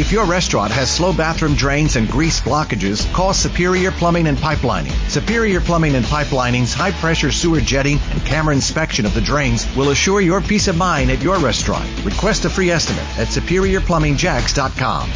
If 0.00 0.12
your 0.12 0.24
restaurant 0.24 0.72
has 0.72 0.90
slow 0.90 1.12
bathroom 1.12 1.54
drains 1.54 1.96
and 1.96 2.08
grease 2.08 2.40
blockages, 2.40 3.04
call 3.12 3.34
Superior 3.34 3.90
Plumbing 3.90 4.28
and 4.28 4.38
Pipelining. 4.38 4.92
Superior 5.10 5.60
Plumbing 5.60 5.94
and 5.94 6.06
Pipelining's 6.06 6.72
high 6.72 6.92
pressure 6.92 7.30
sewer 7.30 7.60
jetting 7.60 7.98
and 8.10 8.24
camera 8.24 8.54
inspection 8.54 9.04
of 9.04 9.12
the 9.12 9.20
drains 9.20 9.66
will 9.76 9.90
assure 9.90 10.22
your 10.22 10.40
peace 10.40 10.68
of 10.68 10.76
mind 10.78 11.10
at 11.10 11.20
your 11.20 11.38
restaurant. 11.38 11.86
Request 12.02 12.46
a 12.46 12.48
free 12.48 12.70
estimate 12.70 13.04
at 13.18 13.28
superiorplumbingjax.com. 13.28 15.10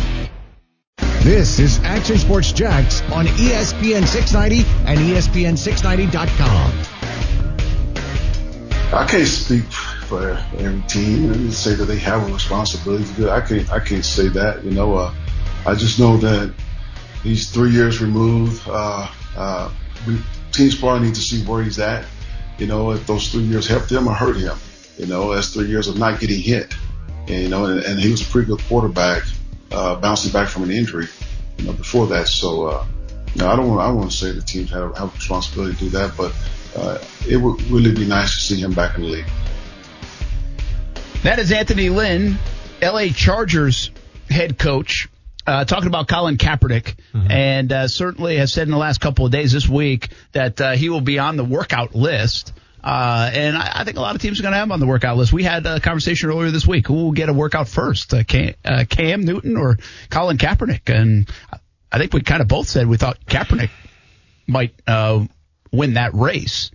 This 1.23 1.59
is 1.59 1.79
Action 1.79 2.19
Sports 2.19 2.53
Jax 2.53 3.01
on 3.11 3.25
ESPN 3.25 4.07
690 4.07 4.69
and 4.85 5.01
ESPN690.com. 5.01 6.73
I 8.93 9.07
can't 9.07 9.27
speak 9.27 9.64
for 10.05 10.30
every 10.59 10.82
team 10.82 11.32
and 11.32 11.52
say 11.52 11.75
that 11.75 11.84
they 11.86 11.98
have 11.98 12.29
a 12.29 12.32
responsibility 12.32 13.04
to 13.04 13.12
do 13.12 13.27
it. 13.29 13.30
I 13.30 13.41
can't, 13.41 13.71
I 13.73 13.80
can't 13.80 14.04
say 14.04 14.29
that. 14.29 14.64
You 14.64 14.71
know, 14.71 14.95
uh, 14.95 15.14
I 15.66 15.75
just 15.75 15.98
know 15.98 16.16
that 16.18 16.54
he's 17.22 17.50
three 17.50 17.71
years 17.71 18.00
removed. 18.00 18.63
Uh, 18.68 19.08
uh, 19.36 19.71
we, 20.07 20.18
probably 20.79 21.08
need 21.08 21.14
to 21.14 21.21
see 21.21 21.43
where 21.44 21.63
he's 21.63 21.79
at. 21.79 22.04
You 22.58 22.67
know, 22.67 22.93
if 22.93 23.07
those 23.07 23.32
three 23.32 23.43
years 23.43 23.67
helped 23.67 23.90
him 23.90 24.07
or 24.07 24.14
hurt 24.14 24.36
him. 24.36 24.57
You 24.99 25.07
know, 25.07 25.35
that's 25.35 25.53
three 25.53 25.67
years 25.67 25.89
of 25.89 25.99
not 25.99 26.21
getting 26.21 26.41
hit. 26.41 26.72
And, 27.27 27.43
you 27.43 27.49
know, 27.49 27.64
and, 27.64 27.80
and 27.80 27.99
he 27.99 28.11
was 28.11 28.22
a 28.22 28.30
pretty 28.30 28.49
good 28.49 28.61
quarterback, 28.61 29.25
uh, 29.72 29.96
bouncing 29.96 30.30
back 30.32 30.49
from 30.49 30.63
an 30.64 30.71
injury, 30.71 31.08
you 31.58 31.64
know, 31.64 31.72
before 31.72 32.06
that. 32.08 32.28
So, 32.28 32.66
uh, 32.66 32.86
you 33.34 33.41
know, 33.41 33.48
I 33.48 33.56
don't 33.56 33.69
want, 33.69 33.80
I 33.80 33.91
want 33.91 34.11
to 34.11 34.16
say 34.16 34.30
the 34.30 34.42
teams 34.42 34.70
have, 34.70 34.97
have 34.97 35.08
a 35.08 35.16
responsibility 35.16 35.75
to 35.75 35.80
do 35.84 35.89
that, 35.91 36.16
but, 36.16 36.33
uh, 36.77 36.98
it 37.28 37.36
would 37.36 37.61
really 37.62 37.92
be 37.92 38.06
nice 38.06 38.34
to 38.34 38.41
see 38.41 38.61
him 38.61 38.72
back 38.72 38.97
in 38.97 39.02
the 39.02 39.08
league. 39.08 39.27
That 41.25 41.39
is 41.39 41.51
Anthony 41.53 41.89
Lynn, 41.89 42.37
LA 42.83 43.06
Chargers 43.06 43.91
head 44.28 44.59
coach, 44.59 45.09
uh, 45.47 45.64
talking 45.64 45.87
about 45.87 46.06
Colin 46.06 46.37
Kaepernick, 46.37 46.97
mm-hmm. 47.14 47.31
and 47.31 47.73
uh, 47.73 47.89
certainly 47.89 48.37
has 48.37 48.53
said 48.53 48.69
in 48.69 48.70
the 48.70 48.77
last 48.77 49.00
couple 49.00 49.25
of 49.25 49.33
days 49.33 49.50
this 49.50 49.66
week 49.66 50.11
that 50.33 50.61
uh, 50.61 50.72
he 50.72 50.91
will 50.91 51.00
be 51.00 51.19
on 51.19 51.39
the 51.39 51.44
workout 51.44 51.94
list. 51.94 52.53
Uh, 52.84 53.31
and 53.33 53.56
I, 53.56 53.72
I, 53.77 53.84
think 53.84 53.97
a 53.97 54.03
lot 54.03 54.14
of 54.14 54.20
teams 54.20 54.39
are 54.39 54.42
going 54.42 54.53
to 54.53 54.58
have 54.58 54.66
him 54.66 54.72
on 54.72 54.81
the 54.81 54.86
workout 54.86 55.16
list. 55.16 55.33
We 55.33 55.44
had 55.44 55.64
a 55.64 55.81
conversation 55.81 56.28
earlier 56.28 56.50
this 56.50 56.66
week. 56.66 56.89
Who 56.89 56.92
will 56.92 57.12
get 57.12 57.31
a 57.31 57.33
workout 57.33 57.69
first, 57.69 58.12
uh, 58.12 58.22
Cam, 58.25 58.53
uh, 58.62 58.84
Cam 58.86 59.22
Newton 59.22 59.56
or 59.56 59.78
Colin 60.11 60.36
Kaepernick? 60.36 60.94
And 60.94 61.27
I 61.91 61.97
think 61.97 62.12
we 62.12 62.20
kind 62.20 62.42
of 62.42 62.48
both 62.48 62.69
said 62.69 62.86
we 62.86 62.98
thought 62.98 63.25
Kaepernick 63.25 63.70
might 64.47 64.75
win 65.72 65.94
that 65.94 66.12
race 66.12 66.70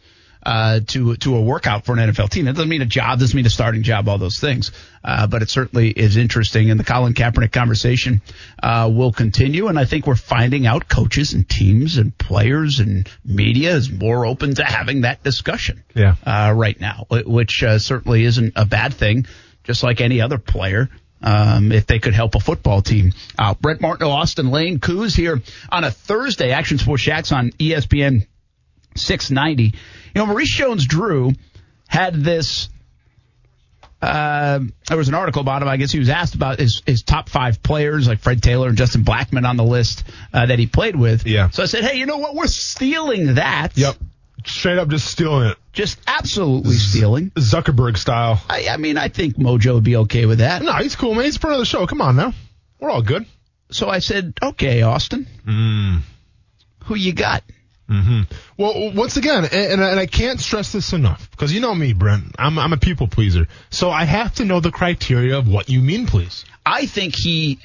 uh, 0.50 0.80
to 0.88 1.16
to 1.18 1.36
a 1.36 1.42
workout 1.42 1.86
for 1.86 1.94
an 1.96 2.00
NFL 2.10 2.32
team. 2.32 2.46
That 2.46 2.56
doesn't 2.56 2.70
mean 2.70 2.82
a 2.82 2.88
job, 2.88 3.20
doesn't 3.20 3.38
mean 3.38 3.46
a 3.46 3.52
starting 3.52 3.84
job, 3.84 4.10
all 4.10 4.18
those 4.18 4.40
things. 4.40 4.72
Uh, 5.04 5.28
but 5.28 5.44
it 5.44 5.50
certainly 5.52 5.92
is 5.92 6.18
interesting, 6.18 6.72
and 6.72 6.80
the 6.80 6.84
Colin 6.84 7.14
Kaepernick 7.14 7.52
conversation 7.52 8.24
uh, 8.64 8.90
will 8.92 9.12
continue. 9.12 9.68
And 9.68 9.78
I 9.78 9.86
think 9.86 10.08
we're 10.08 10.16
finding 10.16 10.66
out 10.66 10.90
coaches 10.90 11.34
and 11.34 11.48
teams 11.48 11.98
and 11.98 12.18
players 12.18 12.80
and 12.80 13.08
media 13.24 13.76
is 13.76 13.92
more 13.92 14.26
open 14.26 14.56
to 14.56 14.64
having 14.64 15.02
that 15.02 15.22
discussion. 15.22 15.84
Yeah. 15.94 16.16
Uh, 16.26 16.52
right 16.56 16.80
now, 16.80 17.06
which 17.12 17.62
uh, 17.62 17.78
certainly 17.78 18.24
isn't 18.24 18.54
a 18.56 18.66
bad 18.66 18.96
thing. 18.96 19.28
Just 19.66 19.84
like 19.84 20.02
any 20.02 20.20
other 20.20 20.40
player. 20.40 20.90
Um, 21.22 21.74
if 21.74 21.86
they 21.86 22.00
could 22.00 22.14
help 22.14 22.36
a 22.36 22.40
football 22.40 22.82
team 22.82 23.12
out. 23.38 23.62
Brent 23.62 23.82
Martineau, 23.82 24.10
Austin 24.10 24.52
Lane, 24.52 24.80
Coos 24.80 25.14
here 25.14 25.42
on 25.70 25.84
a 25.84 25.92
Thursday. 25.92 26.54
Action 26.54 26.78
Sports 26.78 27.04
Jax 27.04 27.34
on 27.34 27.52
ESPN 27.52 28.26
690. 28.96 29.64
You 29.64 29.72
know, 30.16 30.26
Maurice 30.26 30.50
Jones-Drew 30.50 31.34
had 31.88 32.16
this. 32.16 32.70
Uh, 34.02 34.60
there 34.88 34.98
was 34.98 35.10
an 35.10 35.14
article 35.14 35.42
about 35.42 35.62
him. 35.62 35.68
I 35.68 35.76
guess 35.78 35.92
he 35.92 36.00
was 36.00 36.10
asked 36.10 36.36
about 36.36 36.58
his, 36.58 36.82
his 36.86 37.04
top 37.04 37.28
five 37.28 37.62
players, 37.62 38.08
like 38.08 38.20
Fred 38.20 38.42
Taylor 38.42 38.70
and 38.70 38.78
Justin 38.78 39.04
Blackmon 39.04 39.46
on 39.46 39.58
the 39.58 39.64
list 39.64 40.06
uh, 40.34 40.46
that 40.46 40.58
he 40.58 40.68
played 40.68 40.96
with. 40.96 41.28
Yeah. 41.28 41.50
So 41.50 41.64
I 41.64 41.66
said, 41.66 41.84
hey, 41.84 41.98
you 41.98 42.06
know 42.06 42.18
what? 42.18 42.34
We're 42.34 42.48
stealing 42.48 43.36
that. 43.36 43.78
Yep. 43.78 43.96
Straight 44.46 44.78
up, 44.78 44.88
just 44.88 45.06
stealing 45.06 45.50
it. 45.50 45.58
Just 45.74 46.00
absolutely 46.08 46.76
stealing. 46.76 47.32
Zuckerberg 47.32 47.98
style. 47.98 48.42
I, 48.50 48.70
I 48.70 48.78
mean, 48.78 48.98
I 48.98 49.10
think 49.10 49.36
Mojo 49.36 49.76
would 49.76 49.84
be 49.84 49.98
okay 49.98 50.26
with 50.26 50.38
that. 50.40 50.62
No, 50.62 50.74
he's 50.76 50.96
cool, 50.96 51.14
man. 51.14 51.26
He's 51.26 51.38
part 51.38 51.54
of 51.54 51.60
the 51.60 51.66
show. 51.66 51.86
Come 51.86 52.02
on 52.02 52.16
now. 52.16 52.34
We're 52.80 52.90
all 52.90 53.02
good. 53.02 53.26
So 53.72 53.90
I 53.90 54.00
said, 54.00 54.34
okay, 54.42 54.82
Austin. 54.82 55.28
Mm. 55.46 56.00
Who 56.86 56.96
you 56.96 57.12
got? 57.12 57.44
Mm-hmm. 57.90 58.22
Well, 58.58 58.94
once 58.94 59.18
again, 59.18 59.46
and, 59.46 59.82
and 59.82 60.00
I 60.00 60.06
can't 60.06 60.40
stress 60.40 60.72
this 60.72 60.94
enough 60.94 61.30
because 61.32 61.52
you 61.52 61.60
know 61.60 61.74
me, 61.74 61.94
Brent. 61.94 62.36
I'm 62.38 62.60
I'm 62.60 62.72
a 62.72 62.78
people 62.78 63.08
pleaser, 63.08 63.48
so 63.72 63.90
I 63.90 64.06
have 64.06 64.36
to 64.36 64.46
know 64.46 64.60
the 64.60 64.72
criteria 64.72 65.38
of 65.38 65.48
what 65.48 65.70
you 65.70 65.82
mean, 65.82 66.06
please. 66.06 66.46
I 66.66 66.86
think 66.86 67.16
he 67.16 67.60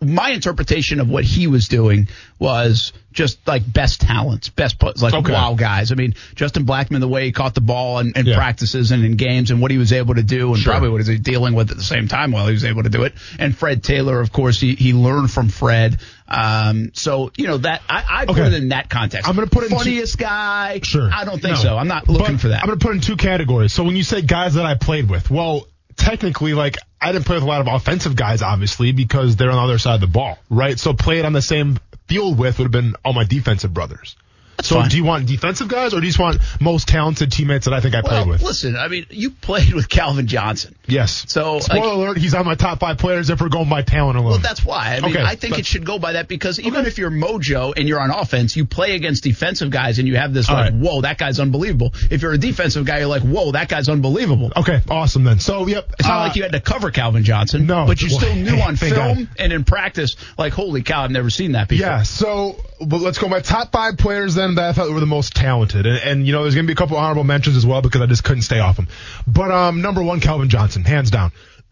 my 0.00 0.30
interpretation 0.30 1.00
of 1.00 1.08
what 1.08 1.24
he 1.24 1.46
was 1.46 1.68
doing 1.68 2.08
was 2.38 2.92
just 3.12 3.46
like 3.48 3.70
best 3.70 4.02
talents, 4.02 4.50
best 4.50 4.82
like 4.82 5.14
okay. 5.14 5.32
wow 5.32 5.54
guys. 5.54 5.90
I 5.90 5.94
mean, 5.94 6.14
Justin 6.34 6.66
Blackmon, 6.66 7.00
the 7.00 7.08
way 7.08 7.24
he 7.24 7.32
caught 7.32 7.54
the 7.54 7.62
ball 7.62 7.98
in, 8.00 8.12
in 8.14 8.26
yeah. 8.26 8.36
practices 8.36 8.90
and 8.92 9.04
in 9.04 9.16
games, 9.16 9.50
and 9.50 9.62
what 9.62 9.70
he 9.70 9.78
was 9.78 9.94
able 9.94 10.14
to 10.14 10.22
do, 10.22 10.52
and 10.52 10.58
sure. 10.58 10.72
probably 10.72 10.90
what 10.90 11.02
he 11.02 11.10
was 11.10 11.20
dealing 11.20 11.54
with 11.54 11.70
at 11.70 11.78
the 11.78 11.82
same 11.82 12.08
time 12.08 12.30
while 12.30 12.46
he 12.46 12.52
was 12.52 12.64
able 12.64 12.82
to 12.82 12.90
do 12.90 13.04
it. 13.04 13.14
And 13.38 13.56
Fred 13.56 13.82
Taylor, 13.82 14.20
of 14.20 14.32
course, 14.32 14.60
he 14.60 14.74
he 14.74 14.92
learned 14.92 15.30
from 15.30 15.48
Fred. 15.48 15.98
Um, 16.28 16.90
so 16.94 17.30
you 17.36 17.46
know 17.46 17.58
that 17.58 17.82
I, 17.88 18.04
I 18.08 18.26
put 18.26 18.38
it 18.38 18.54
in 18.54 18.70
that 18.70 18.90
context. 18.90 19.28
I'm 19.28 19.36
going 19.36 19.48
to 19.48 19.54
put 19.54 19.64
it 19.64 19.70
funniest 19.70 20.18
two, 20.18 20.24
guy. 20.24 20.80
Sure, 20.82 21.08
I 21.12 21.24
don't 21.24 21.40
think 21.40 21.56
no. 21.56 21.62
so. 21.62 21.76
I'm 21.76 21.88
not 21.88 22.08
looking 22.08 22.34
but 22.34 22.40
for 22.40 22.48
that. 22.48 22.62
I'm 22.62 22.66
going 22.66 22.78
to 22.78 22.84
put 22.84 22.94
in 22.94 23.00
two 23.00 23.16
categories. 23.16 23.72
So 23.72 23.84
when 23.84 23.96
you 23.96 24.02
say 24.02 24.22
guys 24.22 24.54
that 24.54 24.66
I 24.66 24.74
played 24.74 25.08
with, 25.08 25.30
well, 25.30 25.68
technically, 25.96 26.54
like 26.54 26.76
I 27.00 27.12
didn't 27.12 27.26
play 27.26 27.36
with 27.36 27.44
a 27.44 27.46
lot 27.46 27.60
of 27.60 27.68
offensive 27.68 28.16
guys, 28.16 28.42
obviously, 28.42 28.92
because 28.92 29.36
they're 29.36 29.50
on 29.50 29.56
the 29.56 29.62
other 29.62 29.78
side 29.78 29.96
of 29.96 30.00
the 30.00 30.06
ball, 30.08 30.38
right? 30.50 30.78
So 30.78 30.94
playing 30.94 31.24
on 31.24 31.32
the 31.32 31.42
same 31.42 31.78
field 32.08 32.38
with 32.38 32.58
would 32.58 32.64
have 32.64 32.72
been 32.72 32.94
all 33.04 33.12
my 33.12 33.24
defensive 33.24 33.72
brothers. 33.72 34.16
That's 34.56 34.68
so 34.68 34.76
fine. 34.76 34.88
do 34.88 34.96
you 34.96 35.04
want 35.04 35.26
defensive 35.26 35.68
guys 35.68 35.92
or 35.92 36.00
do 36.00 36.06
you 36.06 36.12
just 36.12 36.18
want 36.18 36.38
most 36.60 36.88
talented 36.88 37.30
teammates 37.30 37.66
that 37.66 37.74
I 37.74 37.80
think 37.80 37.94
I 37.94 38.00
well, 38.00 38.24
played 38.24 38.28
with? 38.28 38.42
Listen, 38.42 38.76
I 38.76 38.88
mean, 38.88 39.06
you 39.10 39.30
played 39.30 39.74
with 39.74 39.88
Calvin 39.88 40.26
Johnson. 40.26 40.74
Yes. 40.86 41.26
So 41.28 41.60
spoiler 41.60 41.86
like, 41.86 41.94
alert, 41.94 42.18
he's 42.18 42.34
on 42.34 42.46
my 42.46 42.54
top 42.54 42.80
five 42.80 42.98
players 42.98 43.28
if 43.30 43.40
we're 43.40 43.48
going 43.48 43.68
by 43.68 43.82
talent 43.82 44.18
alone. 44.18 44.30
Well, 44.30 44.38
that's 44.38 44.64
why. 44.64 44.96
I 44.96 45.00
mean, 45.00 45.16
okay. 45.16 45.24
I 45.24 45.36
think 45.36 45.58
it 45.58 45.66
should 45.66 45.84
go 45.84 45.98
by 45.98 46.12
that 46.12 46.28
because 46.28 46.58
even 46.58 46.80
okay. 46.80 46.88
if 46.88 46.98
you're 46.98 47.10
Mojo 47.10 47.74
and 47.76 47.88
you're 47.88 48.00
on 48.00 48.10
offense, 48.10 48.56
you 48.56 48.64
play 48.64 48.94
against 48.94 49.24
defensive 49.24 49.70
guys 49.70 49.98
and 49.98 50.08
you 50.08 50.16
have 50.16 50.32
this 50.32 50.48
like, 50.48 50.72
right. 50.72 50.74
whoa, 50.74 51.02
that 51.02 51.18
guy's 51.18 51.38
unbelievable. 51.38 51.92
If 52.10 52.22
you're 52.22 52.32
a 52.32 52.38
defensive 52.38 52.86
guy, 52.86 53.00
you're 53.00 53.08
like, 53.08 53.22
whoa, 53.22 53.52
that 53.52 53.68
guy's 53.68 53.88
unbelievable. 53.88 54.52
Okay, 54.56 54.80
awesome 54.88 55.24
then. 55.24 55.38
So 55.40 55.66
yep, 55.66 55.92
it's 55.98 56.08
not 56.08 56.18
uh, 56.18 56.28
like 56.28 56.36
you 56.36 56.42
had 56.42 56.52
to 56.52 56.60
cover 56.60 56.90
Calvin 56.90 57.24
Johnson. 57.24 57.66
No, 57.66 57.86
but 57.86 58.00
you 58.00 58.08
still 58.08 58.34
knew 58.34 58.56
on 58.60 58.76
film 58.76 59.28
and 59.38 59.52
in 59.52 59.64
practice, 59.64 60.16
like, 60.38 60.52
holy 60.52 60.82
cow, 60.82 61.02
I've 61.02 61.10
never 61.10 61.30
seen 61.30 61.52
that 61.52 61.68
before. 61.68 61.86
Yeah. 61.86 62.02
So 62.02 62.56
but 62.80 63.00
let's 63.00 63.18
go 63.18 63.28
my 63.28 63.40
top 63.40 63.72
five 63.72 63.96
players 63.96 64.34
then 64.34 64.45
that 64.54 64.70
I 64.70 64.72
thought 64.72 64.90
were 64.90 65.00
the 65.00 65.06
most 65.06 65.34
talented. 65.34 65.86
And, 65.86 65.98
and 65.98 66.26
you 66.26 66.32
know, 66.32 66.42
there's 66.42 66.54
going 66.54 66.66
to 66.66 66.68
be 66.68 66.72
a 66.72 66.76
couple 66.76 66.96
honorable 66.96 67.24
mentions 67.24 67.56
as 67.56 67.66
well 67.66 67.82
because 67.82 68.00
I 68.00 68.06
just 68.06 68.24
couldn't 68.24 68.42
stay 68.42 68.60
off 68.60 68.76
them. 68.76 68.88
But 69.26 69.50
um, 69.50 69.82
number 69.82 70.02
one, 70.02 70.20
Calvin 70.20 70.48
Johnson, 70.48 70.84
hands 70.84 71.10
down. 71.10 71.32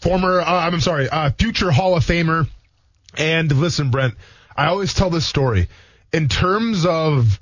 Former, 0.00 0.40
uh, 0.40 0.44
I'm 0.44 0.80
sorry, 0.80 1.08
uh, 1.08 1.30
future 1.38 1.70
Hall 1.70 1.96
of 1.96 2.04
Famer. 2.04 2.48
And 3.16 3.52
listen, 3.52 3.90
Brent, 3.90 4.14
I 4.56 4.66
always 4.66 4.94
tell 4.94 5.10
this 5.10 5.26
story. 5.26 5.68
In 6.12 6.28
terms 6.28 6.86
of 6.86 7.40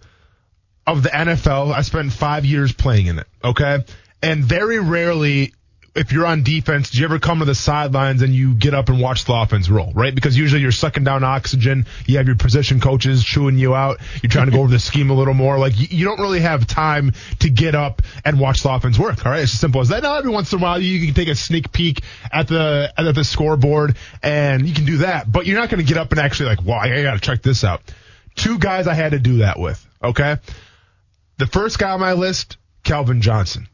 of 0.87 1.03
the 1.03 1.11
NFL, 1.11 1.73
I 1.73 1.83
spent 1.83 2.12
five 2.12 2.45
years 2.45 2.73
playing 2.73 3.07
in 3.07 3.19
it. 3.19 3.27
Okay, 3.45 3.85
and 4.23 4.45
very 4.45 4.79
rarely 4.79 5.55
if 5.95 6.12
you're 6.12 6.27
on 6.27 6.45
defense, 6.45 6.91
do 6.91 6.99
you 6.99 7.05
ever 7.05 7.19
come 7.19 7.41
to 7.41 7.45
the 7.45 7.55
sidelines 7.55 8.23
and 8.23 8.33
you 8.33 8.55
get 8.55 8.75
up 8.75 8.89
and 8.89 9.01
watch 9.01 9.25
the 9.25 9.34
offense 9.34 9.69
roll, 9.69 9.93
right? 9.93 10.15
Because 10.15 10.37
usually 10.37 10.62
you're 10.62 10.71
sucking 10.71 11.03
down 11.03 11.25
oxygen. 11.25 11.87
You 12.06 12.19
have 12.19 12.27
your 12.27 12.37
position 12.37 12.81
coaches 12.81 13.25
chewing 13.25 13.59
you 13.59 13.75
out. 13.75 13.99
You're 14.23 14.31
trying 14.31 14.47
to 14.47 14.53
go 14.53 14.61
over 14.61 14.71
the 14.71 14.79
scheme 14.79 15.11
a 15.11 15.15
little 15.15 15.34
more. 15.34 15.59
Like 15.59 15.73
you, 15.77 16.05
don't 16.05 16.21
really 16.21 16.41
have 16.41 16.67
time 16.67 17.12
to 17.41 17.50
get 17.50 17.75
up 17.75 18.03
and 18.25 18.39
watch 18.39 18.62
the 18.62 18.71
offense 18.71 18.99
work. 18.99 19.27
All 19.27 19.33
right. 19.33 19.43
It's 19.43 19.55
as 19.55 19.61
simple 19.61 19.81
as 19.81 19.89
that. 19.89 20.05
Now 20.05 20.17
every 20.17 20.31
once 20.31 20.53
in 20.53 20.61
a 20.61 20.62
while 20.62 20.81
you 20.81 21.05
can 21.06 21.15
take 21.15 21.29
a 21.29 21.34
sneak 21.34 21.73
peek 21.73 22.03
at 22.33 22.47
the, 22.47 22.93
at 22.97 23.12
the 23.15 23.25
scoreboard 23.25 23.97
and 24.23 24.69
you 24.69 24.75
can 24.75 24.84
do 24.84 24.99
that, 24.99 25.31
but 25.31 25.47
you're 25.47 25.59
not 25.59 25.71
going 25.71 25.84
to 25.84 25.89
get 25.89 25.99
up 25.99 26.12
and 26.12 26.20
actually 26.20 26.50
like, 26.50 26.62
wow, 26.62 26.79
I 26.79 27.03
got 27.03 27.14
to 27.14 27.20
check 27.20 27.43
this 27.43 27.64
out. 27.64 27.82
Two 28.37 28.59
guys 28.59 28.87
I 28.87 28.94
had 28.94 29.11
to 29.11 29.19
do 29.19 29.38
that 29.38 29.59
with. 29.59 29.85
Okay. 30.03 30.37
The 31.38 31.47
first 31.47 31.79
guy 31.81 31.91
on 31.91 32.00
my 32.00 32.12
list, 32.12 32.59
Calvin 32.85 33.23
Johnson 33.23 33.67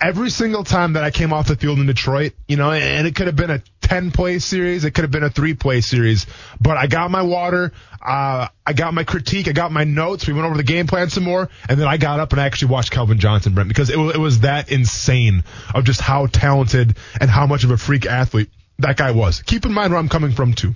every 0.00 0.30
single 0.30 0.64
time 0.64 0.94
that 0.94 1.04
I 1.04 1.10
came 1.10 1.32
off 1.32 1.48
the 1.48 1.56
field 1.56 1.78
in 1.78 1.86
Detroit, 1.86 2.32
you 2.48 2.56
know, 2.56 2.70
and 2.70 3.06
it 3.06 3.14
could 3.14 3.26
have 3.26 3.36
been 3.36 3.50
a 3.50 3.62
10 3.82 4.10
play 4.10 4.38
series, 4.38 4.84
it 4.84 4.92
could 4.92 5.02
have 5.02 5.10
been 5.10 5.22
a 5.22 5.30
three 5.30 5.54
play 5.54 5.80
series, 5.80 6.26
but 6.60 6.76
I 6.76 6.86
got 6.86 7.10
my 7.10 7.22
water, 7.22 7.72
uh, 8.00 8.48
I 8.64 8.72
got 8.72 8.94
my 8.94 9.04
critique, 9.04 9.48
I 9.48 9.52
got 9.52 9.72
my 9.72 9.84
notes, 9.84 10.26
we 10.26 10.32
went 10.32 10.46
over 10.46 10.56
the 10.56 10.62
game 10.62 10.86
plan 10.86 11.10
some 11.10 11.24
more, 11.24 11.48
and 11.68 11.78
then 11.78 11.86
I 11.86 11.96
got 11.96 12.20
up 12.20 12.32
and 12.32 12.40
I 12.40 12.46
actually 12.46 12.72
watched 12.72 12.92
Calvin 12.92 13.18
Johnson, 13.18 13.54
Brent, 13.54 13.68
because 13.68 13.90
it, 13.90 13.98
it 13.98 14.18
was 14.18 14.40
that 14.40 14.70
insane 14.70 15.44
of 15.74 15.84
just 15.84 16.00
how 16.00 16.26
talented 16.26 16.96
and 17.20 17.30
how 17.30 17.46
much 17.46 17.64
of 17.64 17.70
a 17.70 17.76
freak 17.76 18.06
athlete 18.06 18.50
that 18.78 18.96
guy 18.96 19.10
was. 19.10 19.42
Keep 19.42 19.66
in 19.66 19.72
mind 19.72 19.92
where 19.92 19.98
I'm 19.98 20.08
coming 20.08 20.32
from 20.32 20.54
too. 20.54 20.74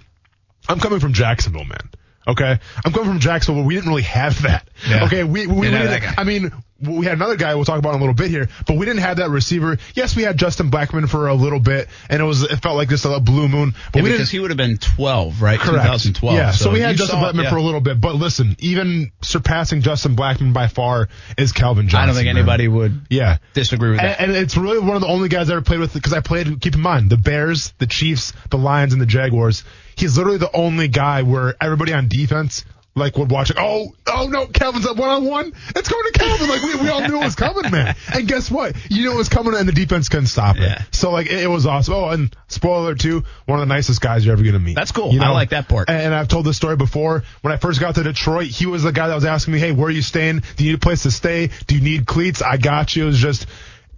I'm 0.68 0.80
coming 0.80 1.00
from 1.00 1.12
Jacksonville, 1.12 1.64
man. 1.64 1.90
Okay, 2.26 2.58
I'm 2.84 2.92
coming 2.92 3.10
from 3.10 3.20
Jacksonville. 3.20 3.64
We 3.64 3.74
didn't 3.74 3.90
really 3.90 4.02
have 4.02 4.42
that. 4.42 4.66
Yeah. 4.88 5.04
Okay, 5.04 5.24
we 5.24 5.46
we, 5.46 5.68
we. 5.68 5.68
I 5.76 6.24
mean, 6.24 6.52
we 6.80 7.06
had 7.06 7.14
another 7.14 7.36
guy 7.36 7.54
we'll 7.54 7.64
talk 7.64 7.78
about 7.78 7.90
in 7.90 7.96
a 7.96 7.98
little 8.00 8.14
bit 8.14 8.30
here, 8.30 8.48
but 8.66 8.76
we 8.76 8.84
didn't 8.84 9.00
have 9.02 9.18
that 9.18 9.30
receiver. 9.30 9.78
Yes, 9.94 10.16
we 10.16 10.22
had 10.24 10.36
Justin 10.36 10.70
Blackmon 10.70 11.08
for 11.08 11.28
a 11.28 11.34
little 11.34 11.60
bit, 11.60 11.88
and 12.10 12.20
it 12.20 12.24
was 12.24 12.42
it 12.42 12.56
felt 12.56 12.76
like 12.76 12.88
just 12.88 13.04
a 13.04 13.20
blue 13.20 13.48
moon. 13.48 13.74
But 13.92 13.98
Yeah, 13.98 14.02
we 14.02 14.10
because 14.10 14.26
didn't. 14.28 14.30
he 14.32 14.40
would 14.40 14.50
have 14.50 14.56
been 14.58 14.76
12, 14.78 15.40
right? 15.40 15.58
Correct. 15.58 15.84
2012. 15.84 16.36
Yeah, 16.36 16.50
so, 16.50 16.70
we 16.72 16.80
had 16.80 16.96
Justin 16.96 17.20
saw- 17.20 17.32
Blackmon 17.32 17.44
yeah. 17.44 17.50
for 17.50 17.56
a 17.56 17.62
little 17.62 17.80
bit, 17.80 18.00
but 18.00 18.16
listen, 18.16 18.56
even 18.58 19.12
surpassing 19.22 19.82
Justin 19.82 20.16
Blackmon 20.16 20.52
by 20.52 20.66
far 20.66 21.08
is 21.38 21.52
Calvin 21.52 21.88
Johnson. 21.88 22.02
I 22.02 22.06
don't 22.06 22.14
think 22.16 22.26
man. 22.26 22.36
anybody 22.38 22.66
would 22.68 23.02
Yeah. 23.08 23.38
disagree 23.54 23.90
with 23.90 24.00
that. 24.00 24.20
And, 24.20 24.32
and 24.32 24.42
it's 24.42 24.56
really 24.56 24.80
one 24.80 24.96
of 24.96 25.00
the 25.00 25.08
only 25.08 25.28
guys 25.28 25.48
I 25.50 25.52
ever 25.52 25.62
played 25.62 25.80
with 25.80 25.94
because 25.94 26.12
I 26.12 26.20
played. 26.20 26.60
Keep 26.60 26.74
in 26.74 26.80
mind 26.80 27.08
the 27.08 27.16
Bears, 27.16 27.72
the 27.78 27.86
Chiefs, 27.86 28.32
the 28.50 28.58
Lions, 28.58 28.92
and 28.92 29.00
the 29.00 29.06
Jaguars. 29.06 29.64
He's 29.96 30.16
literally 30.16 30.38
the 30.38 30.54
only 30.54 30.88
guy 30.88 31.22
where 31.22 31.54
everybody 31.60 31.92
on 31.92 32.08
defense 32.08 32.64
like 32.94 33.16
would 33.16 33.30
watch 33.30 33.50
it. 33.50 33.56
Oh, 33.58 33.94
oh 34.06 34.28
no, 34.28 34.46
Calvin's 34.46 34.86
up 34.86 34.96
one 34.96 35.08
on 35.08 35.24
one. 35.24 35.52
It's 35.74 35.88
going 35.88 36.12
to 36.12 36.18
Calvin. 36.18 36.48
Like 36.48 36.62
we, 36.62 36.74
we 36.76 36.88
all 36.88 37.00
knew 37.00 37.20
it 37.20 37.24
was 37.24 37.34
coming, 37.34 37.70
man. 37.70 37.96
And 38.12 38.28
guess 38.28 38.50
what? 38.50 38.76
You 38.90 39.02
knew 39.02 39.12
it 39.12 39.16
was 39.16 39.28
coming, 39.28 39.54
and 39.54 39.68
the 39.68 39.72
defense 39.72 40.08
couldn't 40.08 40.28
stop 40.28 40.56
it. 40.56 40.62
Yeah. 40.62 40.82
So 40.92 41.10
like 41.10 41.26
it, 41.26 41.42
it 41.42 41.48
was 41.48 41.66
awesome. 41.66 41.94
Oh, 41.94 42.08
and 42.08 42.34
spoiler 42.48 42.94
too, 42.94 43.24
one 43.46 43.60
of 43.60 43.66
the 43.66 43.74
nicest 43.74 44.00
guys 44.00 44.24
you're 44.24 44.34
ever 44.34 44.44
gonna 44.44 44.58
meet. 44.58 44.74
That's 44.74 44.92
cool. 44.92 45.20
I 45.20 45.30
like 45.30 45.50
that 45.50 45.68
part. 45.68 45.88
And, 45.88 46.00
and 46.00 46.14
I've 46.14 46.28
told 46.28 46.46
this 46.46 46.56
story 46.56 46.76
before. 46.76 47.24
When 47.42 47.52
I 47.52 47.56
first 47.56 47.80
got 47.80 47.96
to 47.96 48.02
Detroit, 48.02 48.46
he 48.46 48.66
was 48.66 48.82
the 48.82 48.92
guy 48.92 49.08
that 49.08 49.14
was 49.14 49.24
asking 49.24 49.54
me, 49.54 49.60
"Hey, 49.60 49.72
where 49.72 49.88
are 49.88 49.90
you 49.90 50.02
staying? 50.02 50.42
Do 50.56 50.64
you 50.64 50.72
need 50.72 50.76
a 50.76 50.80
place 50.80 51.02
to 51.02 51.10
stay? 51.10 51.50
Do 51.66 51.74
you 51.74 51.80
need 51.80 52.06
cleats? 52.06 52.42
I 52.42 52.56
got 52.56 52.94
you." 52.94 53.04
It 53.04 53.06
was 53.06 53.18
just, 53.18 53.46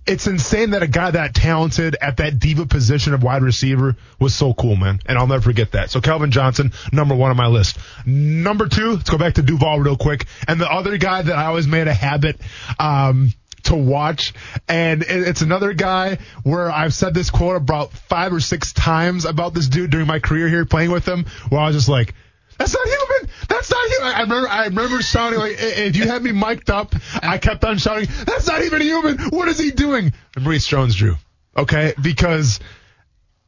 it's 0.07 0.27
insane 0.27 0.71
that 0.71 0.83
a 0.83 0.87
guy 0.87 1.11
that 1.11 1.35
talented 1.35 1.97
at 2.01 2.19
that 2.19 2.39
diva 2.39 2.67
position 2.67 3.15
of 3.15 3.23
wide 3.23 3.43
receiver 3.43 3.97
was 4.21 4.35
so 4.35 4.55
cool, 4.55 4.77
man. 4.77 5.01
And 5.07 5.19
I'll 5.19 5.27
never 5.27 5.43
forget 5.43 5.73
that. 5.73 5.91
So 5.91 6.01
Calvin 6.01 6.31
Johnson, 6.31 6.73
number 6.93 7.15
one 7.15 7.31
on 7.31 7.37
my 7.37 7.49
list. 7.49 7.79
Number 8.05 8.69
two, 8.69 8.93
let's 8.93 9.11
go 9.11 9.19
back 9.19 9.35
to 9.35 9.43
Duval 9.43 9.81
real 9.81 9.97
quick. 9.97 10.27
And 10.47 10.61
the 10.61 10.71
other 10.71 10.97
guy 10.97 11.23
that 11.23 11.37
I 11.37 11.47
always 11.47 11.67
made 11.67 11.89
a 11.89 11.95
habit, 11.95 12.41
um, 12.79 13.33
to 13.65 13.77
watch. 13.77 14.33
And 14.69 15.05
it's 15.07 15.43
another 15.43 15.73
guy 15.73 16.19
where 16.45 16.71
I've 16.71 16.95
said 16.95 17.15
this 17.15 17.31
quote 17.31 17.57
about 17.57 17.93
five 17.93 18.33
or 18.33 18.41
six 18.41 18.73
times 18.73 19.25
about 19.25 19.55
this 19.55 19.69
dude 19.69 19.91
during 19.91 20.07
my 20.07 20.21
career 20.21 20.49
here 20.49 20.65
playing 20.65 20.93
with 20.93 21.07
him, 21.07 21.27
where 21.49 21.61
I 21.61 21.67
was 21.67 21.77
just 21.77 21.89
like, 21.89 22.15
that's 22.59 22.75
not 22.75 22.87
human. 22.87 23.31
That's 23.49 23.71
not 23.71 23.89
human. 23.91 24.13
I 24.15 24.21
remember, 24.23 24.49
I 24.49 24.65
remember 24.67 25.03
shouting 25.03 25.39
like, 25.39 25.57
if 25.59 25.97
you 25.97 26.07
had 26.09 26.23
me 26.23 26.33
mic'd 26.33 26.71
up, 26.71 26.95
I 27.23 27.39
kept 27.39 27.65
on 27.65 27.79
shouting, 27.79 28.09
that's 28.27 28.47
not 28.47 28.63
even 28.63 28.81
human. 28.83 29.19
What 29.31 29.49
is 29.49 29.59
he 29.59 29.71
doing? 29.71 30.13
And 30.35 30.45
Maurice 30.45 30.67
Jones-Drew. 30.67 31.17
Okay. 31.57 31.95
Because 32.01 32.61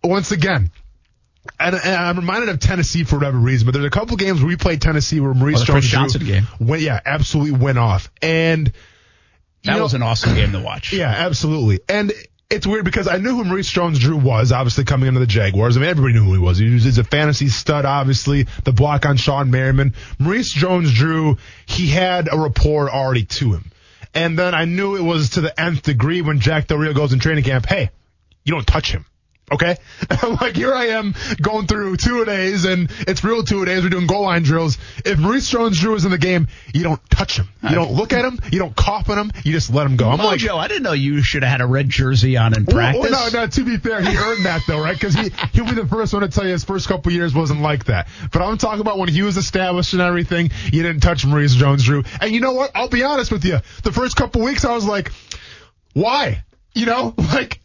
once 0.04 0.30
again, 0.32 0.70
and, 1.58 1.74
and 1.74 1.94
I'm 1.94 2.16
reminded 2.16 2.48
of 2.50 2.60
Tennessee 2.60 3.04
for 3.04 3.16
whatever 3.16 3.38
reason, 3.38 3.66
but 3.66 3.72
there's 3.72 3.84
a 3.86 3.90
couple 3.90 4.16
games 4.16 4.40
where 4.40 4.48
we 4.48 4.56
played 4.56 4.80
Tennessee 4.82 5.18
where 5.20 5.34
Maurice 5.34 5.62
Oh, 5.62 5.64
the 5.64 5.72
Chris 5.72 5.86
Jones 5.86 6.16
game. 6.16 6.46
went, 6.60 6.82
yeah, 6.82 7.00
absolutely 7.04 7.52
went 7.58 7.78
off. 7.78 8.10
And 8.22 8.72
that 9.64 9.76
know- 9.76 9.82
was 9.82 9.94
an 9.94 10.02
awesome 10.02 10.34
game 10.34 10.52
to 10.52 10.60
watch. 10.60 10.92
yeah, 10.92 11.08
absolutely. 11.10 11.80
And 11.88 12.12
it's 12.50 12.66
weird 12.66 12.84
because 12.84 13.08
I 13.08 13.18
knew 13.18 13.36
who 13.36 13.44
Maurice 13.44 13.70
Jones-Drew 13.70 14.16
was, 14.16 14.52
obviously 14.52 14.84
coming 14.84 15.06
into 15.06 15.20
the 15.20 15.26
Jaguars. 15.26 15.76
I 15.76 15.80
mean, 15.80 15.90
everybody 15.90 16.14
knew 16.14 16.24
who 16.24 16.32
he 16.32 16.38
was. 16.38 16.56
He 16.56 16.72
was 16.72 16.84
he's 16.84 16.96
a 16.96 17.04
fantasy 17.04 17.48
stud, 17.48 17.84
obviously. 17.84 18.46
The 18.64 18.72
block 18.72 19.04
on 19.04 19.16
Shawne 19.18 19.50
Merriman. 19.50 19.94
Maurice 20.18 20.52
Jones-Drew, 20.52 21.36
he 21.66 21.88
had 21.88 22.28
a 22.32 22.38
rapport 22.38 22.90
already 22.90 23.24
to 23.24 23.52
him. 23.52 23.70
And 24.14 24.38
then 24.38 24.54
I 24.54 24.64
knew 24.64 24.96
it 24.96 25.02
was 25.02 25.30
to 25.30 25.42
the 25.42 25.60
nth 25.60 25.82
degree 25.82 26.22
when 26.22 26.40
Jack 26.40 26.68
Del 26.68 26.78
Rio 26.78 26.94
goes 26.94 27.12
in 27.12 27.18
training 27.18 27.44
camp. 27.44 27.66
Hey, 27.66 27.90
you 28.44 28.54
don't 28.54 28.66
touch 28.66 28.92
him. 28.92 29.04
Okay? 29.50 29.76
like 30.40 30.56
here 30.56 30.74
I 30.74 30.86
am 30.88 31.14
going 31.40 31.66
through 31.66 31.96
two 31.96 32.24
days 32.24 32.64
and 32.64 32.90
it's 33.06 33.24
real 33.24 33.42
two 33.42 33.64
days. 33.64 33.82
We're 33.82 33.90
doing 33.90 34.06
goal 34.06 34.22
line 34.22 34.42
drills. 34.42 34.78
If 35.04 35.18
Maurice 35.18 35.48
Jones-Drew 35.48 35.94
is 35.94 36.04
in 36.04 36.10
the 36.10 36.18
game, 36.18 36.48
you 36.72 36.82
don't 36.82 37.00
touch 37.10 37.38
him. 37.38 37.48
You 37.62 37.74
don't 37.74 37.92
look 37.92 38.12
at 38.12 38.24
him. 38.24 38.38
You 38.52 38.58
don't 38.58 38.74
cough 38.76 39.08
on 39.08 39.18
him. 39.18 39.32
You 39.44 39.52
just 39.52 39.72
let 39.72 39.86
him 39.86 39.96
go. 39.96 40.08
I'm 40.08 40.18
like, 40.18 40.40
Mojo, 40.40 40.56
I 40.56 40.68
didn't 40.68 40.82
know 40.84 40.92
you 40.92 41.22
should 41.22 41.42
have 41.42 41.52
had 41.52 41.60
a 41.60 41.66
red 41.66 41.88
jersey 41.88 42.36
on 42.36 42.56
in 42.56 42.64
well, 42.64 42.76
practice. 42.76 43.10
well, 43.10 43.32
no, 43.32 43.40
no. 43.40 43.46
To 43.46 43.64
be 43.64 43.76
fair, 43.78 44.00
he 44.00 44.16
earned 44.16 44.44
that 44.44 44.62
though, 44.66 44.80
right? 44.80 44.94
Because 44.94 45.14
he 45.14 45.30
he'll 45.52 45.66
be 45.66 45.74
the 45.74 45.86
first 45.86 46.12
one 46.12 46.22
to 46.22 46.28
tell 46.28 46.44
you 46.44 46.52
his 46.52 46.64
first 46.64 46.88
couple 46.88 47.12
years 47.12 47.34
wasn't 47.34 47.60
like 47.60 47.86
that. 47.86 48.08
But 48.32 48.42
I'm 48.42 48.58
talking 48.58 48.80
about 48.80 48.98
when 48.98 49.08
he 49.08 49.22
was 49.22 49.36
established 49.36 49.92
and 49.92 50.02
everything. 50.02 50.50
You 50.72 50.82
didn't 50.82 51.00
touch 51.00 51.26
Maurice 51.26 51.54
Jones-Drew. 51.54 52.04
And 52.20 52.32
you 52.32 52.40
know 52.40 52.52
what? 52.52 52.70
I'll 52.74 52.88
be 52.88 53.02
honest 53.02 53.32
with 53.32 53.44
you. 53.44 53.58
The 53.82 53.92
first 53.92 54.16
couple 54.16 54.42
weeks, 54.42 54.64
I 54.64 54.74
was 54.74 54.84
like, 54.84 55.12
why? 55.94 56.44
You 56.74 56.86
know, 56.86 57.14
like 57.18 57.60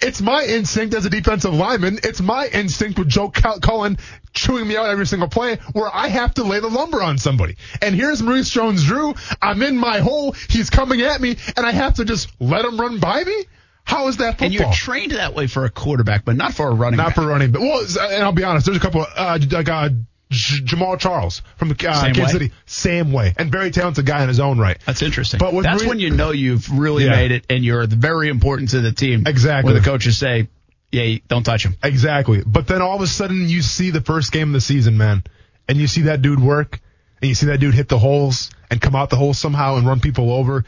it's 0.00 0.20
my 0.20 0.44
instinct 0.44 0.94
as 0.94 1.04
a 1.06 1.10
defensive 1.10 1.52
lineman. 1.54 1.98
It's 2.02 2.20
my 2.20 2.46
instinct 2.46 2.98
with 2.98 3.08
Joe 3.08 3.30
Cull- 3.30 3.60
Cullen 3.60 3.98
chewing 4.32 4.68
me 4.68 4.76
out 4.76 4.86
every 4.86 5.06
single 5.06 5.28
play 5.28 5.56
where 5.72 5.92
I 5.92 6.08
have 6.08 6.34
to 6.34 6.44
lay 6.44 6.60
the 6.60 6.68
lumber 6.68 7.02
on 7.02 7.18
somebody. 7.18 7.56
And 7.82 7.94
here's 7.94 8.22
Maurice 8.22 8.50
Jones-Drew. 8.50 9.14
I'm 9.42 9.62
in 9.62 9.76
my 9.76 9.98
hole. 9.98 10.32
He's 10.48 10.70
coming 10.70 11.00
at 11.02 11.20
me, 11.20 11.36
and 11.56 11.66
I 11.66 11.72
have 11.72 11.94
to 11.94 12.04
just 12.04 12.30
let 12.40 12.64
him 12.64 12.78
run 12.80 12.98
by 13.00 13.24
me. 13.24 13.44
How 13.84 14.08
is 14.08 14.18
that 14.18 14.32
football? 14.32 14.44
and 14.46 14.54
you're 14.54 14.72
trained 14.72 15.12
that 15.12 15.34
way 15.34 15.46
for 15.46 15.64
a 15.64 15.70
quarterback, 15.70 16.24
but 16.24 16.36
not 16.36 16.52
for 16.54 16.68
a 16.68 16.74
running 16.74 16.98
Not 16.98 17.06
back. 17.08 17.14
for 17.16 17.26
running, 17.26 17.52
but 17.52 17.62
well, 17.62 17.80
and 18.12 18.22
I'll 18.22 18.32
be 18.32 18.44
honest. 18.44 18.66
There's 18.66 18.76
a 18.76 18.80
couple. 18.80 19.04
Uh, 19.16 19.38
like 19.50 19.68
uh, 19.68 19.88
J- 20.30 20.60
Jamaal 20.62 20.98
Charles 20.98 21.42
from 21.56 21.70
uh, 21.70 21.74
Kansas 21.74 22.18
way? 22.22 22.30
City, 22.30 22.52
same 22.66 23.12
way, 23.12 23.34
and 23.36 23.50
very 23.50 23.70
talented 23.70 24.04
guy 24.06 24.22
in 24.22 24.28
his 24.28 24.40
own 24.40 24.58
right. 24.58 24.78
That's 24.86 25.02
interesting. 25.02 25.38
But 25.38 25.60
That's 25.62 25.84
when 25.84 25.98
you 26.00 26.10
know 26.10 26.30
you've 26.32 26.70
really 26.70 27.04
Yeah. 27.04 27.10
made 27.12 27.32
it 27.32 27.46
and 27.48 27.64
you're 27.64 27.86
very 27.86 28.28
important 28.28 28.70
to 28.70 28.80
the 28.80 28.92
team. 28.92 29.24
Exactly. 29.26 29.72
When 29.72 29.82
the 29.82 29.88
coaches 29.88 30.18
say, 30.18 30.48
yeah, 30.92 31.18
don't 31.28 31.42
touch 31.44 31.64
him. 31.64 31.76
Exactly. 31.82 32.42
But 32.46 32.66
then 32.66 32.82
all 32.82 32.96
of 32.96 33.02
a 33.02 33.06
sudden 33.06 33.48
you 33.48 33.62
see 33.62 33.90
the 33.90 34.00
first 34.00 34.32
game 34.32 34.48
of 34.48 34.52
the 34.54 34.60
season, 34.60 34.96
man, 34.98 35.22
and 35.68 35.78
you 35.78 35.86
see 35.86 36.02
that 36.02 36.22
dude 36.22 36.40
work, 36.40 36.80
and 37.20 37.28
you 37.28 37.34
see 37.34 37.46
that 37.46 37.58
dude 37.60 37.74
hit 37.74 37.88
the 37.88 37.98
holes 37.98 38.50
and 38.70 38.80
come 38.80 38.94
out 38.94 39.10
the 39.10 39.16
holes 39.16 39.38
somehow 39.38 39.76
and 39.76 39.86
run 39.86 40.00
people 40.00 40.32
over. 40.32 40.64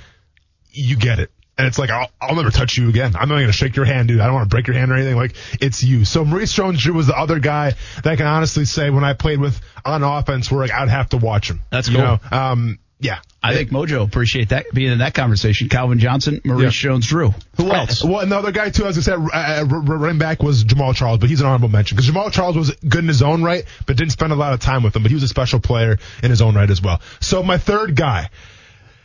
You 0.73 0.97
get 0.97 1.19
it. 1.19 1.31
And 1.61 1.67
it's 1.69 1.79
like, 1.79 1.91
I'll, 1.91 2.11
I'll 2.21 2.35
never 2.35 2.51
touch 2.51 2.77
you 2.79 2.89
again. 2.89 3.15
I'm 3.15 3.29
not 3.29 3.37
going 3.37 3.47
to 3.47 3.53
shake 3.53 3.77
your 3.77 3.85
hand, 3.85 4.09
dude. 4.09 4.21
I 4.21 4.25
don't 4.27 4.35
want 4.35 4.49
to 4.49 4.55
break 4.55 4.67
your 4.67 4.77
hand 4.77 4.91
or 4.91 4.95
anything. 4.95 5.17
Like, 5.17 5.35
it's 5.61 5.83
you. 5.85 6.05
So 6.05 6.25
Maurice 6.25 6.53
Jones-Drew 6.53 6.95
was 6.95 7.07
the 7.07 7.17
other 7.17 7.39
guy 7.39 7.75
that 8.03 8.07
I 8.07 8.17
can 8.17 8.27
honestly 8.27 8.65
say 8.65 8.91
when 8.91 9.05
I 9.05 9.13
played 9.13 9.41
with 9.41 9.61
on 9.85 10.03
offense 10.03 10.51
where 10.51 10.61
like, 10.63 10.73
I'd 10.73 10.89
have 10.89 11.11
to 11.11 11.19
watch 11.19 11.51
him. 11.51 11.61
That's 11.71 11.89
You 11.89 11.97
cool. 11.97 12.05
know? 12.05 12.19
Um, 12.33 12.79
yeah. 12.99 13.19
I 13.43 13.55
think 13.55 13.71
Mojo 13.71 14.05
appreciate 14.05 14.51
that 14.51 14.67
being 14.75 14.93
in 14.93 14.99
that 14.99 15.15
conversation. 15.15 15.71
Calvin 15.71 15.99
Johnson, 15.99 16.43
Maurice 16.45 16.65
Yeah. 16.85 16.91
Jones-Drew. 16.91 17.35
Who 17.57 17.71
else? 17.73 18.05
Well, 18.05 18.21
another 18.21 18.53
guy 18.53 18.69
too, 18.69 18.85
as 18.85 18.99
I 18.99 19.01
said, 19.01 19.15
uh, 19.33 19.65
running 19.67 20.19
back 20.19 20.43
was 20.43 20.63
Jamaal 20.65 20.95
Charles, 20.95 21.19
but 21.19 21.31
he's 21.31 21.41
an 21.41 21.47
honorable 21.47 21.71
mention 21.71 21.97
because 21.97 22.11
Jamaal 22.11 22.31
Charles 22.31 22.57
was 22.57 22.75
good 22.87 23.01
in 23.03 23.09
his 23.09 23.23
own 23.23 23.43
right, 23.43 23.65
but 23.87 23.97
didn't 23.97 24.13
spend 24.13 24.33
a 24.33 24.37
lot 24.37 24.53
of 24.53 24.61
time 24.61 24.83
with 24.83 24.95
him. 24.95 25.03
But 25.03 25.11
he 25.11 25.15
was 25.15 25.23
a 25.25 25.29
special 25.29 25.61
player 25.61 25.99
in 26.23 26.29
his 26.31 26.43
own 26.43 26.55
right 26.55 26.69
as 26.71 26.83
well. 26.83 27.01
So 27.21 27.43
my 27.43 27.57
third 27.59 27.97
guy. 27.97 28.29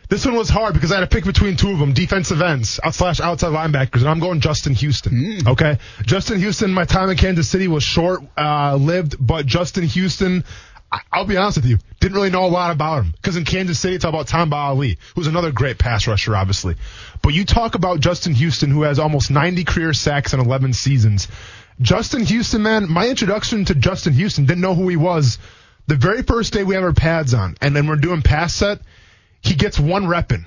This 0.10 0.26
one 0.26 0.36
was 0.36 0.50
hard 0.50 0.74
because 0.74 0.92
I 0.92 1.00
had 1.00 1.10
to 1.10 1.14
pick 1.16 1.26
between 1.26 1.58
two 1.58 1.72
of 1.72 1.80
them, 1.80 1.94
defensive 1.94 2.42
ends 2.42 2.80
out 2.84 2.94
slash 2.94 3.20
outside 3.20 3.50
linebackers, 3.50 4.02
and 4.02 4.10
I'm 4.10 4.20
going 4.20 4.40
Justin 4.40 4.74
Houston. 4.76 5.48
Okay, 5.48 5.78
Justin 6.06 6.40
Houston. 6.40 6.72
My 6.72 6.86
time 6.86 7.10
in 7.10 7.18
Kansas 7.18 7.50
City 7.50 7.68
was 7.68 7.84
short 7.84 8.22
uh, 8.38 8.76
lived, 8.76 9.16
but 9.20 9.46
Justin 9.46 9.86
Houston. 9.86 10.44
I- 10.92 11.02
I'll 11.12 11.26
be 11.26 11.36
honest 11.36 11.58
with 11.58 11.66
you, 11.66 11.80
didn't 12.00 12.16
really 12.16 12.30
know 12.30 12.46
a 12.46 12.48
lot 12.48 12.72
about 12.72 13.04
him 13.04 13.14
because 13.14 13.36
in 13.36 13.44
Kansas 13.46 13.80
City 13.80 13.96
it's 13.96 14.06
all 14.06 14.10
about 14.14 14.28
Tamba 14.28 14.56
Hali, 14.56 15.00
who's 15.16 15.26
another 15.28 15.52
great 15.52 15.80
pass 15.80 16.06
rusher, 16.08 16.36
obviously. 16.36 16.76
But 17.24 17.34
you 17.34 17.44
talk 17.44 17.74
about 17.74 18.00
Justin 18.00 18.36
Houston, 18.36 18.70
who 18.70 18.84
has 18.84 19.00
almost 19.00 19.32
90 19.32 19.64
career 19.64 19.94
sacks 19.94 20.34
in 20.34 20.40
11 20.40 20.74
seasons. 20.74 21.28
Justin 21.82 22.24
Houston, 22.26 22.62
man, 22.62 22.90
my 22.90 23.08
introduction 23.10 23.66
to 23.66 23.76
Justin 23.76 24.14
Houston 24.14 24.46
didn't 24.46 24.62
know 24.62 24.76
who 24.76 24.88
he 24.88 24.96
was. 24.96 25.40
The 25.88 25.96
very 25.96 26.22
first 26.22 26.54
day 26.54 26.64
we 26.64 26.76
have 26.76 26.84
our 26.84 26.94
pads 26.94 27.34
on, 27.34 27.58
and 27.62 27.76
then 27.76 27.88
we're 27.88 27.96
doing 27.98 28.22
pass 28.22 28.54
set, 28.56 28.80
he 29.48 29.56
gets 29.56 29.80
one 29.80 30.08
rep 30.08 30.32
in. 30.32 30.46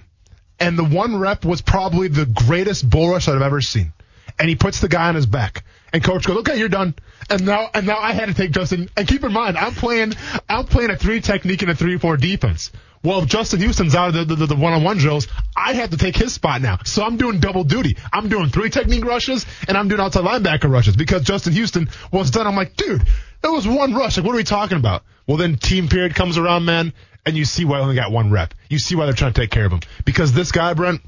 And 0.60 0.78
the 0.78 0.84
one 0.84 1.16
rep 1.18 1.44
was 1.44 1.62
probably 1.62 2.08
the 2.08 2.26
greatest 2.26 2.88
bull 2.88 3.10
rush 3.10 3.28
I've 3.28 3.42
ever 3.42 3.60
seen. 3.60 3.92
And 4.38 4.48
he 4.48 4.56
puts 4.56 4.80
the 4.80 4.88
guy 4.88 5.08
on 5.08 5.14
his 5.14 5.26
back. 5.26 5.64
And 5.92 6.02
coach 6.02 6.26
goes, 6.26 6.38
okay, 6.38 6.58
you're 6.58 6.68
done. 6.68 6.94
And 7.30 7.46
now, 7.46 7.68
and 7.72 7.86
now 7.86 7.98
I 7.98 8.12
had 8.12 8.26
to 8.26 8.34
take 8.34 8.50
Justin. 8.50 8.88
And 8.96 9.06
keep 9.06 9.24
in 9.24 9.32
mind, 9.32 9.56
I'm 9.56 9.74
playing, 9.74 10.14
I'm 10.48 10.66
playing 10.66 10.90
a 10.90 10.96
three 10.96 11.20
technique 11.20 11.62
and 11.62 11.70
a 11.70 11.74
three 11.74 11.98
four 11.98 12.16
defense. 12.16 12.70
Well, 13.02 13.20
if 13.20 13.26
Justin 13.26 13.60
Houston's 13.60 13.94
out 13.94 14.14
of 14.14 14.28
the, 14.28 14.34
the, 14.34 14.46
the 14.46 14.56
one-on-one 14.56 14.98
drills, 14.98 15.28
I 15.56 15.74
have 15.74 15.90
to 15.90 15.96
take 15.96 16.16
his 16.16 16.34
spot 16.34 16.60
now. 16.60 16.78
So 16.84 17.04
I'm 17.04 17.16
doing 17.16 17.38
double 17.38 17.62
duty. 17.62 17.96
I'm 18.12 18.28
doing 18.28 18.48
three 18.48 18.70
technique 18.70 19.04
rushes 19.04 19.46
and 19.68 19.76
I'm 19.76 19.86
doing 19.86 20.00
outside 20.00 20.24
linebacker 20.24 20.68
rushes 20.70 20.96
because 20.96 21.22
Justin 21.22 21.52
Houston 21.52 21.88
was 22.12 22.32
done. 22.32 22.46
I'm 22.46 22.56
like, 22.56 22.74
dude, 22.74 23.06
that 23.42 23.50
was 23.50 23.68
one 23.68 23.94
rush. 23.94 24.16
Like, 24.16 24.26
what 24.26 24.32
are 24.32 24.36
we 24.36 24.44
talking 24.44 24.78
about? 24.78 25.04
Well, 25.28 25.36
then 25.36 25.56
team 25.56 25.88
period 25.88 26.16
comes 26.16 26.38
around, 26.38 26.64
man, 26.64 26.92
and 27.26 27.36
you 27.36 27.44
see 27.44 27.64
why 27.64 27.78
I 27.78 27.80
only 27.80 27.94
got 27.94 28.10
one 28.10 28.30
rep. 28.30 28.54
You 28.68 28.78
see 28.78 28.94
why 28.94 29.04
they're 29.04 29.14
trying 29.14 29.32
to 29.32 29.40
take 29.40 29.50
care 29.50 29.66
of 29.66 29.72
him. 29.72 29.80
Because 30.04 30.32
this 30.32 30.52
guy, 30.52 30.74
Brent, 30.74 31.02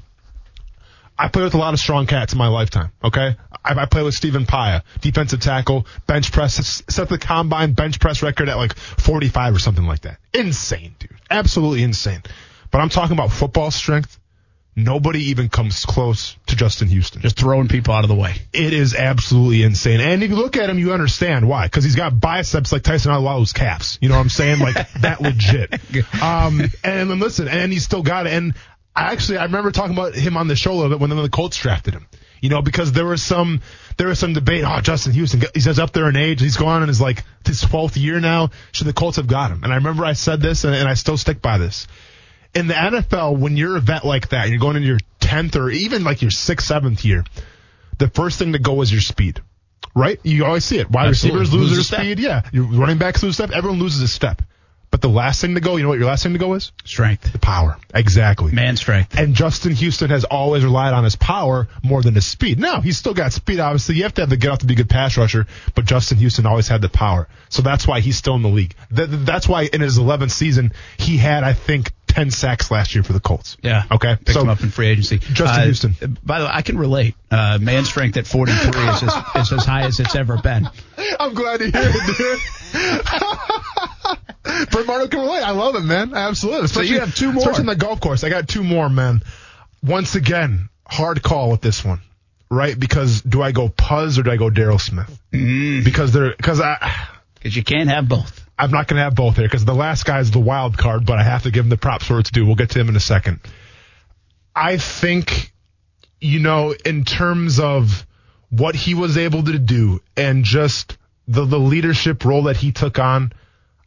I 1.17 1.27
played 1.27 1.43
with 1.43 1.53
a 1.53 1.57
lot 1.57 1.73
of 1.73 1.79
strong 1.79 2.07
cats 2.07 2.33
in 2.33 2.39
my 2.39 2.47
lifetime. 2.47 2.91
Okay, 3.03 3.35
I, 3.63 3.73
I 3.75 3.85
played 3.85 4.03
with 4.03 4.15
Stephen 4.15 4.45
Paea, 4.45 4.81
defensive 5.01 5.39
tackle, 5.39 5.85
bench 6.07 6.31
press, 6.31 6.83
set 6.89 7.09
the 7.09 7.17
combine 7.17 7.73
bench 7.73 7.99
press 7.99 8.23
record 8.23 8.49
at 8.49 8.57
like 8.57 8.75
45 8.75 9.55
or 9.55 9.59
something 9.59 9.85
like 9.85 10.01
that. 10.01 10.17
Insane, 10.33 10.95
dude. 10.99 11.11
Absolutely 11.29 11.83
insane. 11.83 12.23
But 12.71 12.81
I'm 12.81 12.89
talking 12.89 13.13
about 13.13 13.31
football 13.31 13.69
strength. 13.69 14.17
Nobody 14.75 15.25
even 15.25 15.49
comes 15.49 15.85
close 15.85 16.35
to 16.47 16.55
Justin 16.55 16.87
Houston. 16.87 17.21
Just 17.21 17.37
throwing 17.37 17.67
people 17.67 17.93
out 17.93 18.03
of 18.03 18.09
the 18.09 18.15
way. 18.15 18.35
It 18.53 18.73
is 18.73 18.95
absolutely 18.95 19.63
insane. 19.63 19.99
And 19.99 20.23
if 20.23 20.29
you 20.29 20.35
look 20.35 20.57
at 20.57 20.69
him, 20.69 20.79
you 20.79 20.93
understand 20.93 21.47
why. 21.47 21.65
Because 21.65 21.83
he's 21.83 21.95
got 21.95 22.19
biceps 22.19 22.71
like 22.71 22.83
Tyson 22.83 23.11
Alualu's 23.11 23.53
calves. 23.53 23.97
You 24.01 24.09
know 24.09 24.15
what 24.15 24.21
I'm 24.21 24.29
saying? 24.29 24.59
Like 24.59 24.91
that 25.01 25.21
legit. 25.21 25.79
Um, 26.21 26.61
and 26.83 27.09
then 27.09 27.19
listen, 27.19 27.47
and 27.47 27.71
he's 27.71 27.83
still 27.83 28.03
got 28.03 28.27
it. 28.27 28.33
And 28.33 28.53
I 28.95 29.11
actually, 29.11 29.37
I 29.37 29.45
remember 29.45 29.71
talking 29.71 29.93
about 29.93 30.13
him 30.13 30.37
on 30.37 30.47
the 30.47 30.55
show 30.55 30.71
a 30.71 30.75
little 30.75 30.89
bit 30.89 30.99
when 30.99 31.09
the 31.09 31.29
Colts 31.29 31.57
drafted 31.57 31.93
him. 31.93 32.07
You 32.41 32.49
know, 32.49 32.61
because 32.61 32.91
there 32.91 33.05
was 33.05 33.23
some, 33.23 33.61
there 33.97 34.07
was 34.07 34.19
some 34.19 34.33
debate. 34.33 34.63
Oh, 34.65 34.81
Justin 34.81 35.13
Houston, 35.13 35.41
he's 35.53 35.67
up 35.79 35.93
there 35.93 36.09
in 36.09 36.15
age. 36.15 36.41
He's 36.41 36.57
going 36.57 36.81
on 36.81 36.87
his 36.87 37.01
like 37.01 37.23
his 37.45 37.63
12th 37.63 38.01
year 38.01 38.19
now. 38.19 38.49
Should 38.71 38.87
the 38.87 38.93
Colts 38.93 39.17
have 39.17 39.27
got 39.27 39.51
him? 39.51 39.63
And 39.63 39.71
I 39.71 39.77
remember 39.77 40.05
I 40.05 40.13
said 40.13 40.41
this, 40.41 40.63
and, 40.63 40.75
and 40.75 40.87
I 40.87 40.95
still 40.95 41.17
stick 41.17 41.41
by 41.41 41.57
this. 41.57 41.87
In 42.53 42.67
the 42.67 42.73
NFL, 42.73 43.37
when 43.39 43.55
you're 43.55 43.77
a 43.77 43.79
vet 43.79 44.03
like 44.05 44.29
that, 44.29 44.49
you're 44.49 44.59
going 44.59 44.75
into 44.75 44.87
your 44.87 44.99
10th 45.21 45.55
or 45.55 45.69
even 45.69 46.03
like 46.03 46.21
your 46.21 46.31
sixth, 46.31 46.67
seventh 46.67 47.05
year, 47.05 47.23
the 47.97 48.07
first 48.09 48.39
thing 48.39 48.53
to 48.53 48.59
go 48.59 48.81
is 48.81 48.91
your 48.91 49.01
speed. 49.01 49.41
Right? 49.95 50.19
You 50.23 50.45
always 50.45 50.63
see 50.65 50.79
it. 50.79 50.89
Wide 50.89 51.07
Absolutely. 51.07 51.41
receivers 51.41 51.53
lose, 51.61 51.77
Lose 51.77 51.89
their 51.89 51.99
speed. 51.99 52.19
Yeah. 52.19 52.43
Your 52.51 52.65
running 52.65 52.97
backs 52.97 53.23
lose 53.23 53.35
step. 53.35 53.51
Everyone 53.51 53.79
loses 53.79 54.01
a 54.01 54.07
step. 54.07 54.41
But 54.89 55.01
the 55.01 55.07
last 55.07 55.39
thing 55.39 55.55
to 55.55 55.61
go, 55.61 55.77
you 55.77 55.83
know 55.83 55.89
what 55.89 55.99
your 55.99 56.07
last 56.07 56.23
thing 56.23 56.33
to 56.33 56.39
go 56.39 56.53
is? 56.53 56.73
Strength. 56.83 57.31
The 57.31 57.39
power. 57.39 57.77
Exactly. 57.95 58.51
Man 58.51 58.75
strength. 58.75 59.17
And 59.17 59.33
Justin 59.33 59.71
Houston 59.73 60.09
has 60.09 60.25
always 60.25 60.65
relied 60.65 60.93
on 60.93 61.05
his 61.05 61.15
power 61.15 61.69
more 61.81 62.01
than 62.01 62.13
his 62.13 62.25
speed. 62.25 62.59
Now, 62.59 62.81
he's 62.81 62.97
still 62.97 63.13
got 63.13 63.31
speed, 63.31 63.61
obviously. 63.61 63.95
You 63.95 64.03
have 64.03 64.13
to 64.15 64.21
have 64.23 64.29
the 64.29 64.35
get 64.35 64.51
off 64.51 64.59
to 64.59 64.65
be 64.65 64.73
a 64.73 64.77
good 64.77 64.89
pass 64.89 65.17
rusher, 65.17 65.47
but 65.75 65.85
Justin 65.85 66.17
Houston 66.17 66.45
always 66.45 66.67
had 66.67 66.81
the 66.81 66.89
power. 66.89 67.29
So 67.47 67.61
that's 67.61 67.87
why 67.87 68.01
he's 68.01 68.17
still 68.17 68.35
in 68.35 68.41
the 68.41 68.49
league. 68.49 68.75
Th- 68.93 69.07
that's 69.09 69.47
why 69.47 69.63
in 69.63 69.79
his 69.79 69.97
11th 69.97 70.31
season, 70.31 70.73
he 70.97 71.15
had, 71.15 71.45
I 71.45 71.53
think, 71.53 71.93
10 72.11 72.29
sacks 72.29 72.69
last 72.69 72.93
year 72.93 73.03
for 73.03 73.13
the 73.13 73.21
Colts. 73.21 73.55
Yeah. 73.61 73.83
Okay. 73.89 74.17
Picked 74.17 74.33
so 74.33 74.41
him 74.41 74.49
up 74.49 74.61
in 74.61 74.69
free 74.69 74.87
agency. 74.87 75.19
Justin 75.19 75.47
Uh, 75.47 75.63
Houston. 75.63 76.17
By 76.23 76.39
the 76.39 76.45
way, 76.45 76.51
I 76.53 76.61
can 76.61 76.77
relate. 76.77 77.15
Uh, 77.31 77.57
man 77.61 77.85
strength 77.85 78.17
at 78.17 78.27
43 78.27 78.67
is 78.67 79.03
as, 79.03 79.13
is 79.37 79.53
as 79.53 79.65
high 79.65 79.83
as 79.83 79.99
it's 80.01 80.13
ever 80.13 80.37
been. 80.37 80.69
I'm 81.19 81.33
glad 81.33 81.59
to 81.61 81.71
hear 81.71 81.73
it, 81.75 82.17
dude. 82.17 82.39
Brett 84.71 84.85
Marno 84.85 85.09
can 85.09 85.21
relate. 85.21 85.41
I 85.41 85.51
love 85.51 85.75
it, 85.75 85.83
man. 85.85 86.13
Absolutely. 86.13 86.67
So 86.67 86.81
you 86.81 86.99
have 86.99 87.15
two 87.15 87.31
more. 87.31 87.43
Especially 87.43 87.61
in 87.61 87.67
the 87.67 87.75
golf 87.77 88.01
course. 88.01 88.25
I 88.25 88.29
got 88.29 88.49
two 88.49 88.63
more, 88.63 88.89
man. 88.89 89.23
Once 89.81 90.15
again, 90.15 90.67
hard 90.85 91.23
call 91.23 91.49
with 91.49 91.61
this 91.61 91.85
one, 91.85 92.01
right? 92.49 92.77
Because 92.77 93.21
do 93.21 93.41
I 93.41 93.53
go 93.53 93.69
Poz 93.69 94.19
or 94.19 94.23
do 94.23 94.31
I 94.31 94.35
go 94.35 94.49
Daryl 94.49 94.81
Smith? 94.81 95.17
Mm. 95.31 95.85
Because 95.85 96.11
they're 96.11 96.35
because 96.35 96.59
I. 96.59 97.07
Because 97.35 97.55
you 97.55 97.63
can't 97.63 97.89
have 97.89 98.09
both. 98.09 98.45
I'm 98.61 98.69
not 98.69 98.87
going 98.87 98.97
to 98.97 99.03
have 99.03 99.15
both 99.15 99.37
here 99.37 99.45
because 99.45 99.65
the 99.65 99.73
last 99.73 100.05
guy 100.05 100.19
is 100.19 100.29
the 100.29 100.39
wild 100.39 100.77
card, 100.77 101.03
but 101.03 101.17
I 101.17 101.23
have 101.23 101.43
to 101.43 101.51
give 101.51 101.65
him 101.65 101.69
the 101.69 101.77
props 101.77 102.07
where 102.07 102.19
it's 102.19 102.29
due. 102.29 102.45
We'll 102.45 102.53
get 102.53 102.69
to 102.71 102.79
him 102.79 102.89
in 102.89 102.95
a 102.95 102.99
second. 102.99 103.39
I 104.55 104.77
think, 104.77 105.51
you 106.19 106.39
know, 106.39 106.75
in 106.85 107.03
terms 107.03 107.59
of 107.59 108.05
what 108.51 108.75
he 108.75 108.93
was 108.93 109.17
able 109.17 109.43
to 109.45 109.57
do 109.57 109.99
and 110.15 110.43
just 110.43 110.95
the, 111.27 111.43
the 111.43 111.57
leadership 111.57 112.23
role 112.23 112.43
that 112.43 112.55
he 112.55 112.71
took 112.71 112.99
on, 112.99 113.33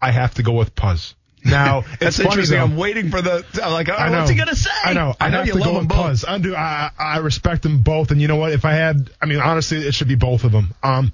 I 0.03 0.11
have 0.11 0.35
to 0.35 0.43
go 0.43 0.55
with 0.55 0.75
Poz. 0.75 1.15
Now, 1.45 1.79
it's 2.01 2.17
That's 2.17 2.21
interesting. 2.21 2.59
though. 2.59 2.65
I'm 2.65 2.77
waiting 2.77 3.11
for 3.11 3.23
the. 3.23 3.45
I'm 3.63 3.73
like, 3.73 3.89
oh, 3.89 3.93
I 3.93 4.09
know. 4.09 4.19
what's 4.19 4.31
he 4.31 4.37
gonna 4.37 4.57
say? 4.57 4.71
I 4.83 4.93
know. 4.93 5.15
I 5.21 5.29
know 5.29 5.39
have 5.39 5.47
you 5.47 5.53
to 5.53 5.59
love 5.59 5.69
go 5.69 5.75
them 5.75 5.83
with 5.83 5.89
both. 5.89 6.07
Poz. 6.07 6.25
I 6.25 6.39
do. 6.39 6.57
I, 6.57 6.91
I 6.99 7.19
respect 7.19 7.63
them 7.63 7.83
both, 7.83 8.11
and 8.11 8.21
you 8.21 8.27
know 8.27 8.37
what? 8.37 8.51
If 8.51 8.65
I 8.65 8.73
had, 8.73 9.11
I 9.23 9.27
mean, 9.27 9.39
honestly, 9.39 9.79
it 9.87 9.95
should 9.95 10.09
be 10.09 10.17
both 10.17 10.43
of 10.43 10.51
them. 10.51 10.75
Um, 10.83 11.13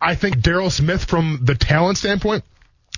I 0.00 0.14
think 0.14 0.38
Daryl 0.38 0.70
Smith, 0.70 1.04
from 1.04 1.40
the 1.42 1.54
talent 1.54 1.98
standpoint, 1.98 2.44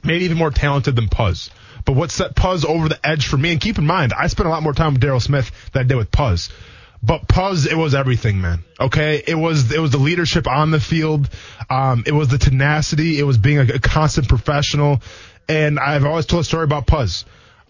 maybe 0.06 0.24
even 0.24 0.38
more 0.38 0.50
talented 0.50 0.96
than 0.96 1.08
Poz. 1.08 1.50
But 1.84 1.92
what 1.92 2.10
set 2.10 2.34
Poz 2.34 2.64
over 2.64 2.88
the 2.88 2.98
edge 3.06 3.26
for 3.26 3.36
me, 3.36 3.52
and 3.52 3.60
keep 3.60 3.78
in 3.78 3.86
mind, 3.86 4.12
I 4.12 4.26
spent 4.26 4.46
a 4.46 4.50
lot 4.50 4.62
more 4.62 4.72
time 4.72 4.94
with 4.94 5.02
Daryl 5.02 5.22
Smith 5.22 5.50
than 5.72 5.84
I 5.84 5.86
did 5.86 5.96
with 5.96 6.10
Poz. 6.10 6.50
But 7.02 7.28
Poz, 7.28 7.66
it 7.66 7.76
was 7.76 7.94
everything, 7.94 8.40
man. 8.40 8.64
Okay, 8.80 9.22
it 9.26 9.34
was 9.34 9.70
it 9.72 9.78
was 9.78 9.92
the 9.92 9.98
leadership 9.98 10.48
on 10.48 10.70
the 10.70 10.80
field, 10.80 11.28
um, 11.70 12.02
it 12.06 12.12
was 12.12 12.28
the 12.28 12.38
tenacity, 12.38 13.18
it 13.18 13.22
was 13.22 13.38
being 13.38 13.58
a, 13.58 13.74
a 13.74 13.78
constant 13.78 14.28
professional, 14.28 15.00
and 15.48 15.78
I've 15.78 16.04
always 16.04 16.26
told 16.26 16.40
a 16.40 16.44
story 16.44 16.64
about 16.64 16.86
Poz. 16.86 17.24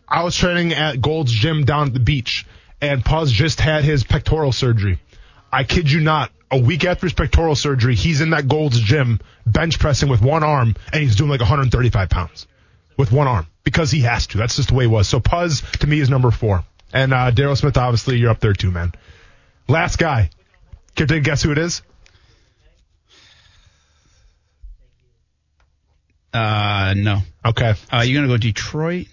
I 0.09 0.23
was 0.23 0.37
training 0.37 0.73
at 0.73 1.01
Gold's 1.01 1.33
Gym 1.33 1.65
down 1.65 1.89
at 1.89 1.93
the 1.93 2.01
beach, 2.01 2.47
and 2.81 3.05
Poz 3.05 3.33
just 3.33 3.61
had 3.61 3.85
his 3.85 4.05
pectoral 4.05 4.53
surgery. 4.53 5.01
I 5.57 5.65
kid 5.65 5.91
you 5.91 6.03
not. 6.03 6.31
A 6.51 6.59
week 6.59 6.85
after 6.85 7.07
his 7.07 7.15
pectoral 7.15 7.57
surgery, 7.57 7.95
he's 7.95 8.21
in 8.21 8.31
that 8.31 8.47
Gold's 8.47 8.79
Gym 8.79 9.21
bench 9.47 9.79
pressing 9.79 10.11
with 10.11 10.21
one 10.21 10.45
arm, 10.45 10.77
and 10.93 11.03
he's 11.03 11.17
doing 11.17 11.31
like 11.31 11.41
135 11.41 12.11
pounds 12.11 12.47
with 12.99 13.11
one 13.11 13.27
arm 13.27 13.47
because 13.65 13.91
he 13.91 14.01
has 14.03 14.27
to. 14.29 14.39
That's 14.39 14.57
just 14.57 14.69
the 14.69 14.75
way 14.75 14.85
it 14.85 14.89
was. 14.89 15.09
So 15.09 15.19
Poz 15.19 15.63
to 15.81 15.87
me 15.87 15.99
is 15.99 16.11
number 16.11 16.31
four, 16.31 16.63
and 16.93 17.15
uh, 17.15 17.31
Daryl 17.33 17.57
Smith 17.57 17.79
obviously 17.79 18.19
you're 18.19 18.29
up 18.31 18.39
there 18.39 18.53
too, 18.53 18.71
man. 18.71 18.93
Last 19.67 19.97
guy. 19.97 20.29
Can 20.95 21.09
you 21.09 21.21
guess 21.21 21.43
who 21.43 21.53
it 21.53 21.59
is? 21.59 21.81
Uh, 26.35 26.93
no. 26.99 27.23
Okay. 27.47 27.75
Uh, 27.91 28.03
you 28.03 28.15
gonna 28.15 28.29
go 28.29 28.37
Detroit? 28.37 29.07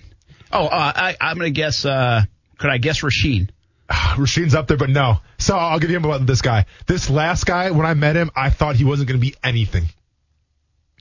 Oh, 0.51 0.65
uh, 0.65 0.91
I, 0.93 1.15
I'm 1.21 1.37
gonna 1.37 1.51
guess. 1.51 1.85
Uh, 1.85 2.23
could 2.57 2.69
I 2.69 2.79
guess 2.79 2.99
Rasheen? 2.99 3.49
Rasheen's 4.17 4.55
up 4.55 4.67
there, 4.67 4.77
but 4.77 4.89
no. 4.89 5.19
So 5.37 5.55
I'll 5.55 5.79
give 5.79 5.91
you 5.91 5.97
about 5.97 6.25
this 6.25 6.41
guy. 6.41 6.65
This 6.87 7.09
last 7.09 7.45
guy, 7.45 7.71
when 7.71 7.85
I 7.85 7.93
met 7.93 8.15
him, 8.15 8.31
I 8.35 8.49
thought 8.49 8.75
he 8.75 8.85
wasn't 8.85 9.09
going 9.09 9.19
to 9.19 9.25
be 9.25 9.35
anything. 9.43 9.85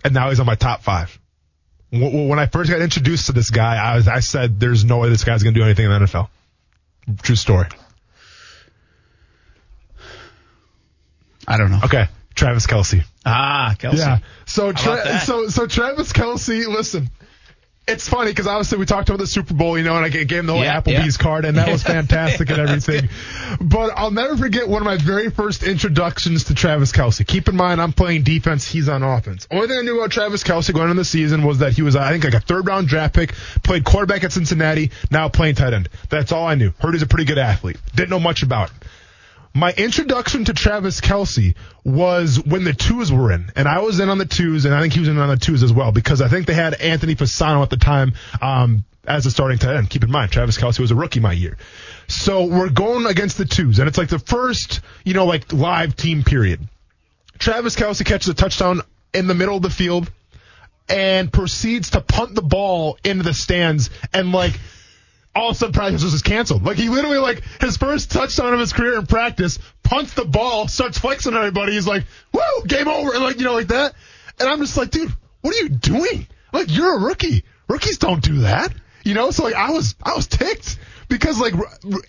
And 0.04 0.12
now 0.12 0.28
he's 0.28 0.40
on 0.40 0.46
my 0.46 0.56
top 0.56 0.82
five. 0.82 1.18
When 1.90 2.38
I 2.38 2.46
first 2.46 2.70
got 2.70 2.80
introduced 2.80 3.26
to 3.26 3.32
this 3.32 3.50
guy, 3.50 3.76
I 3.76 3.96
was, 3.96 4.08
I 4.08 4.20
said, 4.20 4.58
there's 4.58 4.84
no 4.84 4.98
way 4.98 5.10
this 5.10 5.24
guy's 5.24 5.42
going 5.42 5.54
to 5.54 5.60
do 5.60 5.64
anything 5.64 5.84
in 5.84 5.90
the 5.90 5.98
NFL. 5.98 6.28
True 7.22 7.36
story. 7.36 7.68
I 11.46 11.58
don't 11.58 11.70
know. 11.70 11.80
Okay. 11.84 12.06
Travis 12.34 12.66
Kelce. 12.66 13.04
Ah, 13.26 13.74
Kelce. 13.78 13.98
Yeah. 13.98 14.18
So, 14.46 14.72
Tra- 14.72 15.20
so, 15.20 15.48
so 15.48 15.66
Travis 15.66 16.12
Kelce, 16.12 16.66
listen, 16.66 17.10
it's 17.88 18.08
funny 18.08 18.30
because 18.30 18.46
obviously 18.46 18.78
we 18.78 18.86
talked 18.86 19.08
about 19.08 19.18
the 19.18 19.26
Super 19.26 19.54
Bowl, 19.54 19.76
you 19.76 19.82
know, 19.84 19.96
and 19.96 20.04
I 20.04 20.08
gave 20.08 20.30
him 20.30 20.46
the 20.46 20.52
whole 20.52 20.62
Yeah, 20.62 20.80
Applebee's 20.80 21.18
yeah. 21.18 21.22
card, 21.22 21.44
and 21.44 21.56
that 21.58 21.68
was 21.68 21.82
fantastic 21.96 22.48
and 22.50 22.58
everything. 22.60 23.08
But 23.60 23.92
I'll 23.96 24.12
never 24.12 24.36
forget 24.36 24.68
one 24.68 24.80
of 24.82 24.86
my 24.86 24.96
very 24.98 25.30
first 25.30 25.64
introductions 25.64 26.44
to 26.44 26.54
Travis 26.54 26.92
Kelce. 26.92 27.26
Keep 27.26 27.48
in 27.48 27.56
mind, 27.56 27.80
I'm 27.80 27.92
playing 27.92 28.22
defense, 28.22 28.66
he's 28.70 28.88
on 28.88 29.02
offense. 29.02 29.48
Only 29.50 29.66
thing 29.68 29.78
I 29.78 29.82
knew 29.82 29.98
about 29.98 30.12
Travis 30.12 30.44
Kelce 30.44 30.72
going 30.72 30.90
into 30.90 31.00
the 31.00 31.04
season 31.04 31.42
was 31.44 31.58
that 31.58 31.72
he 31.72 31.82
was, 31.82 31.96
I 31.96 32.12
think, 32.12 32.22
like 32.24 32.34
a 32.34 32.40
third 32.40 32.66
round 32.68 32.86
draft 32.86 33.14
pick, 33.14 33.32
played 33.64 33.84
quarterback 33.84 34.22
at 34.22 34.32
Cincinnati, 34.32 34.90
now 35.10 35.28
playing 35.28 35.56
tight 35.56 35.72
end. 35.74 35.88
That's 36.08 36.30
all 36.30 36.46
I 36.46 36.54
knew. 36.54 36.72
Heard 36.78 36.94
he's 36.94 37.02
a 37.02 37.06
pretty 37.06 37.24
good 37.24 37.38
athlete. 37.38 37.78
Didn't 37.96 38.10
know 38.10 38.20
much 38.20 38.42
about. 38.44 38.70
My 39.54 39.72
introduction 39.72 40.46
to 40.46 40.54
Travis 40.54 41.00
Kelce 41.00 41.54
was 41.84 42.42
when 42.42 42.64
the 42.64 42.72
twos 42.72 43.12
were 43.12 43.32
in, 43.32 43.52
and 43.54 43.68
I 43.68 43.80
was 43.80 44.00
in 44.00 44.08
on 44.08 44.16
the 44.16 44.24
twos, 44.24 44.64
and 44.64 44.74
I 44.74 44.80
think 44.80 44.94
he 44.94 45.00
was 45.00 45.08
in 45.08 45.18
on 45.18 45.28
the 45.28 45.36
twos 45.36 45.62
as 45.62 45.72
well 45.72 45.92
because 45.92 46.22
I 46.22 46.28
think 46.28 46.46
they 46.46 46.54
had 46.54 46.74
Anthony 46.74 47.14
Fasano 47.14 47.62
at 47.62 47.68
the 47.68 47.76
time 47.76 48.14
um, 48.40 48.84
as 49.06 49.26
a 49.26 49.30
starting 49.30 49.58
tight 49.58 49.76
end. 49.76 49.90
Keep 49.90 50.04
in 50.04 50.10
mind, 50.10 50.32
Travis 50.32 50.56
Kelce 50.56 50.78
was 50.78 50.90
a 50.90 50.94
rookie 50.94 51.20
my 51.20 51.32
year, 51.32 51.58
so 52.08 52.46
we're 52.46 52.70
going 52.70 53.04
against 53.04 53.36
the 53.36 53.44
twos, 53.44 53.78
and 53.78 53.88
it's 53.88 53.98
like 53.98 54.08
the 54.08 54.18
first, 54.18 54.80
you 55.04 55.12
know, 55.12 55.26
like 55.26 55.52
live 55.52 55.96
team 55.96 56.22
period. 56.22 56.66
Travis 57.38 57.76
Kelsey 57.76 58.04
catches 58.04 58.28
a 58.28 58.34
touchdown 58.34 58.80
in 59.12 59.26
the 59.26 59.34
middle 59.34 59.56
of 59.56 59.62
the 59.62 59.70
field 59.70 60.10
and 60.88 61.30
proceeds 61.30 61.90
to 61.90 62.00
punt 62.00 62.34
the 62.34 62.42
ball 62.42 62.96
into 63.04 63.22
the 63.22 63.34
stands 63.34 63.90
and 64.14 64.32
like 64.32 64.58
all 65.34 65.50
of 65.50 65.56
a 65.56 65.58
sudden 65.58 65.72
practice 65.72 66.02
was 66.02 66.12
just 66.12 66.24
canceled. 66.24 66.64
Like 66.64 66.76
he 66.76 66.88
literally 66.88 67.18
like 67.18 67.42
his 67.60 67.76
first 67.76 68.10
touchdown 68.10 68.52
of 68.52 68.60
his 68.60 68.72
career 68.72 68.98
in 68.98 69.06
practice, 69.06 69.58
punts 69.82 70.14
the 70.14 70.24
ball, 70.24 70.68
starts 70.68 70.98
flexing 70.98 71.34
everybody. 71.34 71.72
He's 71.72 71.86
like, 71.86 72.04
"Woo, 72.32 72.40
game 72.66 72.88
over!" 72.88 73.14
And 73.14 73.22
like 73.22 73.38
you 73.38 73.44
know 73.44 73.54
like 73.54 73.68
that. 73.68 73.94
And 74.38 74.48
I'm 74.48 74.60
just 74.60 74.76
like, 74.76 74.90
dude, 74.90 75.12
what 75.40 75.54
are 75.54 75.62
you 75.62 75.68
doing? 75.70 76.26
Like 76.52 76.74
you're 76.74 76.96
a 76.96 77.00
rookie. 77.00 77.44
Rookies 77.68 77.98
don't 77.98 78.22
do 78.22 78.40
that. 78.40 78.74
You 79.04 79.14
know. 79.14 79.30
So 79.30 79.44
like 79.44 79.54
I 79.54 79.70
was 79.70 79.94
I 80.02 80.14
was 80.14 80.26
ticked 80.26 80.78
because 81.08 81.38
like 81.40 81.54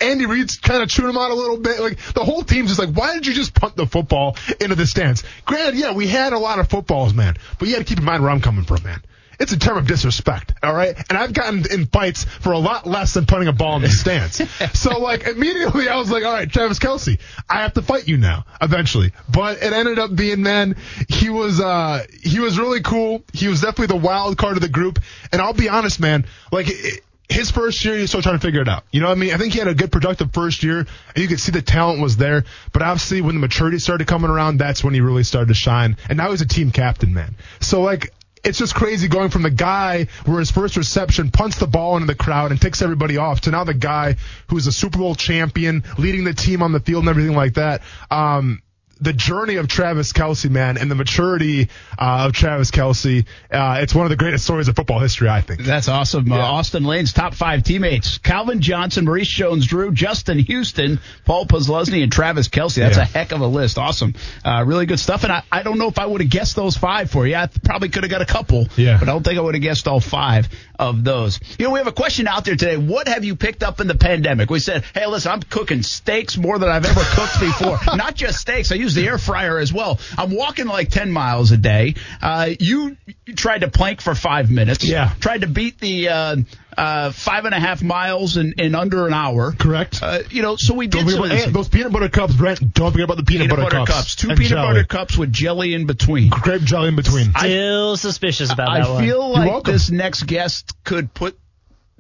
Andy 0.02 0.26
Reid's 0.26 0.58
kind 0.58 0.82
of 0.82 0.90
chewing 0.90 1.10
him 1.10 1.18
out 1.18 1.32
a 1.32 1.36
little 1.36 1.58
bit. 1.58 1.80
Like 1.80 2.00
the 2.14 2.24
whole 2.24 2.42
team's 2.42 2.70
just 2.70 2.80
like, 2.80 2.96
why 2.96 3.14
did 3.14 3.28
you 3.28 3.34
just 3.34 3.54
punt 3.54 3.76
the 3.76 3.86
football 3.86 4.38
into 4.60 4.76
the 4.76 4.86
stands? 4.86 5.24
Granted, 5.46 5.76
yeah, 5.76 5.94
we 5.94 6.08
had 6.08 6.34
a 6.34 6.40
lot 6.40 6.60
of 6.60 6.70
footballs, 6.70 7.14
man, 7.14 7.36
but 7.60 7.68
you 7.68 7.76
had 7.76 7.86
to 7.86 7.90
keep 7.90 8.00
in 8.00 8.06
mind 8.06 8.22
where 8.22 8.32
I'm 8.32 8.42
coming 8.42 8.66
from, 8.66 8.84
man. 8.84 9.02
It's 9.40 9.52
a 9.52 9.60
term 9.60 9.78
of 9.78 9.88
disrespect, 9.88 10.54
all 10.62 10.74
right? 10.74 10.96
And 11.10 11.18
I've 11.18 11.34
gotten 11.34 11.64
in 11.72 11.86
fights 11.86 12.24
for 12.24 12.52
a 12.52 12.60
lot 12.60 12.86
less 12.86 13.14
than 13.14 13.26
putting 13.26 13.48
a 13.48 13.54
ball 13.54 13.76
in 13.78 13.82
the 13.82 13.90
stands. 13.90 14.42
so, 14.78 15.00
like, 15.00 15.28
immediately 15.28 15.88
I 15.88 15.98
was 15.98 16.12
like, 16.12 16.24
all 16.24 16.34
right, 16.34 16.50
Travis 16.50 16.80
Kelce, 16.80 17.20
I 17.50 17.62
have 17.62 17.74
to 17.74 17.82
fight 17.82 18.08
you 18.08 18.18
now, 18.18 18.46
eventually. 18.62 19.12
But 19.32 19.58
it 19.62 19.74
ended 19.74 20.00
up 20.00 20.16
being, 20.16 20.44
man, 20.44 20.76
he 21.10 21.30
was, 21.30 21.60
uh, 21.60 22.06
he 22.22 22.40
was 22.40 22.60
really 22.60 22.82
cool. 22.82 23.24
He 23.34 23.48
was 23.48 23.62
definitely 23.62 23.88
the 23.88 24.06
wild 24.06 24.38
card 24.38 24.58
of 24.58 24.62
the 24.62 24.70
group. 24.70 25.00
And 25.32 25.42
I'll 25.42 25.54
be 25.54 25.70
honest, 25.70 26.00
man, 26.00 26.26
like, 26.52 26.68
it, 26.70 27.04
his 27.30 27.50
first 27.52 27.84
year, 27.84 27.96
he 27.96 28.02
was 28.02 28.12
still 28.12 28.22
trying 28.22 28.38
to 28.38 28.46
figure 28.46 28.62
it 28.62 28.68
out. 28.68 28.84
You 28.92 29.02
know 29.02 29.08
what 29.08 29.18
I 29.18 29.20
mean? 29.20 29.34
I 29.34 29.38
think 29.38 29.54
he 29.54 29.60
had 29.60 29.68
a 29.68 29.74
good 29.74 29.92
productive 29.92 30.32
first 30.34 30.64
year, 30.64 30.80
and 30.80 30.88
you 31.18 31.28
could 31.28 31.40
see 31.40 31.52
the 31.52 31.62
talent 31.62 32.02
was 32.02 32.18
there. 32.18 32.44
But 32.72 32.82
obviously, 32.82 33.22
when 33.22 33.36
the 33.36 33.42
maturity 33.42 33.80
started 33.80 34.08
coming 34.08 34.30
around, 34.30 34.58
that's 34.58 34.84
when 34.84 34.94
he 34.94 35.02
really 35.02 35.24
started 35.24 35.48
to 35.48 35.54
shine. 35.54 35.98
And 36.10 36.18
now 36.18 36.32
he's 36.32 36.42
a 36.42 36.48
team 36.48 36.72
captain, 36.72 37.14
man. 37.14 37.36
So, 37.60 37.82
like, 37.82 38.14
it's 38.44 38.58
just 38.58 38.76
crazy 38.76 39.08
going 39.08 39.30
from 39.30 39.42
the 39.42 39.52
guy 39.52 40.08
where 40.26 40.40
his 40.40 40.52
first 40.52 40.76
reception 40.76 41.32
punts 41.32 41.60
the 41.60 41.68
ball 41.68 41.96
into 41.96 42.08
the 42.08 42.16
crowd 42.16 42.52
and 42.52 42.60
ticks 42.60 42.82
everybody 42.82 43.18
off 43.18 43.42
to 43.42 43.52
now 43.52 43.64
the 43.64 43.74
guy 43.74 44.18
who's 44.50 44.68
a 44.68 44.72
Super 44.72 45.00
Bowl 45.00 45.16
champion, 45.16 45.84
leading 45.98 46.26
the 46.26 46.34
team 46.34 46.62
on 46.62 46.72
the 46.72 46.80
field 46.80 47.04
and 47.04 47.10
everything 47.10 47.36
like 47.36 47.54
that. 47.54 47.82
Um, 48.12 48.62
the 49.04 49.14
journey 49.14 49.58
of 49.58 49.68
Travis 49.68 50.14
Kelce, 50.14 50.50
man, 50.50 50.78
and 50.78 50.90
the 50.90 50.96
maturity 50.96 51.70
uh, 52.00 52.26
of 52.28 52.34
Travis 52.34 52.72
Kelce. 52.72 53.26
Uh, 53.52 53.80
it's 53.82 53.94
one 53.94 54.06
of 54.06 54.10
the 54.10 54.16
greatest 54.16 54.46
stories 54.46 54.68
of 54.68 54.76
football 54.76 55.00
history, 55.00 55.30
I 55.30 55.42
think. 55.42 55.62
That's 55.62 55.88
awesome. 55.88 56.32
Uh, 56.32 56.38
yeah. 56.38 56.44
Uh, 56.44 56.54
Austin 56.54 56.84
Lane's 56.84 57.14
top 57.14 57.34
five 57.34 57.64
teammates: 57.64 58.18
Calvin 58.18 58.62
Johnson, 58.62 59.06
Maurice 59.06 59.28
Jones-Drew, 59.28 59.92
Justin 59.92 60.40
Houston, 60.40 61.00
Paul 61.26 61.46
Posluszny, 61.46 62.02
and 62.04 62.12
Travis 62.12 62.48
Kelce. 62.48 62.78
That's 62.78 62.98
yeah. 62.98 63.04
a 63.04 63.06
heck 63.06 63.32
of 63.32 63.42
a 63.42 63.48
list. 63.48 63.78
Awesome, 63.78 64.16
uh, 64.46 64.64
really 64.66 64.86
good 64.86 65.00
stuff. 65.00 65.24
And 65.24 65.34
I, 65.34 65.44
I 65.52 65.64
don't 65.64 65.78
know 65.78 65.88
if 65.88 66.00
I 66.00 66.06
would 66.06 66.22
have 66.22 66.30
guessed 66.30 66.56
those 66.56 66.78
five 66.78 67.12
for 67.12 67.28
you. 67.28 67.36
I 67.36 67.48
probably 67.64 67.90
could 67.90 68.04
have 68.04 68.12
got 68.12 68.22
a 68.22 68.26
couple, 68.26 68.68
yeah. 68.78 68.98
but 69.00 69.10
I 69.10 69.12
don't 69.12 69.24
think 69.24 69.38
I 69.38 69.42
would 69.42 69.56
have 69.56 69.64
guessed 69.64 69.88
all 69.88 70.00
five 70.00 70.48
of 70.80 71.04
those. 71.04 71.40
You 71.60 71.66
know, 71.66 71.72
we 71.72 71.80
have 71.80 71.88
a 71.88 71.94
question 71.94 72.28
out 72.28 72.46
there 72.46 72.56
today. 72.56 72.78
What 72.78 73.08
have 73.08 73.24
you 73.24 73.36
picked 73.36 73.64
up 73.64 73.80
in 73.80 73.88
the 73.88 73.96
pandemic? 73.96 74.50
We 74.50 74.60
said, 74.60 74.84
hey, 74.94 75.06
listen, 75.08 75.32
I'm 75.32 75.42
cooking 75.42 75.84
steaks 75.84 76.38
more 76.38 76.60
than 76.60 76.70
I've 76.70 76.86
ever 76.86 77.02
cooked 77.04 77.40
before. 77.40 77.80
Not 77.96 78.16
just 78.16 78.40
steaks. 78.40 78.72
I 78.72 78.76
use 78.76 78.93
the 78.96 79.08
air 79.08 79.18
fryer 79.18 79.58
as 79.60 79.74
well. 79.74 80.00
I'm 80.18 80.36
walking 80.36 80.68
like 80.68 80.90
10 80.90 81.12
miles 81.12 81.52
a 81.52 81.58
day. 81.58 81.96
Uh, 82.22 82.50
you, 82.60 82.98
tried 83.36 83.60
to 83.60 83.70
plank 83.70 84.02
for 84.02 84.16
five 84.16 84.52
minutes. 84.52 84.84
Yeah. 84.84 85.14
Tried 85.20 85.42
to 85.42 85.48
beat 85.48 85.80
the, 85.80 86.10
uh, 86.10 86.36
uh, 86.78 87.12
five 87.12 87.46
and 87.46 87.54
a 87.54 87.60
half 87.60 87.84
miles 87.84 88.38
in, 88.38 88.54
in 88.58 88.76
under 88.76 89.08
an 89.08 89.14
hour. 89.14 89.52
Correct. 89.52 90.00
Uh, 90.02 90.20
you 90.30 90.42
know, 90.42 90.56
so 90.56 90.74
we 90.74 90.88
did 90.88 91.08
some 91.08 91.24
about, 91.24 91.54
those 91.54 91.70
peanut 91.70 91.92
butter 91.92 92.10
cups, 92.10 92.36
Brent. 92.36 92.74
Don't 92.74 92.92
forget 92.92 93.06
about 93.06 93.18
the 93.18 93.24
peanut, 93.24 93.50
peanut 93.50 93.58
butter, 93.58 93.76
butter 93.76 93.92
cups. 93.92 93.94
cups. 93.94 94.16
Two 94.16 94.28
peanut 94.30 94.44
jelly. 94.44 94.68
butter 94.68 94.84
cups 94.84 95.18
with 95.18 95.32
jelly 95.32 95.74
in 95.74 95.86
between. 95.86 96.30
Grape 96.30 96.64
jelly 96.64 96.90
in 96.90 96.96
between. 96.96 97.32
Still 97.38 97.92
I, 97.92 97.96
suspicious 97.96 98.52
about 98.52 98.70
I 98.70 98.80
that 98.80 98.90
I 98.90 99.06
feel 99.06 99.32
like 99.32 99.64
this 99.64 99.90
next 99.90 100.24
guest 100.24 100.74
could 100.84 101.14
put 101.14 101.38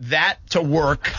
that 0.10 0.38
to 0.52 0.62
work 0.62 1.12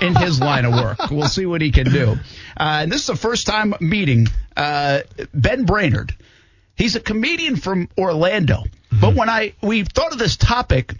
in 0.00 0.14
his 0.14 0.40
line 0.40 0.64
of 0.64 0.72
work. 0.74 1.10
We'll 1.10 1.28
see 1.28 1.46
what 1.46 1.60
he 1.60 1.70
can 1.70 1.90
do. 1.90 2.16
Uh, 2.56 2.80
and 2.82 2.92
this 2.92 3.02
is 3.02 3.06
the 3.06 3.16
first 3.16 3.46
time 3.46 3.74
meeting 3.80 4.28
uh, 4.56 5.00
Ben 5.32 5.64
Brainard. 5.64 6.14
He's 6.76 6.96
a 6.96 7.00
comedian 7.00 7.56
from 7.56 7.88
Orlando. 7.98 8.62
Mm-hmm. 8.62 9.00
But 9.00 9.14
when 9.14 9.28
I 9.28 9.54
we 9.62 9.84
thought 9.84 10.12
of 10.12 10.18
this 10.18 10.36
topic, 10.36 10.94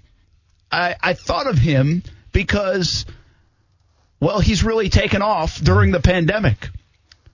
I, 0.71 0.97
I 1.01 1.15
thought 1.15 1.47
of 1.47 1.57
him 1.59 2.03
because, 2.33 3.07
well, 4.21 4.41
he's 4.41 4.63
really 4.63 4.89
taken 4.89 5.23
off 5.23 5.61
during 5.61 5.93
the 5.93 6.01
pandemic 6.01 6.69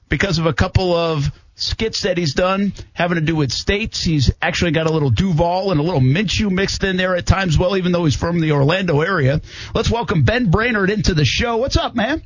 because 0.08 0.38
of 0.38 0.46
a 0.46 0.52
couple 0.52 0.94
of 0.94 1.30
skits 1.56 2.02
that 2.02 2.18
he's 2.18 2.34
done 2.34 2.72
having 2.92 3.16
to 3.16 3.20
do 3.20 3.36
with 3.36 3.52
states. 3.52 4.02
He's 4.02 4.30
actually 4.42 4.72
got 4.72 4.86
a 4.86 4.92
little 4.92 5.10
Duval 5.10 5.70
and 5.70 5.80
a 5.80 5.82
little 5.82 6.00
Minshew 6.00 6.50
mixed 6.50 6.82
in 6.84 6.96
there 6.96 7.16
at 7.16 7.26
times, 7.26 7.58
well, 7.58 7.76
even 7.76 7.92
though 7.92 8.04
he's 8.04 8.16
from 8.16 8.40
the 8.40 8.52
Orlando 8.52 9.00
area. 9.00 9.40
Let's 9.74 9.90
welcome 9.90 10.22
Ben 10.22 10.50
Brainard 10.50 10.90
into 10.90 11.14
the 11.14 11.24
show. 11.24 11.56
What's 11.56 11.76
up, 11.76 11.94
man? 11.94 12.22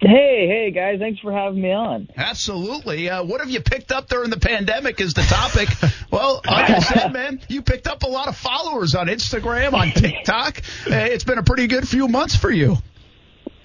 Hey, 0.00 0.46
hey, 0.46 0.70
guys. 0.70 1.00
Thanks 1.00 1.18
for 1.20 1.32
having 1.32 1.60
me 1.60 1.72
on. 1.72 2.08
Absolutely. 2.16 3.10
Uh, 3.10 3.24
what 3.24 3.40
have 3.40 3.50
you 3.50 3.60
picked 3.60 3.90
up 3.90 4.08
during 4.08 4.30
the 4.30 4.38
pandemic 4.38 5.00
is 5.00 5.12
the 5.12 5.22
topic. 5.22 5.68
well, 6.12 6.40
like 6.46 6.70
I 6.70 6.78
said, 6.78 7.12
man, 7.12 7.40
you 7.48 7.62
picked 7.62 7.88
up 7.88 8.04
a 8.04 8.06
lot 8.06 8.28
of 8.28 8.36
followers 8.36 8.94
on 8.94 9.08
Instagram, 9.08 9.72
on 9.72 9.90
TikTok. 9.96 10.60
Uh, 10.86 10.94
it's 10.94 11.24
been 11.24 11.38
a 11.38 11.42
pretty 11.42 11.66
good 11.66 11.88
few 11.88 12.06
months 12.06 12.36
for 12.36 12.50
you. 12.50 12.76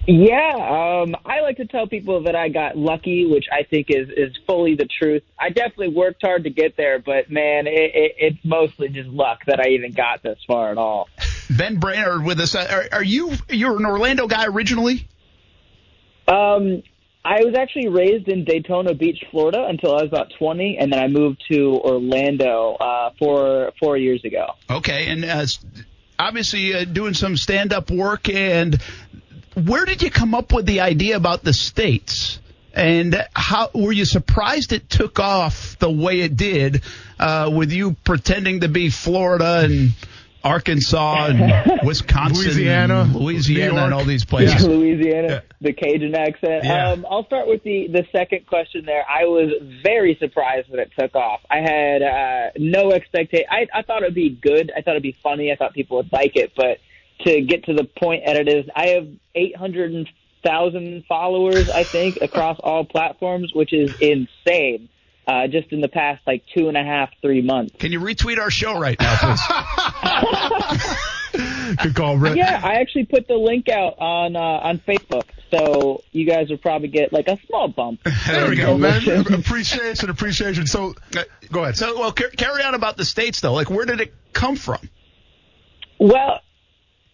Yeah, 0.06 1.02
um, 1.02 1.16
I 1.24 1.40
like 1.40 1.56
to 1.56 1.66
tell 1.66 1.86
people 1.86 2.24
that 2.24 2.36
I 2.36 2.50
got 2.50 2.76
lucky, 2.76 3.26
which 3.26 3.46
I 3.50 3.62
think 3.62 3.86
is 3.88 4.08
is 4.10 4.36
fully 4.46 4.74
the 4.74 4.86
truth. 4.86 5.22
I 5.38 5.48
definitely 5.48 5.88
worked 5.88 6.20
hard 6.22 6.44
to 6.44 6.50
get 6.50 6.76
there, 6.76 6.98
but 6.98 7.30
man, 7.30 7.66
it, 7.66 7.92
it, 7.94 8.14
it's 8.18 8.44
mostly 8.44 8.88
just 8.88 9.08
luck 9.08 9.40
that 9.46 9.60
I 9.60 9.70
even 9.70 9.92
got 9.92 10.22
this 10.22 10.38
far 10.46 10.70
at 10.70 10.76
all. 10.76 11.08
Ben 11.50 11.78
Brainard 11.78 12.24
with 12.24 12.38
us. 12.40 12.54
Are, 12.54 12.86
are 12.92 13.02
you 13.02 13.32
you're 13.48 13.76
an 13.78 13.86
Orlando 13.86 14.26
guy 14.26 14.46
originally? 14.46 15.08
Um, 16.28 16.82
I 17.24 17.42
was 17.44 17.54
actually 17.58 17.88
raised 17.88 18.28
in 18.28 18.44
Daytona 18.44 18.92
Beach, 18.92 19.24
Florida, 19.30 19.64
until 19.66 19.92
I 19.92 20.02
was 20.02 20.08
about 20.08 20.32
20, 20.38 20.76
and 20.78 20.92
then 20.92 20.98
I 20.98 21.08
moved 21.08 21.42
to 21.50 21.80
Orlando 21.82 22.74
uh, 22.74 23.10
four 23.18 23.72
four 23.80 23.96
years 23.96 24.22
ago. 24.24 24.48
Okay, 24.68 25.06
and 25.06 25.24
uh, 25.24 25.46
obviously 26.18 26.74
uh, 26.74 26.84
doing 26.84 27.14
some 27.14 27.38
stand 27.38 27.72
up 27.72 27.90
work 27.90 28.28
and 28.28 28.78
where 29.54 29.84
did 29.84 30.02
you 30.02 30.10
come 30.10 30.34
up 30.34 30.52
with 30.52 30.66
the 30.66 30.80
idea 30.80 31.16
about 31.16 31.44
the 31.44 31.52
states? 31.52 32.40
And 32.72 33.16
how 33.34 33.70
were 33.72 33.92
you 33.92 34.04
surprised 34.04 34.72
it 34.72 34.90
took 34.90 35.20
off 35.20 35.78
the 35.78 35.90
way 35.90 36.20
it 36.20 36.36
did, 36.36 36.82
uh, 37.20 37.50
with 37.54 37.70
you 37.70 37.94
pretending 38.04 38.60
to 38.60 38.68
be 38.68 38.90
Florida 38.90 39.60
and 39.64 39.92
Arkansas 40.42 41.28
and 41.28 41.80
Wisconsin, 41.84 42.44
Louisiana, 42.44 43.02
and 43.02 43.14
Louisiana, 43.14 43.84
and 43.84 43.94
all 43.94 44.04
these 44.04 44.24
places. 44.24 44.62
Yeah. 44.62 44.68
Louisiana, 44.68 45.28
yeah. 45.28 45.40
the 45.60 45.72
Cajun 45.72 46.14
accent. 46.16 46.64
Yeah. 46.64 46.90
Um, 46.90 47.06
I'll 47.08 47.24
start 47.24 47.46
with 47.46 47.62
the 47.62 47.86
the 47.88 48.04
second 48.12 48.46
question. 48.46 48.84
There, 48.84 49.04
I 49.08 49.24
was 49.24 49.52
very 49.82 50.16
surprised 50.20 50.70
that 50.70 50.80
it 50.80 50.92
took 50.98 51.14
off. 51.14 51.40
I 51.48 51.58
had 51.58 52.02
uh, 52.02 52.50
no 52.58 52.90
expectation. 52.90 53.46
I, 53.50 53.66
I 53.72 53.82
thought 53.82 54.02
it'd 54.02 54.14
be 54.14 54.30
good. 54.30 54.70
I 54.76 54.82
thought 54.82 54.92
it'd 54.92 55.02
be 55.02 55.16
funny. 55.22 55.50
I 55.50 55.56
thought 55.56 55.72
people 55.72 55.96
would 55.98 56.12
like 56.12 56.36
it, 56.36 56.52
but 56.54 56.78
to 57.20 57.40
get 57.42 57.64
to 57.64 57.74
the 57.74 57.84
point 57.84 58.24
that 58.26 58.36
it 58.36 58.48
is, 58.48 58.66
I 58.74 58.88
have 58.88 59.08
800,000 59.34 61.04
followers, 61.08 61.70
I 61.70 61.84
think, 61.84 62.18
across 62.20 62.58
all 62.60 62.84
platforms, 62.84 63.52
which 63.54 63.72
is 63.72 63.94
insane. 64.00 64.88
Uh, 65.26 65.46
just 65.46 65.72
in 65.72 65.80
the 65.80 65.88
past 65.88 66.20
like 66.26 66.44
two 66.54 66.68
and 66.68 66.76
a 66.76 66.84
half, 66.84 67.08
three 67.22 67.40
months. 67.40 67.74
Can 67.78 67.90
you 67.90 67.98
retweet 67.98 68.38
our 68.38 68.50
show 68.50 68.78
right 68.78 69.00
now, 69.00 69.16
please? 69.16 70.96
Good 71.82 71.94
call, 71.94 72.18
Brett. 72.18 72.36
Yeah, 72.36 72.60
I 72.62 72.74
actually 72.74 73.06
put 73.06 73.26
the 73.26 73.34
link 73.34 73.68
out 73.68 73.98
on 73.98 74.36
uh, 74.36 74.38
on 74.38 74.78
Facebook, 74.78 75.24
so 75.50 76.02
you 76.12 76.26
guys 76.26 76.48
will 76.48 76.58
probably 76.58 76.88
get 76.88 77.12
like 77.12 77.28
a 77.28 77.38
small 77.46 77.68
bump. 77.68 78.00
There 78.26 78.48
we 78.48 78.56
go, 78.56 78.78
man. 78.78 79.02
appreciation, 79.32 80.10
appreciation. 80.10 80.66
So, 80.66 80.94
uh, 81.16 81.24
go 81.52 81.62
ahead. 81.62 81.76
So, 81.76 81.98
well, 81.98 82.12
carry 82.12 82.62
on 82.62 82.74
about 82.74 82.96
the 82.96 83.04
states 83.04 83.40
though. 83.40 83.52
Like, 83.52 83.70
where 83.70 83.84
did 83.84 84.00
it 84.00 84.14
come 84.32 84.56
from? 84.56 84.88
Well, 85.98 86.40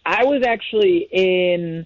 I 0.05 0.25
was 0.25 0.43
actually 0.45 1.07
in 1.11 1.85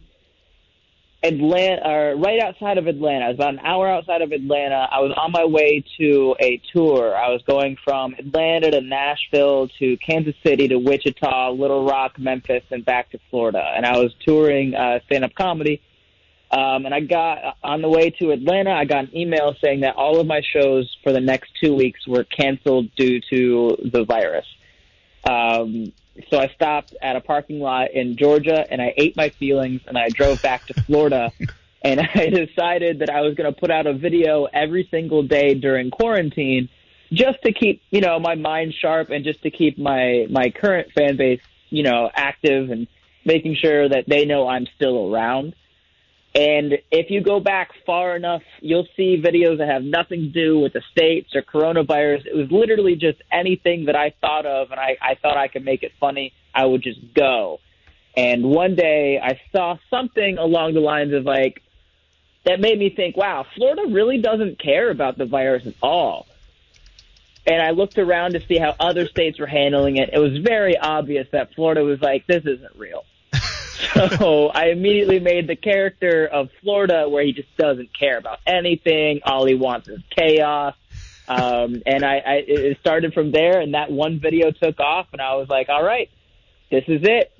Atlanta, 1.23 1.81
or 1.87 2.15
right 2.17 2.39
outside 2.41 2.77
of 2.77 2.87
Atlanta. 2.87 3.25
I 3.25 3.27
was 3.29 3.37
about 3.37 3.53
an 3.53 3.59
hour 3.59 3.89
outside 3.89 4.21
of 4.21 4.31
Atlanta. 4.31 4.87
I 4.91 4.99
was 4.99 5.11
on 5.17 5.31
my 5.31 5.45
way 5.45 5.83
to 5.97 6.35
a 6.39 6.61
tour. 6.71 7.15
I 7.15 7.29
was 7.29 7.41
going 7.47 7.77
from 7.83 8.13
Atlanta 8.13 8.71
to 8.71 8.81
Nashville 8.81 9.67
to 9.79 9.97
Kansas 9.97 10.35
City 10.45 10.67
to 10.67 10.77
Wichita, 10.77 11.51
Little 11.51 11.85
Rock, 11.85 12.19
Memphis, 12.19 12.63
and 12.69 12.85
back 12.85 13.11
to 13.11 13.19
Florida. 13.29 13.63
And 13.75 13.85
I 13.85 13.97
was 13.97 14.13
touring 14.25 14.75
uh, 14.75 14.99
stand-up 15.07 15.33
comedy. 15.33 15.81
Um, 16.51 16.85
and 16.85 16.93
I 16.93 16.99
got 16.99 17.57
on 17.63 17.81
the 17.81 17.89
way 17.89 18.11
to 18.11 18.31
Atlanta. 18.31 18.71
I 18.71 18.85
got 18.85 19.05
an 19.05 19.17
email 19.17 19.55
saying 19.61 19.81
that 19.81 19.95
all 19.95 20.19
of 20.19 20.27
my 20.27 20.41
shows 20.53 20.95
for 21.03 21.11
the 21.11 21.19
next 21.19 21.49
two 21.61 21.73
weeks 21.73 22.07
were 22.07 22.23
canceled 22.23 22.95
due 22.95 23.19
to 23.31 23.77
the 23.91 24.05
virus. 24.05 24.45
Um, 25.27 25.91
so 26.29 26.39
I 26.39 26.47
stopped 26.55 26.95
at 27.01 27.15
a 27.15 27.21
parking 27.21 27.59
lot 27.59 27.91
in 27.91 28.17
Georgia 28.17 28.65
and 28.69 28.81
I 28.81 28.93
ate 28.97 29.15
my 29.17 29.29
feelings 29.37 29.81
and 29.87 29.97
I 29.97 30.09
drove 30.09 30.41
back 30.41 30.67
to 30.67 30.73
Florida. 30.85 31.33
and 31.83 31.99
I 31.99 32.27
decided 32.27 32.99
that 32.99 33.09
I 33.09 33.21
was 33.21 33.35
going 33.35 33.53
to 33.53 33.59
put 33.59 33.69
out 33.69 33.85
a 33.85 33.93
video 33.93 34.45
every 34.45 34.87
single 34.89 35.23
day 35.23 35.53
during 35.53 35.91
quarantine 35.91 36.69
just 37.11 37.41
to 37.43 37.53
keep, 37.53 37.81
you 37.91 38.01
know, 38.01 38.19
my 38.19 38.35
mind 38.35 38.73
sharp 38.73 39.09
and 39.09 39.23
just 39.23 39.43
to 39.43 39.51
keep 39.51 39.77
my, 39.77 40.25
my 40.29 40.49
current 40.49 40.91
fan 40.93 41.17
base, 41.17 41.41
you 41.69 41.83
know, 41.83 42.09
active 42.13 42.71
and 42.71 42.87
making 43.23 43.55
sure 43.55 43.87
that 43.87 44.05
they 44.07 44.25
know 44.25 44.47
I'm 44.47 44.67
still 44.75 45.13
around. 45.13 45.55
And 46.35 46.79
if 46.91 47.09
you 47.09 47.21
go 47.21 47.39
back 47.39 47.69
far 47.85 48.13
enough, 48.13 48.43
you'll 48.59 48.87
see 48.97 49.21
videos 49.21 49.59
that 49.59 49.69
have 49.69 49.83
nothing 49.83 50.19
to 50.19 50.27
do 50.27 50.59
with 50.59 50.73
the 50.73 50.81
states 50.91 51.33
or 51.33 51.41
coronavirus. 51.41 52.25
It 52.25 52.35
was 52.35 52.51
literally 52.51 52.97
just 52.97 53.21
anything 53.31 53.85
that 53.85 53.95
I 53.95 54.13
thought 54.19 54.45
of 54.45 54.71
and 54.71 54.79
I, 54.79 54.97
I 55.01 55.15
thought 55.15 55.37
I 55.37 55.47
could 55.47 55.63
make 55.63 55.83
it 55.83 55.93
funny. 55.97 56.33
I 56.53 56.65
would 56.65 56.83
just 56.83 56.99
go. 57.13 57.61
And 58.17 58.43
one 58.43 58.75
day 58.75 59.17
I 59.17 59.39
saw 59.53 59.77
something 59.89 60.37
along 60.37 60.73
the 60.73 60.81
lines 60.81 61.13
of 61.13 61.23
like, 61.23 61.61
that 62.43 62.59
made 62.59 62.77
me 62.77 62.89
think, 62.89 63.15
wow, 63.15 63.45
Florida 63.55 63.83
really 63.87 64.19
doesn't 64.19 64.59
care 64.59 64.91
about 64.91 65.17
the 65.17 65.25
virus 65.25 65.65
at 65.65 65.73
all. 65.81 66.27
And 67.47 67.61
I 67.61 67.71
looked 67.71 67.97
around 67.97 68.33
to 68.33 68.45
see 68.45 68.57
how 68.57 68.75
other 68.77 69.07
states 69.07 69.39
were 69.39 69.47
handling 69.47 69.97
it. 69.97 70.09
It 70.11 70.19
was 70.19 70.37
very 70.39 70.77
obvious 70.77 71.27
that 71.31 71.53
Florida 71.53 71.83
was 71.83 72.01
like, 72.01 72.27
this 72.27 72.43
isn't 72.45 72.75
real. 72.75 73.05
So 74.17 74.47
I 74.47 74.67
immediately 74.67 75.19
made 75.19 75.47
the 75.47 75.55
character 75.55 76.25
of 76.25 76.49
Florida 76.61 77.07
where 77.09 77.23
he 77.23 77.33
just 77.33 77.55
doesn't 77.57 77.89
care 77.97 78.17
about 78.17 78.39
anything. 78.45 79.21
All 79.25 79.45
he 79.45 79.55
wants 79.55 79.87
is 79.87 79.99
chaos. 80.15 80.75
Um, 81.27 81.81
and 81.85 82.05
I, 82.05 82.17
I, 82.17 82.33
it 82.47 82.77
started 82.81 83.13
from 83.13 83.31
there 83.31 83.59
and 83.59 83.73
that 83.73 83.91
one 83.91 84.19
video 84.19 84.51
took 84.51 84.79
off 84.79 85.07
and 85.11 85.21
I 85.21 85.35
was 85.35 85.49
like, 85.49 85.69
all 85.69 85.83
right, 85.83 86.09
this 86.69 86.83
is 86.87 87.01
it. 87.03 87.31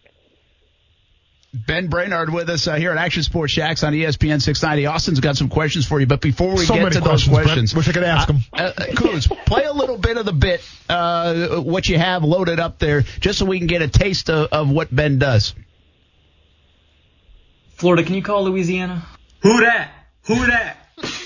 Ben 1.66 1.88
Brainard 1.88 2.34
with 2.34 2.50
us 2.50 2.68
uh, 2.68 2.76
here 2.76 2.92
at 2.92 2.98
Action 2.98 3.24
Sports 3.24 3.54
Jax 3.54 3.84
on 3.84 3.94
ESPN 3.94 4.42
690. 4.42 4.88
Austin's 4.88 5.20
got 5.22 5.38
some 5.38 5.48
questions 5.48 5.86
for 5.86 6.00
you, 6.00 6.06
but 6.06 6.20
before 6.20 6.52
we 6.52 6.66
So 6.66 6.74
get 6.74 6.84
many 6.84 6.96
to 6.96 7.02
those 7.02 7.28
questions, 7.28 7.72
questions, 7.72 7.74
Brent. 7.74 7.88
Wish 7.88 7.90
I 7.90 7.94
could 7.94 8.04
ask 8.04 8.30
'em. 8.30 8.38
Uh, 8.52 8.58
uh, 8.58 8.86
Kuz, 8.94 9.30
play 9.46 9.64
a 9.64 9.72
little 9.72 9.98
bit 9.98 10.18
of 10.18 10.26
the 10.26 10.34
bit, 10.34 10.62
uh, 10.90 11.62
what 11.62 11.88
you 11.88 11.98
have 11.98 12.24
loaded 12.26 12.60
up 12.60 12.78
there, 12.80 13.04
just 13.22 13.40
so 13.40 13.46
we 13.46 13.58
can 13.60 13.68
get 13.68 13.82
a 13.82 13.88
taste 13.88 14.30
of, 14.30 14.50
of 14.52 14.70
what 14.70 14.94
Ben 14.94 15.18
does. 15.18 15.56
Florida, 17.76 18.04
can 18.04 18.16
you 18.16 18.24
call 18.24 18.46
Louisiana? 18.46 19.06
Who 19.42 19.62
that? 19.62 19.92
Who 20.28 20.36
that? 20.48 20.78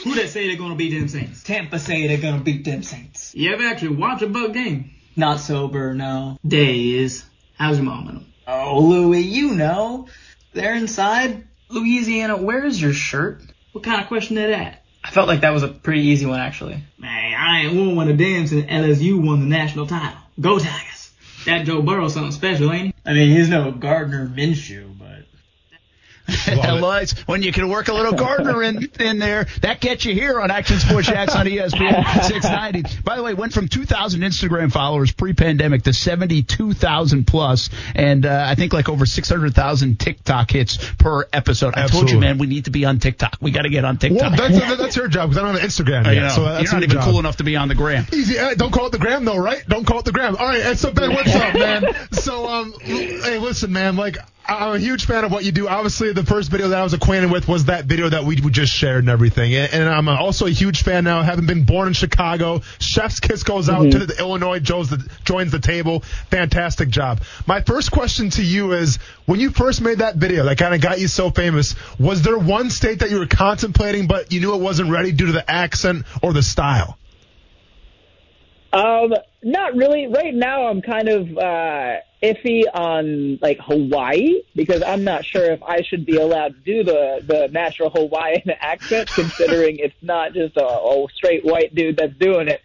Who 0.04 0.16
that 0.16 0.30
say 0.30 0.48
they're 0.48 0.58
gonna 0.58 0.76
beat 0.76 0.98
them 0.98 1.08
Saints? 1.08 1.44
Tampa 1.44 1.78
say 1.78 2.08
they're 2.08 2.18
gonna 2.18 2.44
beat 2.44 2.66
them 2.66 2.82
Saints. 2.82 3.36
You 3.36 3.54
ever 3.54 3.64
actually 3.64 3.96
watch 3.96 4.24
a 4.24 4.28
Buck 4.28 4.54
game? 4.54 4.92
Not 5.16 5.40
sober, 5.40 5.94
no. 5.94 6.38
Days. 6.46 7.24
How's 7.58 7.78
your 7.78 7.86
mom 7.86 8.08
and 8.08 8.18
them? 8.18 8.34
Oh, 8.48 8.80
Louis, 8.80 9.22
you 9.22 9.54
know. 9.56 10.08
They're 10.54 10.74
inside. 10.74 11.48
Louisiana, 11.70 12.38
where's 12.38 12.82
your 12.82 12.94
shirt? 12.94 13.44
What 13.74 13.84
kind 13.84 14.02
of 14.02 14.08
question 14.08 14.40
is 14.40 14.50
that? 14.56 14.84
I 15.04 15.12
felt 15.12 15.28
like 15.28 15.42
that 15.42 15.54
was 15.54 15.62
a 15.62 15.68
pretty 15.68 16.02
easy 16.08 16.26
one, 16.26 16.40
actually. 16.40 16.84
Man, 16.98 17.34
I 17.36 17.62
ain't 17.62 17.76
won 17.76 17.96
one 17.96 18.10
of 18.10 18.18
them 18.18 18.48
since 18.48 18.66
LSU 18.66 19.24
won 19.24 19.40
the 19.40 19.46
national 19.46 19.86
title. 19.86 20.20
Go 20.40 20.58
Tigers. 20.58 21.12
That 21.46 21.66
Joe 21.66 21.84
Burrow's 21.84 22.16
something 22.16 22.32
special, 22.32 22.72
ain't 22.72 22.88
he? 22.88 22.94
I 23.06 23.14
mean, 23.14 23.38
he's 23.38 23.50
no 23.50 23.72
Gardner 23.72 24.28
Minshew, 24.28 24.98
but. 24.98 25.26
Well, 26.60 27.06
when 27.26 27.42
you 27.44 27.52
can 27.52 27.70
work 27.70 27.88
a 27.88 27.94
little 27.94 28.14
Gardner 28.14 28.64
in, 28.64 28.90
in 29.00 29.20
there, 29.20 29.46
that 29.62 29.80
gets 29.82 30.06
you 30.06 30.14
here 30.14 30.40
on 30.42 30.52
Action 30.52 30.78
Sports 30.80 31.08
Jax 31.08 31.36
on 31.36 31.46
ESPN 31.46 32.24
690. 32.26 33.02
By 33.04 33.16
the 33.18 33.24
way, 33.24 33.34
went 33.34 33.54
from 33.54 33.68
2,000 33.68 34.22
Instagram 34.22 34.72
followers 34.72 35.12
pre-pandemic 35.12 35.84
to 35.84 35.94
72,000 35.94 37.26
plus, 37.26 37.70
and 37.96 38.26
uh, 38.26 38.46
I 38.48 38.56
think 38.56 38.74
like 38.74 38.90
over 38.90 39.06
600,000 39.06 40.00
TikTok 40.00 40.52
hits 40.52 40.78
per 40.98 41.28
episode. 41.34 41.76
I 41.76 41.88
told 41.88 42.10
you, 42.10 42.20
man, 42.20 42.38
we 42.38 42.48
need 42.48 42.66
to 42.66 42.72
be 42.72 42.86
on 42.86 43.00
TikTok. 43.00 43.38
We 43.42 43.52
got 43.52 43.64
to 43.64 43.70
get 43.70 43.86
on 43.86 43.98
Well, 44.02 44.10
TikTok. 44.32 44.38
that's, 44.38 44.78
that's 44.78 44.96
your 44.96 45.08
job 45.08 45.30
because 45.30 45.44
I 45.44 45.46
don't 45.48 45.60
have 45.60 45.70
Instagram 45.70 46.06
yet. 46.06 46.14
you 46.16 46.22
know, 46.22 46.30
so 46.30 46.44
that's 46.46 46.64
you're 46.64 46.74
not 46.74 46.84
even 46.84 46.96
job. 46.98 47.06
cool 47.06 47.20
enough 47.20 47.38
to 47.38 47.44
be 47.44 47.56
on 47.56 47.68
the 47.68 47.76
gram. 47.76 48.06
Easy. 48.12 48.38
Uh, 48.38 48.54
don't 48.56 48.72
call 48.72 48.88
it 48.88 48.92
the 48.92 48.98
gram 49.00 49.26
though, 49.26 49.38
right? 49.38 49.64
Don't 49.68 49.86
call 49.86 50.00
it 50.00 50.06
the 50.06 50.12
gram. 50.12 50.36
All 50.36 50.46
right. 50.48 50.78
So 50.78 50.92
Ben, 50.92 51.14
what's 51.14 51.34
up, 51.36 51.54
man? 51.54 51.84
So 52.12 52.48
um, 52.48 52.74
hey, 52.82 53.38
listen, 53.38 53.72
man. 53.72 53.96
Like 53.96 54.18
I'm 54.50 54.76
a 54.76 54.80
huge 54.80 55.06
fan 55.06 55.24
of 55.24 55.32
what 55.32 55.46
you 55.46 55.52
do. 55.52 55.68
Obviously, 55.68 56.12
the 56.12 56.26
first 56.26 56.50
video 56.50 56.70
that 56.70 56.80
I 56.80 56.84
was 56.84 56.94
acquainted 56.94 57.32
with 57.32 57.48
was 57.48 57.66
that 57.66 57.86
video 57.86 58.10
that 58.10 58.24
we 58.24 58.36
just 58.36 58.74
shared 58.74 59.04
and 59.04 59.10
everything. 59.10 59.54
And, 59.54 59.72
and 59.72 59.90
I'm 59.90 60.10
also 60.10 60.48
a 60.48 60.50
huge 60.50 60.82
fan 60.82 61.04
now, 61.04 61.22
having 61.22 61.46
been 61.46 61.66
born 61.66 61.88
in 61.88 61.94
Chicago. 61.94 62.62
Chef's 62.80 63.20
kiss 63.20 63.44
goes 63.44 63.70
out 63.70 63.84
to 63.84 63.90
mm-hmm. 63.90 64.06
the 64.08 64.18
Illinois. 64.18 64.60
Joe's 64.60 64.90
the, 64.90 65.08
joins 65.24 65.52
the 65.52 65.60
table. 65.60 66.00
Fantastic 66.32 66.90
job. 66.90 67.22
My 67.46 67.62
first 67.62 67.92
question 67.92 68.32
to 68.32 68.44
you 68.44 68.74
is: 68.74 68.98
When 69.28 69.40
you 69.40 69.52
first 69.52 69.82
made 69.82 70.00
that 70.00 70.16
video 70.16 70.46
that 70.46 70.58
kind 70.58 70.74
of 70.74 70.82
got 70.82 71.00
you 71.00 71.08
so 71.08 71.30
famous, 71.30 71.76
was 72.00 72.24
there 72.24 72.38
one 72.38 72.72
state 72.72 73.00
that 73.00 73.12
you 73.12 73.20
were 73.20 73.28
contemplating, 73.28 74.08
but 74.08 74.32
you 74.32 74.40
knew 74.40 74.56
it 74.56 74.62
wasn't 74.62 74.90
ready 74.90 75.12
due 75.12 75.28
to 75.28 75.32
the 75.32 75.50
accent 75.50 76.06
or 76.24 76.34
the 76.34 76.44
style? 76.44 76.98
Um, 78.72 79.14
not 79.42 79.76
really. 79.76 80.08
Right 80.08 80.34
now, 80.34 80.68
I'm 80.68 80.82
kind 80.82 81.10
of 81.10 81.38
uh, 81.38 81.98
iffy 82.22 82.64
on 82.72 83.40
like 83.42 83.60
Hawaii 83.60 84.42
because 84.56 84.84
I'm 84.86 85.04
not 85.04 85.26
sure 85.26 85.52
if 85.52 85.64
I 85.64 85.82
should 85.82 86.06
be 86.06 86.18
allowed 86.18 86.56
to 86.56 86.60
do 86.60 86.84
the 86.84 87.22
the 87.26 87.48
natural 87.52 87.90
Hawaiian 87.90 88.50
accent, 88.60 89.10
considering 89.10 89.78
it's 89.80 89.96
not 90.02 90.34
just 90.34 90.56
a, 90.58 90.66
a 90.66 91.08
straight 91.16 91.44
white 91.46 91.74
dude 91.74 91.98
that's 91.98 92.16
doing 92.18 92.48
it. 92.48 92.62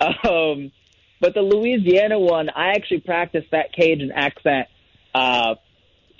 Um, 0.00 0.72
but 1.20 1.34
the 1.34 1.42
Louisiana 1.42 2.18
one, 2.18 2.48
I 2.48 2.70
actually 2.70 3.00
practiced 3.00 3.50
that 3.50 3.72
Cajun 3.72 4.12
accent 4.12 4.68
uh, 5.14 5.56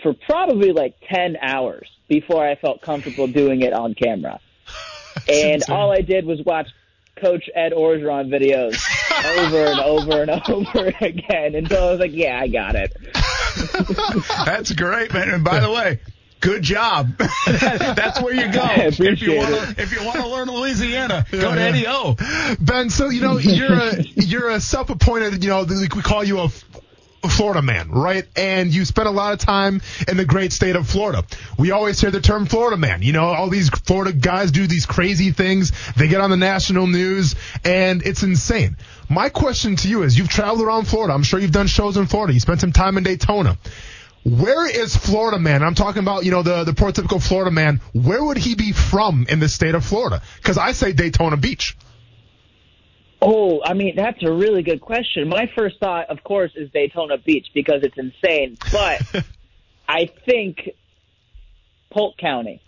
for 0.03 0.12
probably 0.12 0.73
like 0.73 0.97
ten 1.09 1.37
hours 1.40 1.88
before 2.09 2.47
I 2.47 2.57
felt 2.57 2.83
comfortable 2.83 3.29
doing 3.29 3.62
it 3.62 3.73
on 3.73 3.95
camera. 3.95 4.40
And 5.29 5.62
all 5.69 5.93
I 5.93 6.01
did 6.03 6.25
was 6.25 6.40
watch 6.47 6.69
Coach 7.16 7.51
Ed 7.55 7.73
Orgeron 7.73 8.29
videos 8.29 8.81
over 9.25 9.65
and 9.65 9.81
over 9.81 10.23
and 10.23 10.31
over 10.49 10.93
again 11.01 11.55
until 11.55 11.85
I 11.85 11.91
was 11.91 12.01
like, 12.01 12.13
yeah, 12.13 12.41
I 12.41 12.49
got 12.49 12.75
it. 12.77 12.97
That's 14.45 14.73
great, 14.73 15.13
man. 15.13 15.31
And 15.31 15.45
by 15.45 15.61
the 15.61 15.71
way, 15.71 16.01
good 16.41 16.63
job. 16.63 17.17
That's 17.47 18.21
where 18.21 18.35
you 18.35 18.53
go. 18.53 18.61
I 18.61 18.91
if 18.99 19.23
you 19.23 19.37
want 19.37 19.55
to, 19.55 19.83
if 19.83 19.93
you 19.93 20.05
want 20.05 20.19
to 20.19 20.29
learn 20.29 20.49
Louisiana, 20.49 21.27
go 21.31 21.55
to 21.55 21.61
Eddie 21.61 21.87
O. 21.87 22.17
Ben, 22.61 22.91
so 22.91 23.09
you 23.09 23.21
know 23.21 23.39
you're 23.39 23.73
a 23.73 24.03
you're 24.03 24.51
a 24.51 24.61
self-appointed, 24.61 25.43
you 25.45 25.51
know, 25.51 25.65
we 25.65 26.03
call 26.03 26.25
you 26.25 26.39
a 26.41 26.45
a 26.45 26.51
Florida 27.29 27.63
man, 27.63 27.91
right? 27.91 28.25
And 28.37 28.73
you 28.73 28.85
spent 28.85 29.09
a 29.09 29.11
lot 29.11 29.33
of 29.33 29.39
time 29.39 29.83
in 30.09 30.17
the 30.17 30.25
great 30.25 30.53
state 30.53 30.77
of 30.77 30.89
Florida. 30.89 31.25
We 31.59 31.71
always 31.71 32.01
hear 32.01 32.11
the 32.11 32.21
term 32.21 32.47
Florida 32.47 32.77
man. 32.77 33.03
You 33.03 33.13
know, 33.13 33.25
all 33.25 33.49
these 33.49 33.69
Florida 33.69 34.13
guys 34.13 34.51
do 34.51 34.67
these 34.67 34.87
crazy 34.87 35.31
things. 35.31 35.73
They 35.97 36.09
get 36.09 36.21
on 36.21 36.31
the 36.31 36.37
national 36.37 36.87
news 36.87 37.35
and 37.65 38.03
it's 38.03 38.23
insane. 38.23 38.77
My 39.09 39.29
question 39.29 39.77
to 39.77 39.89
you 39.89 40.03
is 40.03 40.17
you've 40.17 40.29
traveled 40.29 40.63
around 40.63 40.87
Florida. 40.87 41.13
I'm 41.13 41.23
sure 41.23 41.39
you've 41.39 41.53
done 41.53 41.67
shows 41.67 41.97
in 41.97 42.07
Florida. 42.07 42.33
You 42.33 42.41
spent 42.41 42.61
some 42.61 42.73
time 42.73 42.97
in 42.97 43.05
Daytona. 43.05 43.59
Where 44.23 44.69
is 44.69 44.95
Florida 44.97 45.39
man? 45.39 45.63
I'm 45.63 45.75
talking 45.75 46.03
about, 46.03 46.25
you 46.25 46.31
know, 46.31 46.43
the, 46.43 46.65
the 46.65 46.73
prototypical 46.73 47.23
Florida 47.23 47.51
man. 47.51 47.81
Where 47.93 48.23
would 48.23 48.37
he 48.37 48.55
be 48.55 48.73
from 48.73 49.27
in 49.29 49.41
the 49.41 49.49
state 49.49 49.75
of 49.75 49.85
Florida? 49.85 50.23
Cause 50.43 50.59
I 50.59 50.73
say 50.73 50.93
Daytona 50.93 51.37
Beach. 51.37 51.77
Oh, 53.23 53.61
I 53.65 53.75
mean, 53.75 53.97
that's 53.97 54.23
a 54.23 54.33
really 54.33 54.63
good 54.63 54.81
question. 54.81 55.29
My 55.29 55.51
first 55.55 55.79
thought, 55.79 56.09
of 56.09 56.25
course, 56.25 56.53
is 56.55 56.71
Daytona 56.71 57.19
Beach 57.19 57.49
because 57.53 57.83
it's 57.83 57.99
insane. 57.99 58.57
But 58.73 59.25
I 59.89 60.07
think 60.25 60.71
Polk 61.91 62.17
County. 62.17 62.63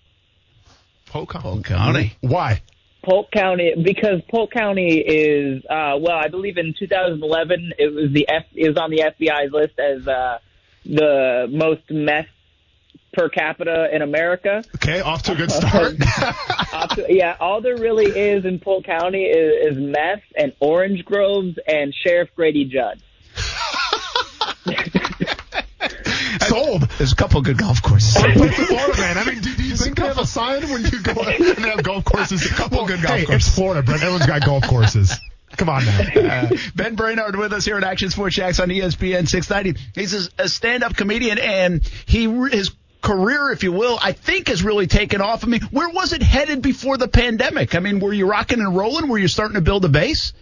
Polk 1.07 1.31
County. 1.31 1.49
Polk 1.49 1.65
County. 1.65 2.17
Why? 2.21 2.63
Polk 3.03 3.31
County, 3.33 3.75
because 3.83 4.21
Polk 4.31 4.53
County 4.53 4.99
is, 4.99 5.65
uh, 5.65 5.99
well, 5.99 6.17
I 6.17 6.29
believe 6.29 6.57
in 6.57 6.75
2011 6.79 7.73
it 7.79 7.93
was 7.93 8.13
the 8.13 8.29
F, 8.29 8.45
it 8.55 8.69
was 8.69 8.77
on 8.77 8.91
the 8.91 8.99
FBI's 8.99 9.53
list 9.53 9.79
as 9.79 10.07
uh, 10.07 10.39
the 10.85 11.49
most 11.51 11.83
meth 11.91 12.27
per 13.13 13.29
capita 13.29 13.95
in 13.95 14.03
America. 14.03 14.63
Okay, 14.77 15.01
off 15.01 15.23
to 15.25 15.33
a 15.33 15.35
good 15.35 15.51
start. 15.61 15.95
Uh, 16.75 16.95
so- 16.95 17.07
yeah, 17.07 17.37
all 17.39 17.61
there 17.61 17.77
really 17.77 18.07
is 18.07 18.47
in 18.47 18.59
Polk 18.59 18.85
County 18.85 19.25
is, 19.25 19.77
is 19.77 19.79
meth 19.79 20.23
and 20.35 20.55
orange 20.59 21.05
groves 21.05 21.59
and 21.67 21.93
Sheriff 21.95 22.31
Grady 22.35 22.65
Judd. 22.65 22.99
Sold. 26.49 26.83
There's 26.99 27.13
a 27.13 27.17
couple 27.17 27.39
of 27.39 27.45
good 27.45 27.59
golf 27.59 27.83
courses. 27.83 28.15
Place 28.15 28.55
Florida, 28.55 29.01
man. 29.01 29.19
I 29.19 29.25
mean, 29.25 29.41
do, 29.43 29.55
do 29.55 29.63
you 29.63 29.77
think 29.77 29.97
they 29.97 30.07
have 30.07 30.19
a 30.19 30.27
sign 30.27 30.63
when 30.71 30.83
you 30.85 31.03
go 31.03 31.13
and 31.13 31.45
they 31.45 31.69
have 31.71 31.83
golf 31.83 32.05
courses? 32.05 32.45
A 32.45 32.49
couple 32.55 32.85
good 32.87 33.03
golf 33.03 33.19
hey, 33.19 33.25
courses. 33.27 33.47
It's 33.49 33.55
Florida, 33.55 33.83
Brent. 33.83 34.03
Everyone's 34.03 34.27
got 34.27 34.45
golf 34.45 34.65
courses. 34.67 35.19
Come 35.57 35.69
on 35.69 35.85
now. 35.85 36.01
Uh, 36.17 36.49
ben 36.75 36.95
Brainard 36.95 37.37
with 37.37 37.53
us 37.53 37.67
here 37.67 37.77
at 37.77 37.85
Action 37.85 38.09
Sports 38.09 38.37
Jax 38.37 38.59
on 38.61 38.69
ESPN 38.71 39.29
690. 39.29 39.79
He's 39.95 40.15
a, 40.15 40.31
a 40.45 40.49
stand-up 40.49 40.97
comedian, 40.97 41.39
and 41.39 41.83
he 42.07 42.27
re- 42.27 42.51
his 42.51 42.71
career, 43.03 43.51
if 43.51 43.63
you 43.63 43.73
will, 43.73 43.99
I 44.01 44.13
think 44.13 44.49
has 44.49 44.63
really 44.63 44.87
taken 44.87 45.21
off. 45.21 45.45
I 45.45 45.49
mean, 45.49 45.63
where 45.71 45.91
was 45.91 46.13
it 46.13 46.23
headed 46.23 46.63
before 46.63 46.97
the 46.97 47.09
pandemic? 47.09 47.75
I 47.75 47.81
mean, 47.81 48.01
were 48.01 48.13
you 48.13 48.27
rocking 48.27 48.61
and 48.61 48.75
rolling? 48.75 49.09
Were 49.09 49.19
you 49.19 49.29
starting 49.29 49.55
to 49.57 49.61
build 49.61 49.85
a 49.85 49.89
base? 49.89 50.33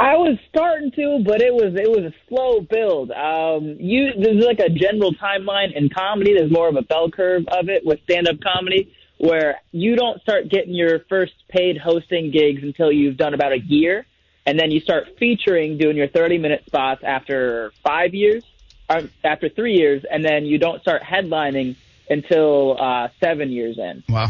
I 0.00 0.14
was 0.14 0.38
starting 0.48 0.92
to, 0.92 1.24
but 1.26 1.40
it 1.40 1.52
was 1.52 1.74
it 1.74 1.90
was 1.90 2.12
a 2.12 2.14
slow 2.28 2.60
build. 2.60 3.10
Um, 3.10 3.78
you 3.80 4.12
there's 4.16 4.44
like 4.44 4.60
a 4.60 4.68
general 4.68 5.12
timeline 5.14 5.74
in 5.74 5.88
comedy. 5.88 6.34
There's 6.38 6.52
more 6.52 6.68
of 6.68 6.76
a 6.76 6.82
bell 6.82 7.10
curve 7.10 7.48
of 7.48 7.68
it 7.68 7.84
with 7.84 7.98
stand 8.04 8.28
up 8.28 8.36
comedy, 8.40 8.94
where 9.18 9.60
you 9.72 9.96
don't 9.96 10.22
start 10.22 10.48
getting 10.48 10.72
your 10.72 11.00
first 11.08 11.32
paid 11.48 11.78
hosting 11.78 12.30
gigs 12.30 12.62
until 12.62 12.92
you've 12.92 13.16
done 13.16 13.34
about 13.34 13.50
a 13.50 13.58
year, 13.58 14.06
and 14.46 14.58
then 14.58 14.70
you 14.70 14.78
start 14.78 15.16
featuring 15.18 15.78
doing 15.78 15.96
your 15.96 16.08
30 16.08 16.38
minute 16.38 16.62
spots 16.66 17.02
after 17.02 17.72
five 17.82 18.14
years, 18.14 18.44
after 18.88 19.48
three 19.48 19.74
years, 19.74 20.04
and 20.10 20.24
then 20.24 20.44
you 20.44 20.58
don't 20.58 20.80
start 20.80 21.02
headlining 21.02 21.76
until 22.08 22.80
uh, 22.80 23.08
seven 23.20 23.50
years 23.50 23.78
in. 23.78 24.02
Wow. 24.08 24.28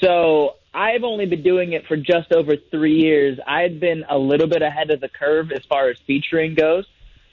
So 0.00 0.56
I've 0.72 1.04
only 1.04 1.26
been 1.26 1.42
doing 1.42 1.72
it 1.72 1.86
for 1.86 1.96
just 1.96 2.32
over 2.32 2.56
three 2.56 3.00
years. 3.00 3.38
I've 3.46 3.80
been 3.80 4.04
a 4.08 4.18
little 4.18 4.46
bit 4.46 4.62
ahead 4.62 4.90
of 4.90 5.00
the 5.00 5.08
curve 5.08 5.50
as 5.52 5.64
far 5.64 5.88
as 5.88 5.98
featuring 6.06 6.54
goes, 6.54 6.86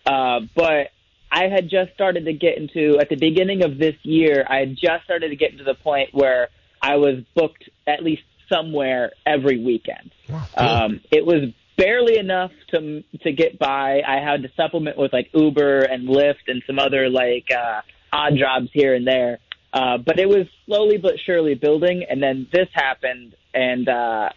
uh, 0.06 0.42
but 0.56 0.92
I 1.32 1.48
had 1.48 1.70
just 1.70 1.94
started 1.94 2.26
to 2.26 2.34
get 2.34 2.58
into 2.58 3.00
at 3.00 3.10
the 3.10 3.16
beginning 3.16 3.64
of 3.64 3.78
this 3.78 3.96
year. 4.04 4.46
I 4.48 4.60
had 4.60 4.76
just 4.76 5.04
started 5.04 5.30
to 5.30 5.36
get 5.36 5.52
into 5.52 5.64
the 5.64 5.74
point 5.74 6.10
where 6.14 6.50
I 6.82 6.98
was 6.98 7.24
booked 7.36 7.70
at 7.88 8.04
least 8.04 8.24
somewhere 8.50 9.12
every 9.26 9.64
weekend. 9.64 10.12
Um, 10.56 11.02
it 11.12 11.26
was 11.26 11.54
barely 11.78 12.18
enough 12.18 12.52
to 12.72 13.04
to 13.22 13.32
get 13.32 13.60
by. 13.60 14.02
I 14.08 14.20
had 14.24 14.44
to 14.44 14.50
supplement 14.56 14.98
with 14.98 15.14
like 15.14 15.30
Uber 15.34 15.80
and 15.80 16.08
Lyft 16.08 16.48
and 16.48 16.62
some 16.68 16.80
other 16.80 17.10
like 17.10 17.48
uh, 17.52 17.82
odd 18.12 18.36
jobs 18.38 18.70
here 18.74 18.94
and 18.94 19.06
there. 19.08 19.40
Uh, 19.74 19.98
but 19.98 20.20
it 20.20 20.30
was 20.30 20.46
slowly 20.66 20.98
but 20.98 21.14
surely 21.26 21.56
building, 21.56 22.06
and 22.08 22.22
then 22.22 22.48
this 22.54 22.68
happened, 22.74 23.36
and 23.56 23.90
uh, 23.90 24.30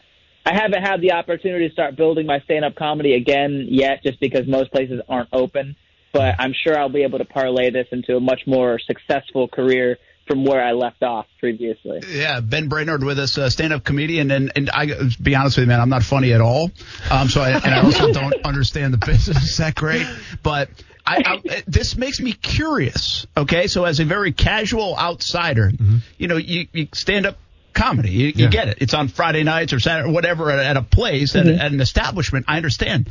I 0.47 0.55
haven't 0.55 0.83
had 0.83 1.03
the 1.03 1.13
opportunity 1.13 1.69
to 1.69 1.73
start 1.75 1.95
building 1.95 2.25
my 2.25 2.41
stand-up 2.41 2.75
comedy 2.75 3.13
again 3.15 3.67
yet, 3.69 4.03
just 4.03 4.19
because 4.19 4.47
most 4.47 4.73
places 4.73 5.03
aren't 5.09 5.29
open. 5.33 5.77
but 6.17 6.35
I'm 6.39 6.55
sure 6.55 6.79
I'll 6.79 6.89
be 6.89 7.03
able 7.03 7.19
to 7.19 7.27
parlay 7.27 7.69
this 7.71 7.87
into 7.93 8.17
a 8.17 8.21
much 8.21 8.41
more 8.47 8.79
successful 8.79 9.49
career 9.49 9.99
from 10.27 10.45
where 10.45 10.63
I 10.63 10.73
left 10.73 11.03
off 11.03 11.27
previously. 11.39 12.01
Yeah, 12.09 12.41
Ben 12.41 12.69
Brainard 12.69 13.05
with 13.05 13.19
us, 13.19 13.39
uh, 13.39 13.49
stand-up 13.49 13.85
comedian, 13.85 14.31
and 14.31 14.53
and 14.57 14.71
I 14.71 14.87
be 15.21 15.35
honest 15.35 15.57
with 15.57 15.65
you, 15.65 15.69
man, 15.69 15.81
I'm 15.81 15.89
not 15.89 16.03
funny 16.03 16.33
at 16.33 16.41
all. 16.41 16.71
Um, 17.11 17.29
so 17.29 17.41
I 17.41 17.51
and 17.51 17.75
I 17.75 17.83
also 17.83 18.13
don't 18.13 18.35
understand 18.45 18.93
the 18.93 18.99
business 18.99 19.57
that 19.59 19.75
great, 19.75 20.07
but. 20.43 20.69
I, 21.09 21.39
I, 21.49 21.63
this 21.69 21.97
makes 21.97 22.21
me 22.21 22.33
curious. 22.33 23.29
Okay, 23.37 23.69
so 23.69 23.85
as 23.85 24.01
a 24.01 24.05
very 24.05 24.33
casual 24.33 24.97
outsider, 24.99 25.71
mm-hmm. 25.71 25.99
you 26.19 26.27
know, 26.27 26.37
you, 26.37 26.67
you 26.73 26.89
stand 26.95 27.27
up 27.27 27.39
comedy. 27.75 28.11
You, 28.11 28.27
yeah. 28.27 28.47
you, 28.47 28.51
get 28.51 28.67
it. 28.67 28.79
It's 28.81 28.93
on 28.93 29.07
Friday 29.07 29.45
nights 29.45 29.73
or 29.73 29.79
Saturday, 29.79 30.09
or 30.09 30.13
whatever, 30.13 30.51
at, 30.51 30.59
at 30.59 30.77
a 30.77 30.83
place, 30.83 31.35
mm-hmm. 31.35 31.49
at, 31.49 31.61
at, 31.61 31.71
an 31.71 31.81
establishment. 31.81 32.47
I 32.49 32.57
understand. 32.57 33.09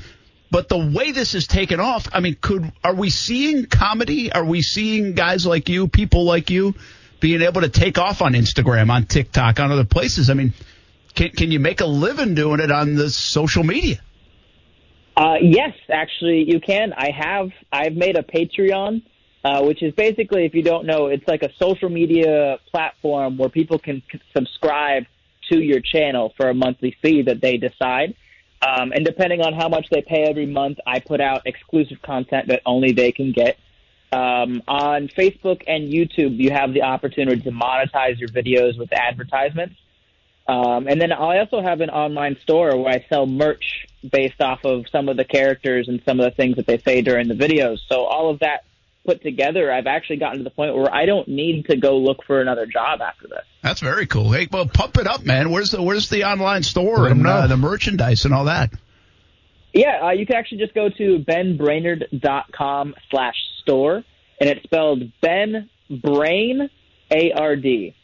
But 0.51 0.67
the 0.67 0.77
way 0.77 1.11
this 1.11 1.35
is 1.35 1.47
taken 1.47 1.79
off, 1.79 2.07
I 2.11 2.19
mean, 2.19 2.35
could 2.39 2.71
are 2.83 2.93
we 2.93 3.09
seeing 3.09 3.65
comedy? 3.65 4.31
Are 4.31 4.45
we 4.45 4.61
seeing 4.61 5.13
guys 5.13 5.45
like 5.45 5.69
you, 5.69 5.87
people 5.87 6.25
like 6.25 6.49
you, 6.49 6.75
being 7.25 7.41
able 7.41 7.61
to 7.61 7.69
take 7.69 7.97
off 7.97 8.21
on 8.21 8.33
Instagram, 8.33 8.91
on 8.91 9.07
TikTok, 9.07 9.59
on 9.59 9.71
other 9.71 9.83
places? 9.83 10.29
I 10.29 10.35
mean, 10.35 10.53
can 11.15 11.31
can 11.31 11.51
you 11.51 11.59
make 11.59 11.81
a 11.81 11.87
living 11.87 12.35
doing 12.35 12.59
it 12.59 12.71
on 12.71 12.93
the 12.93 13.09
social 13.09 13.63
media? 13.63 13.99
Uh, 15.17 15.37
yes, 15.41 15.73
actually, 15.89 16.43
you 16.47 16.59
can. 16.59 16.93
I 16.93 17.09
have. 17.09 17.49
I've 17.73 17.93
made 17.93 18.15
a 18.15 18.21
Patreon, 18.21 19.01
uh, 19.43 19.63
which 19.63 19.81
is 19.81 19.91
basically, 19.95 20.45
if 20.45 20.53
you 20.53 20.61
don't 20.61 20.85
know, 20.85 21.07
it's 21.07 21.27
like 21.27 21.41
a 21.41 21.49
social 21.57 21.89
media 21.89 22.59
platform 22.69 23.39
where 23.39 23.49
people 23.49 23.79
can 23.79 24.03
subscribe 24.37 25.05
to 25.49 25.59
your 25.59 25.79
channel 25.79 26.31
for 26.37 26.49
a 26.49 26.53
monthly 26.53 26.95
fee 27.01 27.23
that 27.23 27.41
they 27.41 27.57
decide. 27.57 28.13
Um, 28.61 28.91
and 28.91 29.03
depending 29.03 29.41
on 29.41 29.53
how 29.53 29.67
much 29.67 29.87
they 29.89 30.03
pay 30.03 30.25
every 30.29 30.45
month, 30.45 30.77
I 30.85 30.99
put 30.99 31.21
out 31.21 31.47
exclusive 31.47 32.03
content 32.03 32.49
that 32.49 32.61
only 32.67 32.91
they 32.91 33.11
can 33.11 33.31
get. 33.31 33.57
Um, 34.15 34.63
on 34.65 35.09
Facebook 35.09 35.63
and 35.67 35.91
YouTube, 35.91 36.37
you 36.37 36.49
have 36.51 36.73
the 36.73 36.83
opportunity 36.83 37.41
to 37.41 37.51
monetize 37.51 38.17
your 38.17 38.29
videos 38.29 38.79
with 38.79 38.93
advertisements. 38.93 39.75
Um, 40.47 40.87
and 40.87 41.01
then 41.01 41.11
I 41.11 41.39
also 41.39 41.61
have 41.61 41.81
an 41.81 41.89
online 41.89 42.37
store 42.43 42.77
where 42.77 42.93
I 42.93 43.05
sell 43.09 43.25
merch 43.25 43.87
based 44.09 44.39
off 44.39 44.63
of 44.63 44.85
some 44.89 45.09
of 45.09 45.17
the 45.17 45.25
characters 45.25 45.89
and 45.89 46.01
some 46.05 46.21
of 46.21 46.25
the 46.25 46.31
things 46.31 46.55
that 46.55 46.65
they 46.65 46.77
say 46.77 47.01
during 47.01 47.27
the 47.27 47.33
videos. 47.33 47.79
So 47.89 48.05
all 48.05 48.29
of 48.29 48.39
that 48.39 48.63
put 49.05 49.21
together, 49.21 49.69
I've 49.69 49.87
actually 49.87 50.17
gotten 50.17 50.37
to 50.37 50.43
the 50.45 50.49
point 50.49 50.75
where 50.75 50.93
I 50.93 51.05
don't 51.05 51.27
need 51.27 51.65
to 51.65 51.75
go 51.75 51.97
look 51.97 52.23
for 52.25 52.39
another 52.39 52.67
job 52.67 53.01
after 53.01 53.27
this. 53.27 53.43
That's 53.63 53.81
very 53.81 54.07
cool. 54.07 54.31
Hey, 54.31 54.47
well, 54.49 54.65
pump 54.65 54.97
it 54.97 55.07
up, 55.07 55.25
man. 55.25 55.49
Where's 55.49 55.71
the 55.71 55.81
Where's 55.81 56.07
the 56.07 56.23
online 56.23 56.63
store 56.63 57.09
and 57.09 57.27
uh, 57.27 57.47
the 57.47 57.57
merchandise 57.57 58.23
and 58.23 58.33
all 58.33 58.45
that? 58.45 58.71
Yeah, 59.73 60.05
uh, 60.05 60.11
you 60.11 60.25
can 60.25 60.37
actually 60.37 60.59
just 60.59 60.73
go 60.73 60.87
to 60.87 61.19
benbrainard.com 61.19 62.95
slash 63.09 63.35
store, 63.65 64.03
and 64.39 64.49
it's 64.49 64.63
spelled 64.63 65.03
Ben 65.21 65.69
Brain 65.89 66.69
A 67.11 67.31
R 67.33 67.55
D. 67.55 67.95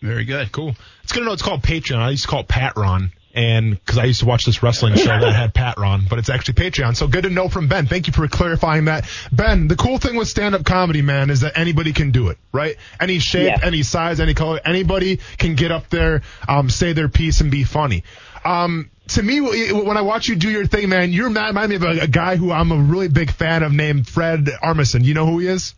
Very 0.00 0.24
good. 0.24 0.50
Cool. 0.50 0.74
It's 1.02 1.12
good 1.12 1.20
to 1.20 1.26
know 1.26 1.32
it's 1.32 1.42
called 1.42 1.62
Patreon. 1.62 1.98
I 1.98 2.10
used 2.10 2.22
to 2.22 2.28
call 2.28 2.40
it 2.40 2.48
Patron 2.48 3.12
and 3.32 3.72
because 3.72 3.98
I 3.98 4.04
used 4.04 4.20
to 4.20 4.26
watch 4.26 4.44
this 4.44 4.62
wrestling 4.62 4.96
show 4.96 5.06
that 5.06 5.32
had 5.32 5.54
Patron, 5.54 6.06
but 6.08 6.18
it's 6.18 6.30
actually 6.30 6.54
Patreon. 6.54 6.96
So 6.96 7.06
good 7.06 7.24
to 7.24 7.30
know 7.30 7.48
from 7.48 7.68
Ben. 7.68 7.86
Thank 7.86 8.06
you 8.06 8.12
for 8.12 8.26
clarifying 8.26 8.86
that. 8.86 9.08
Ben, 9.30 9.68
the 9.68 9.76
cool 9.76 9.98
thing 9.98 10.16
with 10.16 10.28
stand-up 10.28 10.64
comedy, 10.64 11.02
man, 11.02 11.30
is 11.30 11.42
that 11.42 11.56
anybody 11.56 11.92
can 11.92 12.10
do 12.10 12.28
it, 12.28 12.38
right? 12.52 12.76
Any 12.98 13.18
shape, 13.18 13.46
yeah. 13.46 13.60
any 13.62 13.82
size, 13.82 14.18
any 14.20 14.34
color, 14.34 14.60
anybody 14.64 15.20
can 15.38 15.54
get 15.54 15.70
up 15.70 15.88
there, 15.90 16.22
um, 16.48 16.70
say 16.70 16.92
their 16.92 17.08
piece 17.08 17.40
and 17.40 17.50
be 17.50 17.62
funny. 17.62 18.02
Um, 18.44 18.90
to 19.10 19.22
me, 19.22 19.40
when 19.40 19.96
I 19.96 20.02
watch 20.02 20.28
you 20.28 20.36
do 20.36 20.50
your 20.50 20.66
thing, 20.66 20.88
man, 20.88 21.12
you 21.12 21.24
remind 21.24 21.68
me 21.68 21.76
of 21.76 21.82
a, 21.82 22.00
a 22.00 22.08
guy 22.08 22.36
who 22.36 22.52
I'm 22.52 22.70
a 22.72 22.76
really 22.76 23.08
big 23.08 23.30
fan 23.30 23.62
of 23.62 23.72
named 23.72 24.08
Fred 24.08 24.46
Armisen. 24.62 25.04
You 25.04 25.14
know 25.14 25.26
who 25.26 25.38
he 25.38 25.48
is? 25.48 25.74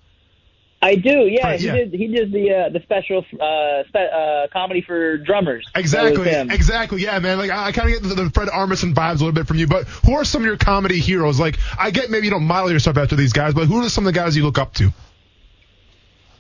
I 0.83 0.97
do, 0.97 1.29
yeah. 1.29 1.47
Right, 1.47 1.61
yeah. 1.61 1.73
He 1.73 1.79
did. 1.79 1.93
He 1.93 2.07
did 2.09 2.33
the 2.33 2.51
uh, 2.51 2.69
the 2.71 2.81
special 2.83 3.19
uh, 3.19 3.85
spe- 3.87 4.13
uh, 4.13 4.49
comedy 4.53 4.83
for 4.83 5.17
drummers. 5.19 5.65
Exactly, 5.77 6.29
exactly. 6.29 7.03
Yeah, 7.03 7.21
man. 7.21 7.39
Like 7.39 7.53
I, 7.53 7.67
I 7.67 7.73
kind 7.73 7.89
of 7.89 8.03
get 8.03 8.09
the, 8.09 8.25
the 8.25 8.31
Fred 8.31 8.49
Armisen 8.49 8.93
vibes 8.93 9.21
a 9.21 9.25
little 9.25 9.33
bit 9.33 9.47
from 9.47 9.59
you. 9.59 9.69
But 9.69 9.87
who 10.05 10.15
are 10.15 10.25
some 10.25 10.43
of 10.43 10.47
your 10.47 10.57
comedy 10.57 10.99
heroes? 10.99 11.39
Like 11.39 11.57
I 11.79 11.93
get 11.93 12.11
maybe 12.11 12.27
you 12.27 12.33
don't 12.33 12.49
model 12.49 12.73
yourself 12.73 12.97
after 12.97 13.15
these 13.15 13.33
guys, 13.33 13.55
but 13.55 13.67
who 13.67 13.85
are 13.85 13.89
some 13.89 14.07
of 14.07 14.13
the 14.13 14.19
guys 14.19 14.37
you 14.37 14.43
look 14.43 14.59
up 14.59 14.75
to? 14.75 14.93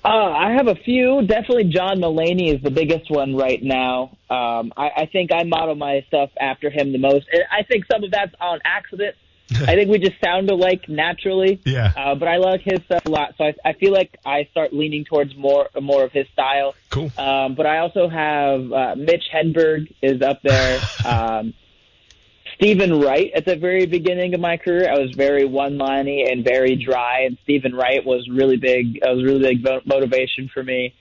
Uh, 0.04 0.08
I 0.08 0.52
have 0.52 0.66
a 0.66 0.74
few. 0.74 1.22
Definitely 1.22 1.64
John 1.64 2.00
Mulaney 2.00 2.54
is 2.54 2.62
the 2.62 2.70
biggest 2.70 3.10
one 3.10 3.36
right 3.36 3.62
now. 3.62 4.16
Um, 4.28 4.72
I, 4.76 4.90
I 4.96 5.08
think 5.12 5.30
I 5.32 5.44
model 5.44 5.76
my 5.76 6.04
stuff 6.08 6.30
after 6.40 6.70
him 6.70 6.92
the 6.92 6.98
most. 6.98 7.26
And 7.32 7.42
I 7.50 7.62
think 7.62 7.84
some 7.90 8.02
of 8.02 8.10
that's 8.10 8.34
on 8.40 8.58
accident. 8.64 9.14
I 9.62 9.74
think 9.74 9.90
we 9.90 9.98
just 9.98 10.20
sound 10.24 10.50
alike 10.50 10.88
naturally. 10.88 11.60
Yeah. 11.64 11.92
Uh, 11.96 12.14
but 12.14 12.26
I 12.26 12.38
like 12.38 12.62
his 12.62 12.80
stuff 12.84 13.04
a 13.04 13.10
lot, 13.10 13.34
so 13.36 13.44
I, 13.44 13.54
I 13.64 13.72
feel 13.74 13.92
like 13.92 14.18
I 14.24 14.48
start 14.50 14.72
leaning 14.72 15.04
towards 15.04 15.36
more 15.36 15.68
more 15.80 16.04
of 16.04 16.12
his 16.12 16.26
style. 16.32 16.74
Cool. 16.90 17.10
Um, 17.18 17.54
but 17.54 17.66
I 17.66 17.78
also 17.78 18.08
have 18.08 18.72
uh, 18.72 18.94
Mitch 18.96 19.24
Hedberg 19.32 19.92
is 20.00 20.22
up 20.22 20.40
there. 20.42 20.80
um, 21.04 21.54
Steven 22.62 23.00
Wright 23.00 23.32
at 23.34 23.44
the 23.44 23.56
very 23.56 23.86
beginning 23.86 24.34
of 24.34 24.40
my 24.40 24.56
career, 24.56 24.88
I 24.88 24.96
was 24.96 25.10
very 25.16 25.44
one-liney 25.44 26.30
and 26.30 26.44
very 26.44 26.76
dry, 26.76 27.22
and 27.22 27.36
Steven 27.42 27.74
Wright 27.74 28.06
was 28.06 28.28
really 28.30 28.56
big. 28.56 29.00
Uh, 29.04 29.14
was 29.14 29.24
really 29.24 29.56
big 29.56 29.66
motivation 29.84 30.48
for 30.54 30.62
me. 30.62 30.94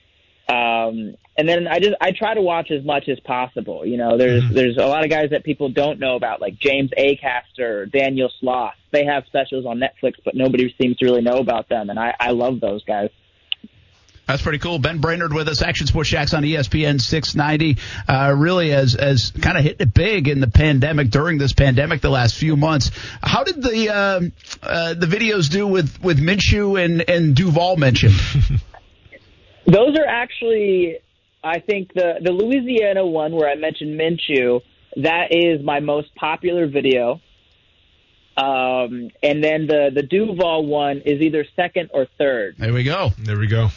Um, 0.48 1.14
and 1.38 1.48
then 1.48 1.68
I 1.68 1.78
just 1.78 1.94
I 2.00 2.10
try 2.10 2.34
to 2.34 2.42
watch 2.42 2.72
as 2.72 2.84
much 2.84 3.08
as 3.08 3.20
possible. 3.20 3.86
You 3.86 3.96
know, 3.96 4.18
there's 4.18 4.42
mm-hmm. 4.42 4.54
there's 4.54 4.76
a 4.76 4.86
lot 4.86 5.04
of 5.04 5.10
guys 5.10 5.30
that 5.30 5.44
people 5.44 5.68
don't 5.68 6.00
know 6.00 6.16
about, 6.16 6.40
like 6.40 6.58
James 6.58 6.90
Acaster, 6.98 7.88
Daniel 7.92 8.28
Sloss. 8.42 8.72
They 8.90 9.04
have 9.04 9.24
specials 9.26 9.64
on 9.64 9.78
Netflix, 9.78 10.14
but 10.24 10.34
nobody 10.34 10.74
seems 10.82 10.96
to 10.96 11.04
really 11.04 11.22
know 11.22 11.36
about 11.36 11.68
them, 11.68 11.90
and 11.90 11.98
I 11.98 12.12
I 12.18 12.32
love 12.32 12.58
those 12.58 12.82
guys. 12.82 13.10
That's 14.32 14.40
pretty 14.40 14.60
cool. 14.60 14.78
Ben 14.78 14.98
Brainard 14.98 15.34
with 15.34 15.46
us, 15.48 15.60
Action 15.60 15.86
Sports 15.86 16.08
Jax 16.08 16.32
on 16.32 16.42
ESPN 16.42 17.02
690. 17.02 17.76
Uh, 18.08 18.34
really, 18.34 18.72
as 18.72 18.94
as 18.94 19.30
kind 19.30 19.58
of 19.58 19.62
hitting 19.62 19.86
it 19.86 19.92
big 19.92 20.26
in 20.26 20.40
the 20.40 20.46
pandemic 20.48 21.10
during 21.10 21.36
this 21.36 21.52
pandemic 21.52 22.00
the 22.00 22.08
last 22.08 22.36
few 22.36 22.56
months. 22.56 22.92
How 23.22 23.44
did 23.44 23.62
the 23.62 23.90
uh, 23.90 24.20
uh, 24.62 24.94
the 24.94 25.04
videos 25.04 25.50
do 25.50 25.66
with 25.66 26.02
with 26.02 26.18
Minshew 26.18 26.82
and 26.82 27.06
and 27.10 27.36
Duval 27.36 27.76
mentioned? 27.76 28.14
Those 29.66 29.98
are 29.98 30.06
actually, 30.08 30.96
I 31.44 31.58
think 31.58 31.92
the 31.92 32.14
the 32.22 32.32
Louisiana 32.32 33.04
one 33.04 33.32
where 33.32 33.50
I 33.50 33.56
mentioned 33.56 34.00
Minshew. 34.00 34.62
That 34.96 35.26
is 35.30 35.62
my 35.62 35.80
most 35.80 36.14
popular 36.14 36.66
video. 36.68 37.20
Um, 38.34 39.10
and 39.22 39.44
then 39.44 39.66
the 39.66 39.90
the 39.94 40.02
Duval 40.02 40.64
one 40.64 41.02
is 41.04 41.20
either 41.20 41.44
second 41.54 41.90
or 41.92 42.06
third. 42.16 42.54
There 42.56 42.72
we 42.72 42.82
go. 42.82 43.10
There 43.18 43.38
we 43.38 43.46
go. 43.46 43.68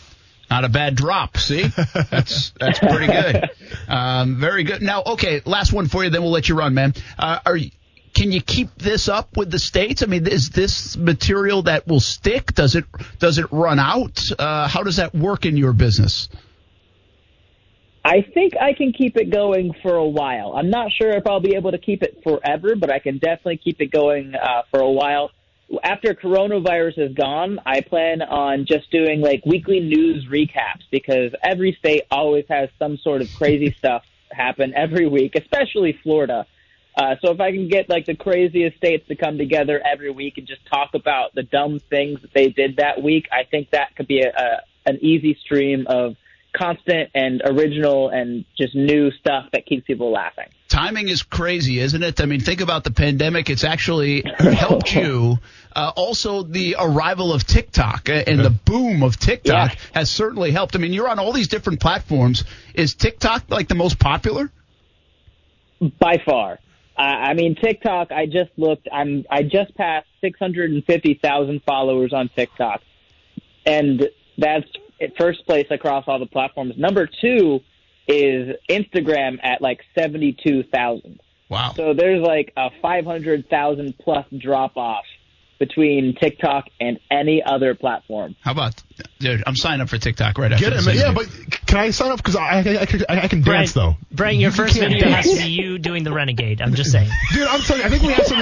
Not 0.49 0.63
a 0.63 0.69
bad 0.69 0.95
drop. 0.95 1.37
See, 1.37 1.63
that's 2.11 2.51
that's 2.59 2.79
pretty 2.79 3.07
good. 3.07 3.49
Um, 3.87 4.39
very 4.39 4.63
good. 4.63 4.81
Now, 4.81 5.03
okay, 5.03 5.41
last 5.45 5.73
one 5.73 5.87
for 5.87 6.03
you. 6.03 6.09
Then 6.09 6.21
we'll 6.21 6.31
let 6.31 6.49
you 6.49 6.55
run, 6.55 6.73
man. 6.73 6.93
Uh, 7.17 7.39
are 7.45 7.57
can 8.13 8.31
you 8.31 8.41
keep 8.41 8.73
this 8.75 9.09
up 9.09 9.35
with 9.35 9.51
the 9.51 9.59
states? 9.59 10.01
I 10.01 10.05
mean, 10.05 10.25
is 10.25 10.49
this 10.49 10.95
material 10.95 11.63
that 11.63 11.87
will 11.87 11.99
stick? 11.99 12.53
Does 12.53 12.75
it 12.75 12.85
does 13.19 13.37
it 13.37 13.47
run 13.51 13.79
out? 13.79 14.21
Uh, 14.39 14.67
how 14.67 14.83
does 14.83 14.95
that 14.95 15.13
work 15.13 15.45
in 15.45 15.57
your 15.57 15.73
business? 15.73 16.29
I 18.05 18.21
think 18.21 18.53
I 18.55 18.73
can 18.73 18.93
keep 18.93 19.17
it 19.17 19.31
going 19.31 19.73
for 19.81 19.95
a 19.95 20.07
while. 20.07 20.53
I'm 20.55 20.69
not 20.69 20.91
sure 20.91 21.09
if 21.09 21.25
I'll 21.25 21.39
be 21.39 21.55
able 21.55 21.71
to 21.71 21.79
keep 21.79 22.03
it 22.03 22.21
forever, 22.23 22.75
but 22.75 22.91
I 22.91 22.99
can 22.99 23.17
definitely 23.17 23.57
keep 23.57 23.81
it 23.81 23.91
going 23.91 24.35
uh, 24.35 24.61
for 24.69 24.79
a 24.79 24.91
while. 24.91 25.31
After 25.83 26.13
coronavirus 26.13 27.09
is 27.09 27.15
gone, 27.15 27.59
I 27.65 27.81
plan 27.81 28.21
on 28.21 28.65
just 28.67 28.91
doing 28.91 29.21
like 29.21 29.45
weekly 29.45 29.79
news 29.79 30.25
recaps 30.29 30.83
because 30.91 31.31
every 31.41 31.75
state 31.79 32.03
always 32.11 32.45
has 32.49 32.69
some 32.77 32.97
sort 32.97 33.21
of 33.21 33.29
crazy 33.35 33.71
stuff 33.77 34.03
happen 34.31 34.73
every 34.75 35.07
week, 35.07 35.35
especially 35.35 35.97
Florida. 36.03 36.45
Uh, 36.97 37.15
so 37.21 37.31
if 37.31 37.41
I 37.41 37.51
can 37.51 37.67
get 37.67 37.89
like 37.89 38.05
the 38.05 38.15
craziest 38.15 38.77
states 38.77 39.07
to 39.07 39.15
come 39.15 39.37
together 39.37 39.81
every 39.85 40.11
week 40.11 40.37
and 40.37 40.47
just 40.47 40.65
talk 40.67 40.91
about 40.93 41.35
the 41.35 41.43
dumb 41.43 41.79
things 41.79 42.21
that 42.21 42.33
they 42.33 42.49
did 42.49 42.77
that 42.77 43.01
week, 43.01 43.27
I 43.31 43.43
think 43.43 43.71
that 43.71 43.95
could 43.95 44.07
be 44.07 44.21
a, 44.21 44.29
a 44.29 44.61
an 44.87 44.99
easy 45.01 45.37
stream 45.43 45.87
of 45.87 46.15
constant 46.57 47.09
and 47.13 47.41
original 47.45 48.09
and 48.09 48.45
just 48.57 48.75
new 48.75 49.11
stuff 49.11 49.45
that 49.53 49.65
keeps 49.65 49.85
people 49.85 50.11
laughing. 50.11 50.47
Timing 50.67 51.09
is 51.09 51.23
crazy, 51.23 51.79
isn't 51.79 52.01
it? 52.01 52.21
I 52.21 52.25
mean, 52.25 52.39
think 52.39 52.61
about 52.61 52.83
the 52.83 52.91
pandemic. 52.91 53.49
It's 53.49 53.63
actually 53.63 54.23
helped 54.39 54.93
you. 54.93 55.37
Uh, 55.75 55.91
also, 55.97 56.41
the 56.41 56.77
arrival 56.79 57.33
of 57.33 57.45
TikTok 57.45 58.07
and 58.07 58.39
the 58.39 58.49
boom 58.49 59.03
of 59.03 59.19
TikTok 59.19 59.73
yeah. 59.73 59.79
has 59.93 60.09
certainly 60.09 60.51
helped. 60.51 60.73
I 60.73 60.79
mean, 60.79 60.93
you're 60.93 61.09
on 61.09 61.19
all 61.19 61.33
these 61.33 61.49
different 61.49 61.81
platforms. 61.81 62.45
Is 62.73 62.95
TikTok 62.95 63.49
like 63.49 63.67
the 63.67 63.75
most 63.75 63.99
popular? 63.99 64.49
By 65.99 66.21
far. 66.25 66.59
Uh, 66.97 67.01
I 67.01 67.33
mean, 67.33 67.55
TikTok. 67.55 68.13
I 68.13 68.25
just 68.25 68.51
looked. 68.55 68.87
I'm. 68.89 69.25
I 69.29 69.43
just 69.43 69.75
passed 69.75 70.07
650,000 70.21 71.61
followers 71.65 72.13
on 72.13 72.29
TikTok, 72.29 72.81
and 73.65 74.07
that's 74.37 74.67
first 75.17 75.45
place 75.45 75.67
across 75.69 76.05
all 76.07 76.19
the 76.19 76.25
platforms. 76.25 76.75
Number 76.77 77.07
two 77.07 77.61
is 78.07 78.55
Instagram 78.69 79.39
at 79.43 79.61
like 79.61 79.81
72,000. 79.97 81.19
Wow. 81.49 81.73
So 81.75 81.93
there's 81.93 82.21
like 82.21 82.53
a 82.57 82.69
500,000 82.81 83.97
plus 83.99 84.25
drop 84.37 84.77
off 84.77 85.05
between 85.59 86.15
TikTok 86.15 86.65
and 86.79 86.99
any 87.09 87.41
other 87.43 87.75
platform. 87.75 88.35
How 88.41 88.51
about, 88.51 88.81
dude? 89.19 89.43
I'm 89.47 89.55
signing 89.55 89.81
up 89.81 89.89
for 89.89 89.97
TikTok 89.97 90.37
right 90.37 90.51
after 90.51 90.63
Get 90.63 90.73
it, 90.73 90.77
this 90.77 90.85
man. 90.85 90.95
Yeah, 90.97 91.13
but 91.13 91.27
can 91.65 91.77
I 91.77 91.89
sign 91.91 92.11
up? 92.11 92.17
Because 92.17 92.35
I, 92.35 92.41
I, 92.41 92.59
I, 92.81 92.85
can- 92.85 93.05
I, 93.09 93.21
I 93.21 93.27
can 93.27 93.41
dance, 93.41 93.73
though. 93.73 93.95
Brent, 94.11 94.37
your 94.37 94.51
You 94.51 94.55
first 94.55 94.77
video 94.77 94.99
dance. 94.99 95.25
has 95.27 95.37
to 95.37 95.43
be 95.43 95.49
you 95.51 95.77
doing 95.77 96.03
the 96.03 96.13
renegade. 96.13 96.61
I'm 96.61 96.73
just 96.75 96.91
saying. 96.91 97.09
Dude, 97.33 97.47
I'm 97.47 97.61
telling 97.61 97.81
you, 97.81 97.87
I 97.87 97.89
think 97.89 98.03
we 98.03 98.13
have 98.13 98.25
some. 98.25 98.41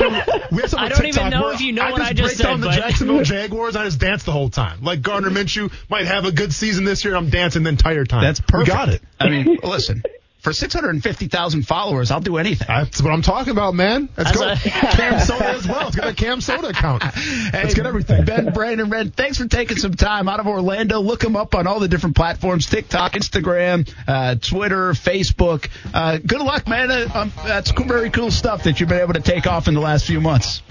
We 0.52 0.62
have 0.62 0.70
some 0.70 0.80
I 0.84 0.90
don't 0.90 1.06
even 1.06 1.30
know 1.30 1.50
if 1.50 1.62
you 1.62 1.72
know 1.74 1.84
I 1.84 1.92
what 1.92 1.98
just 2.00 2.10
I 2.10 2.14
just 2.14 2.38
break 2.38 2.48
down 2.48 2.58
said, 2.58 2.62
the 2.64 2.68
but- 2.68 2.76
Jacksonville 2.76 3.24
Jaguars. 3.24 3.76
I 3.76 3.86
just 3.86 4.00
dance 4.00 4.24
the 4.24 4.32
whole 4.32 4.50
time. 4.50 4.82
Like 4.84 5.02
Gardner 5.02 5.30
Minshew 5.30 5.72
might 5.90 6.06
have 6.08 6.26
a 6.26 6.32
good 6.32 6.54
season 6.54 6.84
this 6.86 7.04
year. 7.06 7.16
I'm 7.16 7.30
dancing 7.30 7.64
the 7.64 7.70
entire 7.70 8.06
time. 8.06 8.24
That's 8.24 8.40
perfect. 8.40 8.70
We 8.70 8.74
got 8.74 8.90
it. 8.90 9.02
I 9.20 9.30
mean, 9.30 9.58
listen, 9.64 10.04
for 10.44 10.52
650,000 10.52 11.64
followers, 11.64 12.12
I'll 12.12 12.20
do 12.20 12.36
anything. 12.36 12.68
That's 12.68 13.02
what 13.02 13.14
I'm 13.14 13.22
talking 13.22 13.52
about, 13.52 13.76
man. 13.76 14.10
Let's 14.18 14.32
As 14.32 14.36
go. 14.38 14.52
a- 14.52 14.56
Cam 14.96 15.20
Soda 15.22 15.50
as 15.52 15.66
well. 15.66 15.88
It's 15.88 15.96
got 15.96 16.10
a 16.10 16.14
Cam 16.14 16.42
Soda 16.42 16.68
account. 16.68 17.02
Let's 17.54 17.74
get 17.74 17.86
everything. 17.86 18.26
Ben 18.26 18.52
Brainard, 18.52 19.16
thanks 19.16 19.38
for 19.38 19.48
taking 19.48 19.78
some 19.78 19.94
time 19.94 20.28
out 20.28 20.42
of 20.42 20.48
Orlando. 20.48 21.00
Look 21.00 21.24
him 21.24 21.38
up 21.38 21.56
on 21.56 21.66
all 21.66 21.80
the 21.80 21.88
different 21.88 22.18
platforms 22.18 22.66
TikTok, 22.66 23.14
Instagram, 23.14 23.90
uh, 24.06 24.36
Twitter, 24.36 24.92
Facebook. 24.92 25.70
Uh, 25.94 26.18
good 26.18 26.42
luck, 26.42 26.68
man. 26.68 26.92
Uh, 26.92 27.08
um, 27.14 27.32
that's 27.46 27.72
very 27.72 28.10
cool 28.10 28.30
stuff 28.30 28.64
that 28.64 28.82
you've 28.82 28.90
been 28.90 29.00
able 29.02 29.14
to 29.14 29.22
take 29.22 29.48
off 29.48 29.70
in 29.70 29.74
the 29.76 29.82
last 29.82 30.06
few 30.06 30.20
months. 30.20 30.62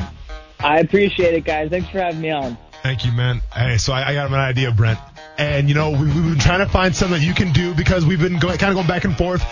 I 0.61 0.81
appreciate 0.81 1.33
it, 1.35 1.45
guys. 1.45 1.71
Thanks 1.71 1.89
for 1.89 1.99
having 1.99 2.21
me 2.21 2.31
on. 2.31 2.59
Thank 2.83 3.07
you, 3.07 3.13
man. 3.13 3.41
Hey, 3.55 3.79
so 3.79 3.95
I, 3.95 4.11
I 4.11 4.15
got 4.15 4.27
an 4.27 4.35
idea, 4.35 4.71
Brent. 4.71 4.99
And 5.43 5.69
you 5.69 5.75
know, 5.75 5.91
we, 5.91 6.07
we've 6.07 6.15
been 6.15 6.39
trying 6.39 6.61
to 6.61 6.69
find 6.69 6.95
something 6.95 7.19
that 7.19 7.27
you 7.27 7.35
can 7.35 7.53
do 7.53 7.75
because 7.75 8.07
we've 8.07 8.21
been 8.21 8.39
going, 8.39 8.59
kind 8.59 8.71
of 8.71 8.77
going 8.77 8.87
back 8.87 9.05
and 9.05 9.19
forth. 9.19 9.43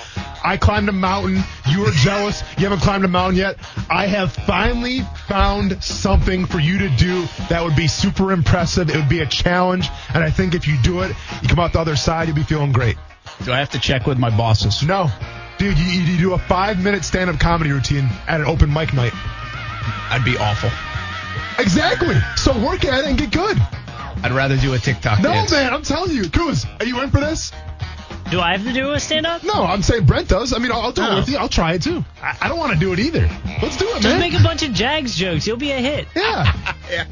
I 0.44 0.56
climbed 0.56 0.88
a 0.88 0.92
mountain. 0.92 1.42
You 1.68 1.80
were 1.80 1.90
jealous. 1.90 2.42
You 2.56 2.68
haven't 2.68 2.78
climbed 2.78 3.04
a 3.04 3.08
mountain 3.08 3.36
yet. 3.36 3.58
I 3.90 4.06
have 4.06 4.32
finally 4.32 5.00
found 5.26 5.82
something 5.82 6.46
for 6.46 6.60
you 6.60 6.78
to 6.78 6.88
do 6.90 7.26
that 7.48 7.64
would 7.64 7.74
be 7.74 7.88
super 7.88 8.30
impressive. 8.30 8.88
It 8.88 8.96
would 8.96 9.08
be 9.08 9.18
a 9.18 9.26
challenge, 9.26 9.88
and 10.14 10.22
I 10.22 10.30
think 10.30 10.54
if 10.54 10.68
you 10.68 10.78
do 10.80 11.00
it, 11.00 11.14
you 11.42 11.48
come 11.48 11.58
out 11.58 11.72
the 11.72 11.80
other 11.80 11.96
side, 11.96 12.28
you'll 12.28 12.36
be 12.36 12.44
feeling 12.44 12.70
great. 12.70 12.96
Do 13.44 13.52
I 13.52 13.58
have 13.58 13.70
to 13.70 13.80
check 13.80 14.06
with 14.06 14.18
my 14.18 14.30
bosses? 14.30 14.84
No, 14.84 15.10
dude, 15.58 15.76
you, 15.76 15.86
you 15.86 16.18
do 16.18 16.34
a 16.34 16.38
five-minute 16.38 17.04
stand-up 17.04 17.40
comedy 17.40 17.72
routine 17.72 18.08
at 18.28 18.40
an 18.40 18.46
open 18.46 18.72
mic 18.72 18.94
night. 18.94 19.12
I'd 19.14 20.24
be 20.24 20.38
awful. 20.38 20.70
Exactly. 21.58 22.16
So 22.36 22.52
work 22.64 22.84
at 22.84 23.00
it 23.00 23.06
and 23.06 23.18
get 23.18 23.32
good. 23.32 23.58
I'd 24.22 24.32
rather 24.32 24.56
do 24.56 24.74
a 24.74 24.78
TikTok 24.78 25.20
No, 25.22 25.30
dance. 25.32 25.52
man, 25.52 25.72
I'm 25.72 25.82
telling 25.82 26.12
you, 26.14 26.22
Kuz, 26.24 26.66
are 26.80 26.84
you 26.86 27.00
in 27.02 27.10
for 27.10 27.20
this? 27.20 27.52
Do 28.30 28.40
I 28.40 28.52
have 28.56 28.64
to 28.64 28.72
do 28.72 28.92
a 28.92 29.00
stand 29.00 29.26
up? 29.26 29.42
No, 29.42 29.64
I'm 29.64 29.82
saying 29.82 30.04
Brent 30.04 30.28
does. 30.28 30.52
I 30.52 30.58
mean, 30.58 30.70
I'll, 30.70 30.82
I'll 30.82 30.92
do 30.92 31.02
Oh. 31.02 31.12
it 31.12 31.16
with 31.16 31.28
you. 31.30 31.36
I'll 31.38 31.48
try 31.48 31.72
it 31.74 31.82
too. 31.82 32.04
I, 32.22 32.36
I 32.42 32.48
don't 32.48 32.58
want 32.58 32.72
to 32.72 32.78
do 32.78 32.92
it 32.92 33.00
either. 33.00 33.28
Let's 33.60 33.76
do 33.76 33.86
it, 33.88 33.94
Just 34.02 34.04
man. 34.04 34.20
make 34.20 34.34
a 34.38 34.42
bunch 34.42 34.62
of 34.62 34.72
Jags 34.72 35.16
jokes. 35.16 35.46
You'll 35.46 35.56
be 35.56 35.72
a 35.72 35.78
hit. 35.80 36.06
yeah, 36.14 36.74
yeah. 36.90 37.06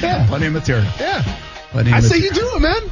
yeah, 0.00 0.26
Plenty 0.28 0.46
of 0.46 0.52
material. 0.54 0.86
yeah. 0.98 1.22
Plenty 1.72 1.90
of 1.90 1.96
I 1.96 2.00
say 2.00 2.16
you 2.18 2.30
do 2.30 2.52
it, 2.56 2.60
man. 2.60 2.90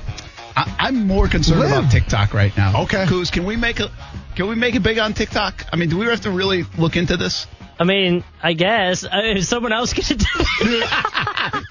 I, 0.57 0.75
I'm 0.79 1.07
more 1.07 1.27
concerned 1.29 1.61
Live. 1.61 1.71
about 1.71 1.91
TikTok 1.91 2.35
right 2.35 2.55
now. 2.57 2.83
Okay. 2.83 3.05
Kuz, 3.07 3.33
can 3.33 3.45
we 3.47 3.57
make 3.57 3.81
a 3.81 3.91
can 4.37 4.47
we 4.49 4.55
make 4.57 4.75
it 4.75 4.83
big 4.83 4.99
on 4.99 5.15
TikTok? 5.15 5.65
I 5.73 5.77
mean, 5.77 5.89
do 5.89 5.97
we 5.99 6.05
have 6.07 6.21
to 6.23 6.31
really 6.31 6.65
look 6.77 6.97
into 6.97 7.17
this? 7.17 7.47
I 7.81 7.85
mean, 7.85 8.25
I 8.43 8.53
guess 8.53 9.05
uh, 9.05 9.09
if 9.15 9.45
someone 9.47 9.73
else 9.73 9.95
could 9.95 10.05
do. 10.19 10.25
Kuz 10.27 10.85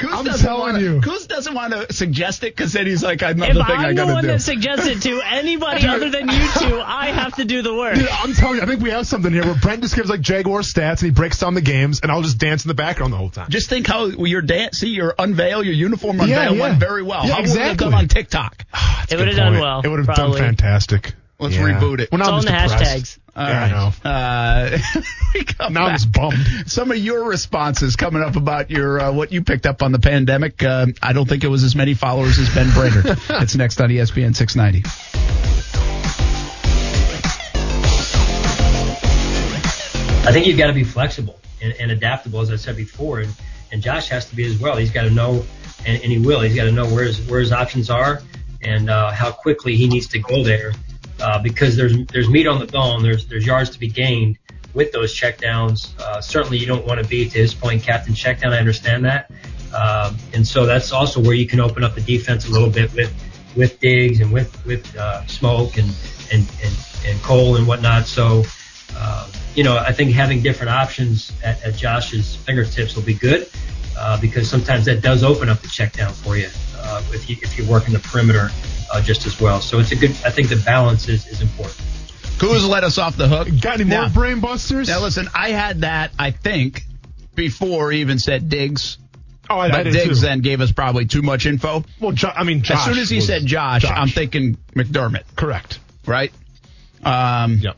I'm 0.12 0.26
doesn't 0.26 0.44
telling 0.44 0.74
wanna, 0.74 0.80
you. 0.80 1.02
Kuz 1.02 1.28
doesn't 1.28 1.54
want 1.54 1.72
to 1.72 1.94
suggest 1.94 2.44
it 2.44 2.56
because 2.56 2.74
then 2.74 2.88
he's 2.88 3.04
like, 3.04 3.22
another 3.22 3.52
If 3.62 3.68
thing 3.68 3.78
I 3.78 3.90
I'm 3.90 3.96
the 3.96 4.02
gotta 4.02 4.14
one 4.14 4.26
that 4.26 4.42
suggests 4.42 4.88
it 4.88 5.04
to 5.04 5.22
anybody 5.26 5.86
other 5.88 6.10
than 6.10 6.28
you 6.28 6.48
two, 6.58 6.82
I 6.84 7.12
have 7.12 7.36
to 7.36 7.46
do 7.46 7.62
the 7.62 7.76
work. 7.76 7.94
Dude, 7.94 8.08
I'm 8.10 8.34
telling 8.34 8.56
you, 8.58 8.64
I 8.64 8.66
think 8.66 8.82
we 8.82 8.90
have 8.90 9.06
something 9.06 9.32
here 9.32 9.46
where 9.46 9.54
Brent 9.54 9.84
just 9.84 9.96
gives 9.96 10.10
like 10.10 10.22
Jaguar 10.22 10.62
stats 10.62 11.02
and 11.02 11.02
he 11.04 11.12
breaks 11.12 11.38
down 11.38 11.54
the 11.54 11.62
games, 11.62 12.00
and 12.02 12.12
I'll 12.12 12.24
just 12.24 12.40
dance 12.40 12.66
in 12.66 12.70
the 12.70 12.74
background 12.74 13.14
the 13.14 13.18
whole 13.18 13.30
time. 13.30 13.52
Just 13.52 13.70
think 13.70 13.86
how 13.86 14.08
your 14.08 14.42
dance, 14.42 14.80
see 14.80 14.90
your 14.90 15.14
unveil, 15.20 15.64
your 15.64 15.76
uniform 15.76 16.18
Yeah, 16.18 16.24
unveil 16.24 16.56
yeah. 16.56 16.62
went 16.62 16.80
very 16.80 17.04
well. 17.04 17.24
Yeah, 17.28 17.34
how 17.36 17.42
would 17.42 17.50
it 17.52 17.56
have 17.56 17.60
exactly. 17.68 17.86
done 17.86 17.94
on 17.94 18.08
TikTok? 18.08 18.66
It 19.12 19.18
would've 19.20 19.36
done 19.36 19.60
well, 19.60 19.82
It 19.84 19.88
would 19.90 20.04
have 20.06 20.16
done 20.16 20.34
fantastic. 20.34 21.14
Let's 21.38 21.56
Yeah. 21.56 21.62
reboot 21.62 22.00
it. 22.02 22.12
Well, 22.12 22.20
now 22.20 22.26
It's 22.26 22.32
all 22.32 22.40
in 22.40 22.46
the 22.46 22.52
just 22.52 22.76
hashtags. 22.76 23.20
Depressed. 23.40 23.40
All 23.40 23.48
Yeah, 23.48 23.92
I 24.06 24.64
right. 24.64 24.74
Uh, 25.66 25.70
Now 25.70 25.86
I'm 25.86 25.96
back. 25.98 26.12
bummed. 26.12 26.46
Some 26.68 26.92
of 26.92 26.98
your 26.98 27.24
responses 27.26 27.96
coming 27.96 28.22
up 28.22 28.36
about 28.36 28.70
your 28.72 29.00
uh, 29.00 29.12
what 29.12 29.32
you 29.32 29.44
picked 29.44 29.66
up 29.66 29.82
on 29.84 29.92
the 29.92 30.00
pandemic. 30.00 30.64
Uh, 30.64 30.88
I 31.02 31.14
don't 31.14 31.28
think 31.28 31.44
it 31.44 31.50
was 31.50 31.64
as 31.64 31.76
many 31.76 31.94
followers 31.94 32.40
as 32.40 32.54
Ben 32.54 32.72
Brainard. 32.74 33.06
it's 33.42 33.56
next 33.56 33.80
on 33.82 33.90
ESPN 33.90 34.36
690. 34.36 34.84
I 40.28 40.32
think 40.32 40.46
you've 40.46 40.58
got 40.58 40.68
to 40.68 40.74
be 40.74 40.84
flexible 40.84 41.40
and, 41.62 41.74
and 41.80 41.92
adaptable, 41.92 42.42
as 42.42 42.52
I 42.52 42.56
said 42.58 42.76
before, 42.76 43.20
and, 43.20 43.34
and 43.72 43.82
Josh 43.82 44.10
has 44.10 44.30
to 44.30 44.36
be 44.36 44.46
as 44.46 44.60
well. 44.60 44.78
He's 44.78 44.92
got 44.92 45.04
to 45.04 45.10
know, 45.10 45.44
and, 45.86 46.02
and 46.04 46.12
he 46.12 46.20
will. 46.20 46.42
He's 46.42 46.56
got 46.56 46.66
to 46.66 46.72
know 46.72 46.86
where 46.86 47.06
his 47.06 47.20
where 47.28 47.40
his 47.40 47.52
options 47.52 47.90
are 47.90 48.22
and 48.62 48.90
uh, 48.90 49.12
how 49.12 49.32
quickly 49.32 49.76
he 49.76 49.88
needs 49.88 50.08
to 50.08 50.20
go 50.20 50.44
there, 50.44 50.74
uh, 51.22 51.42
because 51.42 51.76
there's 51.76 52.06
there's 52.08 52.30
meat 52.30 52.48
on 52.48 52.60
the 52.60 52.66
bone. 52.66 53.04
There's 53.04 53.28
there's 53.28 53.46
yards 53.46 53.70
to 53.72 53.80
be 53.80 53.88
gained 53.88 54.38
with 54.74 54.92
those 54.92 55.16
checkdowns. 55.16 56.00
Uh, 56.00 56.22
certainly, 56.22 56.58
you 56.58 56.66
don't 56.66 56.86
want 56.86 57.02
to 57.02 57.08
be 57.08 57.30
to 57.30 57.38
his 57.38 57.54
point, 57.54 57.84
captain 57.84 58.14
checkdown. 58.14 58.52
I 58.52 58.60
understand 58.60 59.06
that, 59.06 59.32
um, 59.74 60.18
and 60.34 60.48
so 60.48 60.66
that's 60.66 60.92
also 60.92 61.22
where 61.22 61.34
you 61.34 61.48
can 61.48 61.60
open 61.60 61.84
up 61.84 61.96
the 61.96 62.02
defense 62.02 62.48
a 62.48 62.52
little 62.52 62.70
bit 62.70 62.94
with 62.94 63.14
with 63.56 63.80
Diggs 63.80 64.20
and 64.20 64.32
with 64.32 64.66
with 64.66 64.96
uh, 64.96 65.26
Smoke 65.28 65.78
and 65.78 65.90
and 66.32 66.50
and, 66.64 66.76
and 67.06 67.22
Cole 67.22 67.56
and 67.56 67.68
whatnot. 67.68 68.06
So. 68.06 68.44
Uh, 68.96 69.30
you 69.56 69.64
know, 69.64 69.78
I 69.78 69.92
think 69.92 70.12
having 70.12 70.42
different 70.42 70.72
options 70.72 71.32
at, 71.44 71.62
at 71.64 71.76
Josh's 71.76 72.36
fingertips 72.36 72.96
will 72.96 73.04
be 73.04 73.14
good 73.14 73.50
uh, 73.98 74.20
because 74.20 74.50
sometimes 74.50 74.86
that 74.86 75.02
does 75.02 75.24
open 75.24 75.48
up 75.48 75.62
the 75.62 75.68
check 75.68 75.94
down 75.94 76.12
for 76.12 76.38
you 76.38 76.50
uh, 76.78 77.04
if 77.12 77.30
you 77.30 77.38
if 77.42 77.58
you 77.58 77.66
work 77.66 77.88
in 77.88 77.94
the 77.94 78.00
perimeter 78.00 78.50
uh, 78.92 79.02
just 79.02 79.26
as 79.26 79.40
well. 79.40 79.62
So 79.62 79.80
it's 79.80 79.92
a 79.92 79.96
good. 79.96 80.12
I 80.26 80.32
think 80.32 80.50
the 80.50 80.56
balance 80.66 81.08
is, 81.08 81.28
is 81.28 81.42
important. 81.42 81.78
Kuz 82.38 82.68
let 82.68 82.84
us 82.84 82.98
off 82.98 83.18
the 83.18 83.28
hook. 83.28 83.48
Got 83.62 83.76
any 83.76 83.84
more 83.84 84.04
Now- 84.04 84.10
brain 84.10 84.40
busters? 84.40 84.88
Now 84.88 85.02
listen, 85.02 85.28
I 85.34 85.50
had 85.52 85.82
that. 85.82 86.12
I 86.18 86.32
think 86.32 86.84
before 87.36 87.92
he 87.92 88.00
even 88.02 88.18
said 88.20 88.48
Diggs. 88.50 88.98
oh, 89.50 89.58
I, 89.58 89.66
I 89.66 89.72
But 89.72 89.84
did 89.84 89.94
Diggs 89.94 90.20
too. 90.22 90.26
then 90.26 90.40
gave 90.42 90.62
us 90.62 90.72
probably 90.72 91.06
too 91.06 91.22
much 91.22 91.46
info. 91.46 91.84
Well, 92.00 92.12
jo- 92.14 92.32
I 92.34 92.44
mean, 92.46 92.62
Josh 92.64 92.78
as 92.78 92.86
soon 92.86 92.98
as 92.98 93.10
he 93.10 93.18
was- 93.18 93.28
said 93.28 93.46
Josh, 93.46 93.84
I'm 93.86 94.08
thinking 94.08 94.58
McDermott, 94.74 95.24
correct. 95.36 95.80
right? 96.06 96.32
Um, 97.04 97.58
Yep. 97.62 97.78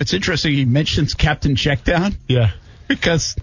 It's 0.00 0.14
interesting 0.14 0.54
he 0.54 0.64
mentions 0.64 1.14
Captain 1.14 1.54
Checkdown 1.56 2.16
Yeah. 2.26 2.52
because 2.88 3.36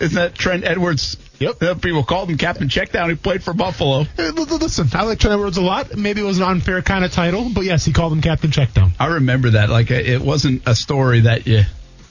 isn't 0.00 0.14
that 0.16 0.34
Trent 0.34 0.64
Edwards? 0.64 1.16
Yep. 1.40 1.62
Uh, 1.62 1.74
People 1.74 2.04
called 2.04 2.30
him 2.30 2.38
Captain 2.38 2.68
Checkdown. 2.68 3.08
He 3.10 3.16
played 3.16 3.42
for 3.42 3.52
Buffalo. 3.52 4.04
Hey, 4.04 4.26
l- 4.28 4.38
l- 4.38 4.44
Listen, 4.58 4.88
I 4.94 5.02
like 5.02 5.18
Trent 5.18 5.34
Edwards 5.34 5.56
a 5.56 5.62
lot. 5.62 5.96
Maybe 5.96 6.20
it 6.20 6.24
was 6.24 6.38
an 6.38 6.44
unfair 6.44 6.80
kind 6.82 7.04
of 7.04 7.12
title, 7.12 7.50
but 7.52 7.64
yes, 7.64 7.84
he 7.84 7.92
called 7.92 8.12
him 8.12 8.20
Captain 8.22 8.50
Checkdown. 8.50 8.92
I 9.00 9.06
remember 9.06 9.50
that. 9.50 9.68
Like 9.70 9.90
it 9.90 10.20
wasn't 10.20 10.62
a 10.66 10.74
story 10.74 11.20
that 11.22 11.46
you. 11.46 11.62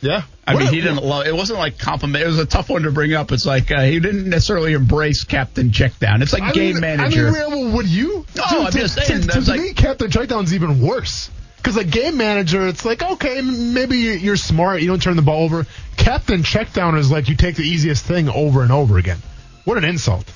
Yeah. 0.02 0.24
I 0.46 0.54
What 0.56 0.60
mean, 0.60 0.68
a- 0.68 0.72
he 0.72 0.82
didn't 0.82 1.04
love. 1.06 1.26
It 1.26 1.34
wasn't 1.34 1.60
like 1.60 1.78
compliment. 1.78 2.22
It 2.22 2.28
was 2.28 2.38
a 2.40 2.46
tough 2.46 2.70
one 2.70 2.84
to 2.84 2.92
bring 2.92 3.14
up. 3.14 3.32
It's 3.32 3.46
like 3.46 3.72
uh, 3.72 3.84
he 3.84 4.02
didn't 4.02 4.30
necessarily 4.30 4.74
embrace 4.74 5.24
Captain 5.24 5.70
Checkdown. 5.70 6.22
It's 6.22 6.34
like 6.34 6.44
I 6.44 6.52
game 6.52 6.74
mean, 6.74 6.82
manager. 6.82 7.30
I 7.30 7.32
mean, 7.50 7.66
well, 7.66 7.76
would 7.78 7.88
you? 7.88 8.26
No, 8.36 8.44
To- 8.44 8.56
I'm 8.66 8.72
to- 8.74 8.78
just 8.80 8.98
to- 8.98 9.06
saying, 9.06 9.22
To, 9.30 9.40
like- 9.50 9.62
me, 9.62 9.74
Captain 9.74 10.10
Checkdown's 10.12 10.54
even 10.54 10.82
worse. 10.82 11.30
Because 11.64 11.78
a 11.78 11.86
game 11.86 12.18
manager, 12.18 12.68
it's 12.68 12.84
like 12.84 13.02
okay, 13.02 13.40
maybe 13.42 13.98
you're, 13.98 14.36
smart, 14.36 14.82
you 14.82 14.88
don't 14.88 15.02
turn 15.02 15.16
the 15.16 15.22
ball 15.22 15.44
over. 15.44 15.66
Captain 15.96 16.42
Checkdown 16.42 16.98
is 16.98 17.10
like 17.10 17.30
you 17.30 17.38
take 17.38 17.56
the 17.56 17.64
easiest 17.64 18.04
thing 18.04 18.28
over 18.28 18.64
and 18.64 18.72
over 18.72 18.98
again. 18.98 19.20
What 19.64 19.78
an 19.78 19.86
insult! 19.86 20.30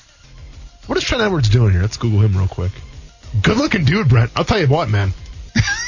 What 0.86 0.96
is 0.96 1.04
Trent 1.04 1.22
Edwards 1.22 1.50
doing 1.50 1.72
here? 1.72 1.82
Let's 1.82 1.98
Google 1.98 2.20
him 2.20 2.34
real 2.34 2.48
quick. 2.48 2.72
Good 3.42 3.58
looking 3.58 3.84
dude, 3.84 4.08
Brent. 4.08 4.30
I'll 4.36 4.44
tell 4.44 4.58
you 4.58 4.68
what, 4.68 4.88
man. 4.88 5.12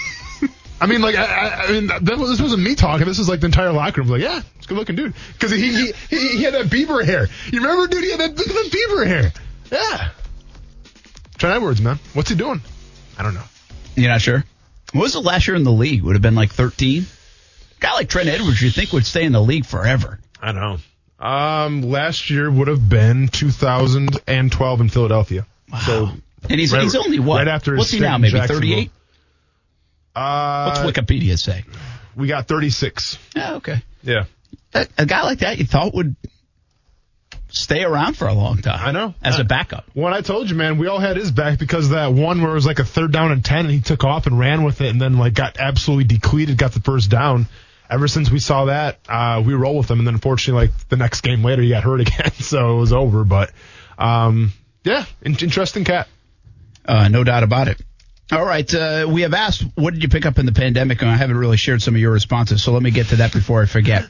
I 0.81 0.85
mean, 0.85 1.01
like, 1.01 1.17
I, 1.17 1.65
I, 1.69 1.73
mean, 1.73 1.91
this 2.03 2.41
wasn't 2.41 2.63
me 2.63 2.75
talking. 2.75 3.07
This 3.07 3.19
was 3.19 3.29
like 3.31 3.41
the 3.41 3.47
entire 3.47 3.73
locker 3.73 4.03
room. 4.03 4.11
Like, 4.11 4.21
yeah, 4.21 4.43
it's 4.59 4.67
good 4.67 4.77
looking 4.77 4.97
dude. 4.97 5.15
Because 5.33 5.53
he, 5.53 5.73
he, 5.73 5.93
he, 6.11 6.29
he 6.37 6.43
had 6.43 6.53
that 6.53 6.71
beaver 6.71 7.03
hair. 7.03 7.29
You 7.51 7.63
remember, 7.63 7.87
dude? 7.87 8.05
He 8.05 8.11
had 8.11 8.21
that, 8.21 8.37
that 8.37 8.69
beaver 8.71 9.07
hair. 9.07 9.33
Yeah. 9.73 10.11
Trent 11.39 11.57
Edwards, 11.57 11.81
man. 11.81 11.99
What's 12.13 12.29
he 12.29 12.35
doing? 12.35 12.61
I 13.19 13.23
don't 13.23 13.33
know. 13.33 13.45
You're 13.97 14.11
not 14.11 14.21
sure? 14.21 14.45
What 14.93 15.03
was 15.03 15.13
the 15.13 15.21
last 15.21 15.47
year 15.47 15.57
in 15.57 15.65
the 15.65 15.71
league? 15.73 16.03
Would 16.03 16.15
have 16.15 16.23
been 16.23 16.35
like 16.35 16.53
13. 16.53 17.07
guy 17.79 17.93
like 17.95 18.09
Trent 18.09 18.29
Edwards, 18.29 18.61
you 18.61 18.71
think 18.71 18.93
would 18.93 19.07
stay 19.07 19.25
in 19.25 19.33
the 19.33 19.41
league 19.41 19.65
forever? 19.65 20.19
I 20.43 20.53
know. 20.53 20.79
Um, 21.19 21.83
last 21.83 22.31
year 22.31 22.51
would 22.51 22.69
have 22.69 22.89
been 22.89 23.29
2012 23.29 24.81
in 24.81 24.89
Philadelphia. 24.89 25.47
So, 25.87 26.11
And 26.49 26.59
he's 26.61 26.73
Right- 26.73 26.83
he's 26.83 26.97
only 26.97 27.19
what? 27.19 27.37
right 27.39 27.49
after 27.49 27.73
his 27.73 27.79
What's 27.79 27.91
he 27.91 28.01
now? 28.01 28.17
Maybe 28.19 28.39
38. 28.41 28.91
uh, 30.17 30.83
What's 30.83 30.99
Wikipedia 30.99 31.39
say? 31.39 31.65
we 32.17 32.27
got 32.27 32.49
36. 32.49 33.19
Yeah, 33.37 33.55
okay. 33.57 33.83
Yeah. 34.03 34.25
A, 34.75 34.87
a 34.99 35.07
guy 35.07 35.23
like 35.23 35.41
that, 35.41 35.59
you 35.59 35.65
thought 35.67 35.95
would 35.95 36.17
stay 37.53 37.83
around 37.85 38.17
for 38.17 38.29
a 38.29 38.33
long 38.35 38.59
time. 38.59 38.81
I 38.89 38.93
know. 38.93 39.15
as 39.23 39.37
I- 39.37 39.43
a 39.43 39.45
backup. 39.45 39.85
When 39.95 40.13
I 40.13 40.21
told 40.21 40.49
you, 40.51 40.57
man, 40.57 40.79
we 40.79 40.87
all 40.87 40.99
had 40.99 41.17
his 41.17 41.31
back 41.31 41.59
because 41.59 41.87
of 41.87 41.91
that 41.93 42.13
one 42.13 42.41
where 42.43 42.51
it 42.51 42.55
was 42.55 42.67
like 42.67 42.79
a 42.79 42.85
third 42.85 43.13
down 43.13 43.33
and 43.33 43.45
10 43.45 43.67
and 43.67 43.71
he 43.71 43.81
took 43.81 44.05
off 44.05 44.27
and 44.27 44.39
ran 44.39 44.63
with 44.65 44.81
it 44.81 44.89
and 44.91 45.01
then 45.01 45.19
like 45.19 45.35
got 45.35 45.59
absolutely 45.59 46.05
depleted, 46.05 46.57
got 46.59 46.73
the 46.73 46.81
first 46.81 47.11
down. 47.11 47.47
ever 47.89 48.07
since 48.07 48.31
we 48.31 48.39
saw 48.39 48.67
that, 48.67 48.99
uh, 49.09 49.43
we 49.45 49.53
roll 49.55 49.77
with 49.79 49.91
him. 49.91 49.99
And 49.99 50.07
then 50.07 50.15
unfortunately, 50.15 50.69
like 50.69 50.89
the 50.89 50.97
next 50.97 51.23
game 51.23 51.43
later, 51.43 51.61
he 51.63 51.71
got 51.71 51.83
hurt 51.83 52.01
again, 52.07 52.33
so 52.33 52.77
it 52.77 52.81
was 52.81 52.93
over. 52.93 53.25
But 53.25 53.51
um, 53.99 54.53
yeah, 54.85 55.05
in- 55.23 55.37
interesting 55.37 55.85
cat. 55.85 56.07
Uh, 56.87 57.09
no 57.09 57.25
doubt 57.25 57.43
about 57.43 57.69
it. 57.69 57.81
All 58.33 58.45
right, 58.45 58.73
uh, 58.73 59.09
we 59.11 59.23
have 59.23 59.35
asked, 59.35 59.65
what 59.75 59.93
did 59.93 60.05
you 60.05 60.09
pick 60.09 60.25
up 60.25 60.39
in 60.39 60.47
the 60.47 60.53
pandemic? 60.53 61.03
And 61.03 61.11
I 61.11 61.17
haven't 61.17 61.37
really 61.37 61.57
shared 61.57 61.83
some 61.83 61.97
of 61.97 62.01
your 62.01 62.13
responses, 62.13 62.63
so 62.63 62.71
let 62.73 62.81
me 62.81 62.93
get 62.93 63.09
to 63.09 63.17
that 63.17 63.33
before 63.33 63.61
I 63.61 63.67
forget. 63.67 64.05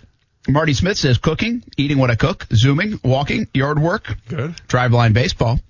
Marty 0.49 0.73
Smith 0.73 0.97
says 0.99 1.19
cooking, 1.19 1.63
eating 1.77 1.99
what 1.99 2.11
I 2.11 2.15
cook, 2.17 2.47
zooming, 2.53 2.99
walking, 3.05 3.47
yard 3.55 3.79
work, 3.79 4.17
Good. 4.29 4.55
driveline 4.69 5.13
baseball, 5.13 5.61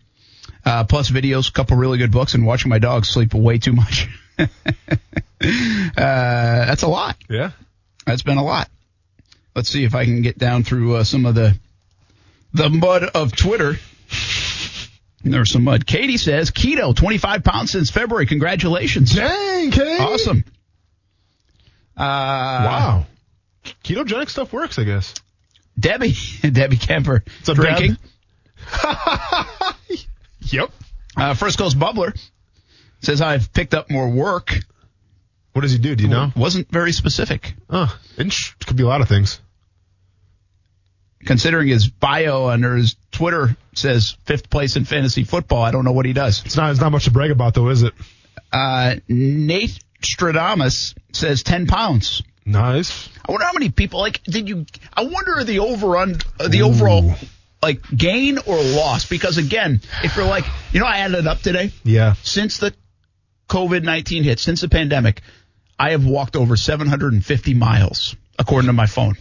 uh, 0.65 0.85
plus 0.85 1.11
videos, 1.11 1.53
couple 1.53 1.77
really 1.77 1.99
good 1.99 2.13
books, 2.13 2.35
and 2.35 2.47
watching 2.47 2.69
my 2.71 2.79
dog 2.79 3.05
sleep 3.05 3.35
way 3.35 3.59
too 3.59 3.73
much. 3.73 4.09
uh, 4.39 4.47
that's 5.97 6.83
a 6.83 6.89
lot. 6.89 7.17
Yeah. 7.29 7.51
That's 8.07 8.23
been 8.23 8.39
a 8.39 8.45
lot. 8.45 8.69
Let's 9.55 9.69
see 9.69 9.85
if 9.85 9.95
I 9.95 10.05
can 10.05 10.23
get 10.23 10.39
down 10.39 10.63
through 10.63 10.97
uh, 10.97 11.05
some 11.05 11.27
of 11.27 11.35
the 11.35 11.59
the 12.53 12.69
mud 12.71 13.03
of 13.05 13.35
Twitter. 13.37 13.77
There's 15.23 15.53
some 15.53 15.65
mud. 15.65 15.87
Katie 15.87 16.17
says 16.17 16.51
keto, 16.51 16.97
25 16.97 17.45
pounds 17.45 17.71
since 17.73 17.91
February. 17.91 18.27
Congratulations. 18.27 19.15
Dang, 19.15 19.71
Kate. 19.71 20.01
Awesome. 20.01 20.45
Uh, 21.97 22.01
Wow. 22.65 23.07
Ketogenic 23.95 24.29
stuff 24.29 24.53
works, 24.53 24.79
I 24.79 24.85
guess. 24.85 25.15
Debbie, 25.79 26.15
Debbie 26.43 26.77
Kemper, 26.77 27.25
up, 27.49 27.57
drinking. 27.57 27.97
Yep. 30.53 30.71
Uh, 31.17 31.35
Frisco's 31.35 31.75
Bubbler 31.75 32.19
says 33.03 33.21
I've 33.21 33.53
picked 33.53 33.75
up 33.75 33.91
more 33.91 34.09
work. 34.09 34.55
What 35.53 35.63
does 35.63 35.73
he 35.73 35.79
do? 35.79 35.95
Do 35.95 36.05
you 36.05 36.11
know? 36.11 36.33
Wasn't 36.37 36.71
very 36.71 36.93
specific. 36.93 37.55
Oh, 37.69 37.97
inch 38.19 38.57
could 38.67 38.77
be 38.77 38.83
a 38.83 38.87
lot 38.87 39.01
of 39.01 39.09
things. 39.09 39.41
Considering 41.25 41.69
his 41.69 41.89
bio 41.89 42.47
under 42.47 42.77
his 42.77 42.97
Twitter 43.13 43.57
says 43.75 44.17
fifth 44.25 44.49
place 44.49 44.77
in 44.77 44.85
fantasy 44.85 45.25
football, 45.25 45.63
I 45.63 45.71
don't 45.71 45.85
know 45.85 45.93
what 45.93 46.07
he 46.07 46.13
does. 46.13 46.43
It's 46.45 46.57
not. 46.57 46.71
It's 46.71 46.81
not 46.81 46.93
much 46.93 47.05
to 47.05 47.11
brag 47.11 47.31
about, 47.31 47.55
though, 47.55 47.69
is 47.69 47.83
it? 47.83 47.93
Uh, 48.53 48.97
Nate 49.09 49.79
Stradamus 50.01 50.95
says 51.13 51.43
10 51.43 51.67
pounds. 51.67 52.23
Nice. 52.47 53.09
I 53.29 53.33
wonder 53.33 53.47
how 53.47 53.53
many 53.53 53.71
people 53.71 54.01
like 54.01 54.23
did 54.25 54.49
you? 54.49 54.67
I 54.95 55.05
wonder 55.05 55.45
the 55.45 55.59
over 55.61 55.97
on 55.97 56.17
uh, 56.39 56.49
the 56.49 56.63
overall 56.63 57.15
like 57.63 57.83
gain 57.95 58.39
or 58.39 58.57
loss 58.63 59.07
because 59.07 59.37
again, 59.39 59.81
if 60.03 60.17
you're 60.17 60.25
like 60.27 60.45
you 60.73 60.81
know 60.81 60.87
I 60.87 60.99
added 60.99 61.19
it 61.21 61.27
up 61.27 61.41
today 61.41 61.71
Yeah. 61.85 62.15
since 62.23 62.59
the 62.59 62.75
COVID 63.49 63.83
nineteen 63.85 64.23
hit 64.25 64.39
since 64.41 64.63
the 64.63 64.69
pandemic, 64.69 65.21
I 65.79 65.91
have 65.91 66.05
walked 66.07 66.35
over 66.37 66.57
750 66.57 67.55
miles 67.55 68.17
according 68.39 68.67
to 68.69 68.73
my 68.73 68.87
phone. 68.87 69.17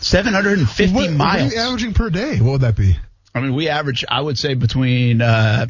750 0.00 0.92
What, 0.92 1.00
what 1.02 1.08
are 1.08 1.12
miles. 1.12 1.52
you 1.54 1.58
averaging 1.60 1.94
per 1.94 2.10
day? 2.10 2.38
What 2.40 2.52
would 2.52 2.60
that 2.62 2.76
be? 2.76 2.96
I 3.34 3.40
mean, 3.40 3.54
we 3.54 3.68
average 3.68 4.04
I 4.08 4.20
would 4.20 4.38
say 4.38 4.54
between 4.54 5.22
uh, 5.22 5.66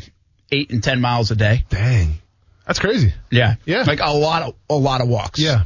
eight 0.51 0.71
and 0.71 0.83
10 0.83 1.01
miles 1.01 1.31
a 1.31 1.37
day. 1.37 1.65
Dang. 1.69 2.15
That's 2.67 2.79
crazy. 2.79 3.13
Yeah, 3.31 3.57
Yeah. 3.67 3.83
like 3.87 4.01
a 4.01 4.11
lot 4.13 4.43
of 4.43 4.55
a 4.71 4.75
lot 4.75 5.01
of 5.03 5.09
walks. 5.09 5.39
Yeah. 5.39 5.65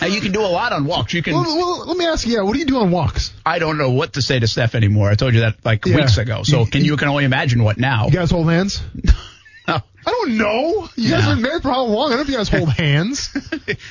Now 0.00 0.06
you 0.08 0.20
can 0.20 0.32
do 0.32 0.40
a 0.40 0.48
lot 0.48 0.72
on 0.72 0.84
walks. 0.86 1.14
You 1.14 1.22
can. 1.22 1.34
Well, 1.34 1.44
well, 1.56 1.86
let 1.86 1.96
me 1.96 2.06
ask 2.06 2.26
you. 2.26 2.34
Yeah. 2.36 2.42
What 2.42 2.54
do 2.54 2.58
you 2.58 2.64
do 2.66 2.78
on 2.78 2.90
walks? 2.90 3.32
I 3.46 3.58
don't 3.58 3.78
know 3.78 3.90
what 3.90 4.14
to 4.14 4.22
say 4.22 4.38
to 4.38 4.46
Steph 4.48 4.74
anymore. 4.74 5.10
I 5.10 5.14
told 5.14 5.34
you 5.34 5.40
that 5.40 5.64
like 5.64 5.84
Yeah. 5.86 5.96
weeks 5.96 6.18
ago. 6.18 6.42
So 6.44 6.64
can 6.66 6.84
you 6.84 6.96
can 6.96 7.08
only 7.08 7.24
imagine 7.24 7.62
what 7.62 7.78
now? 7.78 8.06
You 8.06 8.12
guys 8.12 8.30
hold 8.30 8.50
hands? 8.50 8.82
No. 9.68 9.76
I 10.04 10.10
don't 10.10 10.36
know. 10.38 10.88
You 10.96 11.10
guys 11.10 11.20
No. 11.22 11.28
have 11.28 11.36
been 11.36 11.42
married 11.42 11.62
for 11.62 11.68
how 11.70 11.84
long? 11.84 12.08
I 12.12 12.16
don't 12.16 12.18
know 12.18 12.22
if 12.22 12.28
you 12.30 12.36
guys 12.36 12.48
hold 12.48 12.68
hands. 12.72 13.30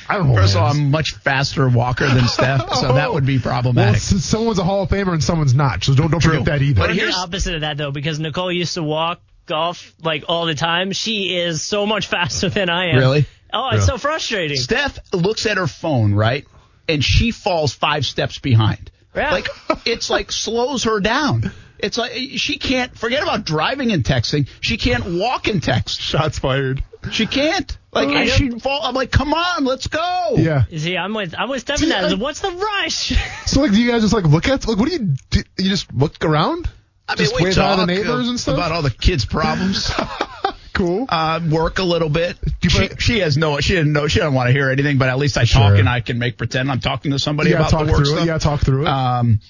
I 0.06 0.16
don't 0.18 0.26
hold 0.26 0.38
First 0.38 0.54
of 0.54 0.60
all. 0.60 0.70
I'm 0.70 0.76
a 0.78 0.84
much 0.90 1.12
faster 1.14 1.66
walker 1.66 2.06
than 2.06 2.28
Steph, 2.28 2.74
so 2.74 2.92
that 2.92 3.10
would 3.14 3.24
be 3.24 3.38
problematic. 3.40 3.96
s- 3.96 4.22
someone's 4.22 4.58
a 4.58 4.64
Hall 4.64 4.82
of 4.82 4.90
Famer 4.90 5.14
and 5.14 5.24
someone's 5.24 5.54
not. 5.54 5.82
So 5.82 5.94
don't 5.94 6.10
don't 6.10 6.20
True. 6.20 6.32
forget 6.32 6.44
that 6.44 6.62
either. 6.62 6.78
But 6.82 6.90
I'm 6.90 6.96
here's- 6.96 7.14
the 7.14 7.20
opposite 7.22 7.54
of 7.54 7.60
that 7.62 7.78
though, 7.78 7.90
because 7.90 8.20
Nicole 8.20 8.52
used 8.52 8.74
to 8.74 8.82
walk 8.82 9.22
golf 9.46 9.94
like 10.02 10.24
all 10.28 10.44
the 10.44 10.54
time. 10.54 10.92
She 10.92 11.34
is 11.34 11.62
so 11.62 11.86
much 11.86 12.06
faster 12.06 12.50
than 12.50 12.68
I 12.68 12.90
am. 12.90 12.98
Really? 12.98 13.24
Oh, 13.52 13.70
it's 13.72 13.86
so 13.86 13.98
frustrating. 13.98 14.56
Steph 14.56 14.98
looks 15.12 15.46
at 15.46 15.56
her 15.56 15.66
phone, 15.66 16.14
right? 16.14 16.46
And 16.88 17.04
she 17.04 17.30
falls 17.30 17.72
five 17.72 18.04
steps 18.06 18.38
behind. 18.38 18.90
Yeah. 19.14 19.32
Like 19.32 19.48
it's 19.84 20.10
like 20.10 20.32
slows 20.32 20.84
her 20.84 21.00
down. 21.00 21.52
It's 21.78 21.98
like 21.98 22.12
she 22.36 22.58
can't 22.58 22.96
forget 22.96 23.22
about 23.22 23.44
driving 23.44 23.92
and 23.92 24.04
texting. 24.04 24.48
She 24.60 24.76
can't 24.76 25.04
walk 25.04 25.48
and 25.48 25.62
text. 25.62 26.00
Shots 26.00 26.38
fired. 26.38 26.82
She 27.10 27.26
can't. 27.26 27.76
Like 27.92 28.08
oh, 28.08 28.26
she 28.26 28.50
fall. 28.60 28.80
I'm 28.82 28.94
like, 28.94 29.10
come 29.10 29.34
on, 29.34 29.64
let's 29.64 29.88
go. 29.88 30.34
Yeah. 30.36 30.64
See, 30.76 30.96
I'm 30.96 31.12
with 31.12 31.34
I'm 31.36 31.48
with 31.48 31.60
Steph 31.60 31.78
See, 31.78 31.84
in 31.84 31.90
that. 31.90 32.18
What's 32.18 32.40
the 32.40 32.50
rush? 32.50 33.12
So 33.46 33.60
like, 33.60 33.72
do 33.72 33.82
you 33.82 33.90
guys 33.90 34.00
just 34.00 34.14
like 34.14 34.24
look 34.24 34.48
at 34.48 34.66
like 34.66 34.78
what 34.78 34.88
do 34.88 34.94
you 34.94 35.14
do? 35.28 35.42
You 35.58 35.68
just 35.68 35.92
look 35.92 36.24
around? 36.24 36.70
I 37.08 37.12
mean, 37.12 37.18
Just 37.18 37.34
we 37.36 37.44
wave 37.44 37.54
hi 37.54 37.70
to 37.70 37.76
talk 37.76 37.86
the 37.86 37.92
neighbors 37.92 38.26
uh, 38.26 38.30
and 38.30 38.40
stuff? 38.40 38.54
about 38.54 38.72
all 38.72 38.82
the 38.82 38.90
kids' 38.90 39.26
problems. 39.26 39.90
Cool. 40.74 41.06
uh, 41.08 41.40
work 41.50 41.78
a 41.78 41.82
little 41.84 42.08
bit. 42.08 42.36
She, 42.66 42.88
she 42.98 43.18
has 43.20 43.36
no, 43.36 43.60
she 43.60 43.74
didn't 43.74 43.92
know, 43.92 44.06
she 44.08 44.18
doesn't 44.20 44.34
want 44.34 44.48
to 44.48 44.52
hear 44.52 44.70
anything, 44.70 44.98
but 44.98 45.08
at 45.08 45.18
least 45.18 45.36
I 45.36 45.44
Sure. 45.44 45.60
talk 45.62 45.78
and 45.78 45.88
I 45.88 46.00
can 46.00 46.18
make 46.18 46.38
pretend 46.38 46.70
I'm 46.70 46.80
talking 46.80 47.10
to 47.12 47.18
somebody 47.18 47.50
gotta 47.50 47.62
about 47.64 47.70
talk 47.70 47.86
the 47.86 47.92
work 47.92 48.02
through 48.04 48.04
it. 48.04 48.16
stuff. 48.16 48.20
You 48.20 48.26
gotta 48.26 48.42
talk 48.44 48.60
through 48.60 48.82
it. 48.82 48.88
Um, 48.88 49.40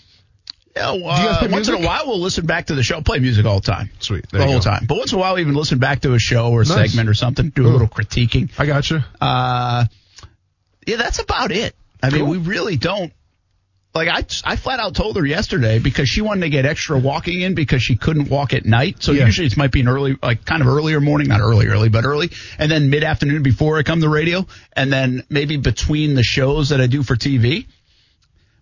yeah, 0.75 0.91
uh, 0.91 1.49
once 1.51 1.68
in 1.68 1.75
a 1.75 1.87
while 1.87 2.07
we'll 2.07 2.18
listen 2.20 2.47
back 2.47 2.66
to 2.66 2.75
the 2.75 2.83
show. 2.83 3.01
Play 3.03 3.18
music 3.18 3.45
all 3.45 3.61
the 3.61 3.66
time. 3.70 3.91
Sweet. 4.01 4.29
The 4.31 4.43
whole 4.45 4.55
go. 4.55 4.61
time. 4.61 4.87
But 4.89 4.97
once 4.99 5.12
in 5.12 5.18
a 5.18 5.20
while 5.20 5.35
we 5.35 5.43
even 5.43 5.55
listen 5.55 5.79
back 5.79 6.01
to 6.01 6.14
a 6.14 6.18
show 6.18 6.51
or 6.51 6.62
a 6.62 6.64
Nice. 6.64 6.91
segment 6.91 7.09
or 7.11 7.14
something, 7.14 7.51
do 7.51 7.62
a 7.62 7.64
Cool. 7.64 7.73
little 7.73 7.89
critiquing. 7.89 8.51
I 8.59 8.64
got 8.66 8.91
you. 8.91 9.01
Uh, 9.20 9.85
yeah, 10.87 10.97
that's 10.97 11.18
about 11.18 11.53
it. 11.53 11.77
I 12.03 12.11
mean, 12.11 12.27
we 12.27 12.39
really 12.39 12.77
don't. 12.77 13.12
Like 13.95 14.09
I, 14.09 14.24
I 14.45 14.57
flat 14.57 14.80
out 14.80 14.95
told 14.95 15.16
her 15.16 15.26
yesterday 15.26 15.78
because 15.78 16.09
she 16.09 16.22
wanted 16.22 16.40
to 16.43 16.49
get 16.49 16.64
extra 16.64 16.99
walking 16.99 17.43
in 17.43 17.55
because 17.55 17.82
she 17.82 17.97
couldn't 17.97 18.30
walk 18.30 18.55
at 18.55 18.64
night. 18.64 19.03
So 19.03 19.12
Yeah. 19.12 19.26
usually 19.26 19.47
it 19.49 19.57
might 19.59 19.70
be 19.70 19.80
an 19.80 19.88
early, 19.88 20.16
like 20.22 20.47
kind 20.47 20.62
of 20.62 20.68
earlier 20.68 20.99
morning, 21.01 21.28
not 21.28 21.40
early, 21.40 21.66
early, 21.66 21.90
but 21.90 22.05
early, 22.07 22.30
and 22.59 22.70
then 22.70 22.88
mid 22.88 23.05
afternoon 23.05 23.43
before 23.43 23.76
I 23.78 23.82
come 23.82 24.01
to 24.01 24.09
radio, 24.09 24.47
and 24.74 24.90
then 24.90 25.24
maybe 25.28 25.59
between 25.59 26.14
the 26.14 26.22
shows 26.22 26.70
that 26.70 26.80
I 26.80 26.86
do 26.86 27.03
for 27.03 27.16
TV. 27.16 27.66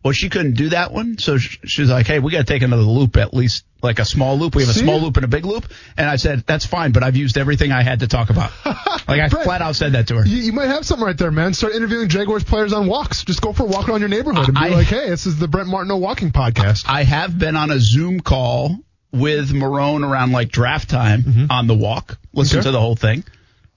Well, 0.03 0.13
she 0.15 0.31
couldn't 0.31 0.55
do 0.55 0.71
that 0.71 0.93
one, 0.93 1.19
so 1.19 1.37
sh- 1.37 1.59
she's 1.65 1.91
like, 1.91 2.07
"Hey, 2.07 2.21
we 2.21 2.33
got 2.33 2.39
to 2.39 2.45
take 2.45 2.63
another 2.63 2.83
loop, 2.83 3.19
at 3.19 3.35
least 3.35 3.65
like 3.83 3.99
a 3.99 4.05
small 4.07 4.39
loop. 4.39 4.55
We 4.55 4.63
have 4.63 4.71
a 4.71 4.75
See? 4.75 4.81
small 4.81 4.99
loop 4.99 5.17
and 5.17 5.25
a 5.25 5.29
big 5.29 5.45
loop." 5.45 5.67
And 5.99 6.09
I 6.09 6.17
said, 6.17 6.45
"That's 6.47 6.65
fine, 6.65 6.93
but 6.93 7.03
I've 7.03 7.17
used 7.17 7.37
everything 7.37 7.71
I 7.71 7.83
had 7.83 8.01
to 8.01 8.09
talk 8.09 8.31
about." 8.31 8.51
like 8.65 9.21
I 9.21 9.29
Brett, 9.29 9.45
flat 9.45 9.61
out 9.61 9.77
said 9.77 9.93
that 9.93 10.09
to 10.09 10.17
her. 10.17 10.27
You, 10.27 10.39
you 10.39 10.53
might 10.53 10.69
have 10.69 10.87
something 10.87 11.05
right 11.05 11.19
there, 11.19 11.31
man. 11.31 11.53
Start 11.53 11.75
interviewing 11.75 12.09
Jaguars 12.09 12.45
players 12.45 12.73
on 12.73 12.87
walks. 12.87 13.25
Just 13.25 13.43
go 13.43 13.53
for 13.53 13.65
a 13.65 13.67
walk 13.67 13.91
around 13.91 14.01
your 14.01 14.09
neighborhood 14.09 14.47
and 14.49 14.55
be 14.55 14.61
I- 14.61 14.69
like, 14.69 14.87
"Hey, 14.87 15.11
this 15.11 15.27
is 15.27 15.39
the 15.39 15.49
Brent 15.49 15.69
Martineau 15.69 15.99
walking 15.99 16.31
podcast." 16.33 16.85
I 16.89 17.03
have 17.03 17.39
been 17.39 17.57
on 17.57 17.71
a 17.71 17.79
Zoom 17.79 18.21
call 18.21 18.79
with 19.13 19.51
Marrone 19.53 20.09
around 20.09 20.33
like 20.33 20.51
draft 20.51 20.89
time 20.89 21.23
mm-hmm. 21.25 21.47
on 21.51 21.67
the 21.67 21.75
walk. 21.75 22.19
Listen 22.33 22.61
Okay. 22.61 22.67
to 22.69 22.71
the 22.73 22.81
whole 22.81 22.97
thing. 22.97 23.25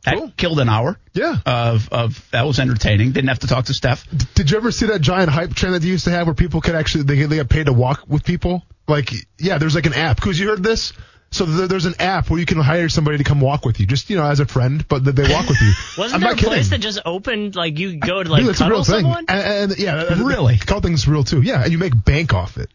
That 0.05 0.17
Cool. 0.17 0.31
killed 0.35 0.59
an 0.59 0.67
hour. 0.69 0.97
Yeah. 1.13 1.37
Of 1.45 1.87
of 1.93 2.27
that 2.31 2.45
was 2.45 2.59
entertaining. 2.59 3.13
Didn't 3.13 3.29
have 3.29 3.39
to 3.39 3.47
talk 3.47 3.65
to 3.65 3.73
Steph. 3.73 4.05
Did 4.35 4.51
you 4.51 4.57
ever 4.57 4.71
see 4.71 4.87
that 4.87 4.99
giant 4.99 5.29
hype 5.29 5.53
train 5.53 5.71
that 5.73 5.79
they 5.79 5.87
used 5.87 6.05
to 6.05 6.11
have 6.11 6.27
where 6.27 6.33
people 6.33 6.59
could 6.61 6.75
actually 6.75 7.03
they 7.05 7.15
get, 7.15 7.29
they 7.29 7.37
get 7.37 7.49
paid 7.49 7.67
to 7.67 7.73
walk 7.73 8.03
with 8.07 8.23
people? 8.25 8.63
Like, 8.87 9.11
yeah, 9.39 9.59
there's 9.59 9.75
like 9.75 9.85
an 9.85 9.93
app. 9.93 10.19
Cause 10.19 10.37
you 10.37 10.47
heard 10.49 10.61
this? 10.61 10.91
So 11.31 11.45
there, 11.45 11.67
there's 11.67 11.85
an 11.85 11.95
app 11.99 12.29
where 12.29 12.37
you 12.39 12.45
can 12.45 12.59
hire 12.59 12.89
somebody 12.89 13.17
to 13.17 13.23
come 13.23 13.39
walk 13.39 13.65
with 13.65 13.79
you, 13.79 13.85
just 13.87 14.09
you 14.09 14.17
know, 14.17 14.25
as 14.25 14.39
a 14.41 14.45
friend, 14.45 14.85
but 14.87 15.05
that 15.05 15.13
they 15.15 15.23
walk 15.33 15.47
with 15.47 15.59
you. 15.61 15.71
Wasn't 15.97 16.15
I'm 16.15 16.19
there 16.21 16.35
not 16.35 16.43
a 16.43 16.45
place 16.47 16.69
that 16.71 16.79
just 16.81 16.99
opened 17.05 17.55
like 17.55 17.79
you 17.79 17.95
go 17.97 18.21
to 18.21 18.29
like 18.29 18.41
Dude, 18.41 18.49
that's 18.49 18.61
a 18.61 18.69
real 18.69 18.83
thing. 18.83 19.01
someone? 19.01 19.25
And, 19.29 19.71
and 19.71 19.79
yeah, 19.79 20.21
Really? 20.21 20.57
call 20.57 20.81
thing's 20.81 21.07
real 21.07 21.23
too. 21.23 21.41
Yeah, 21.41 21.63
and 21.63 21.71
you 21.71 21.77
make 21.77 21.93
bank 22.03 22.33
off 22.33 22.57
it. 22.57 22.69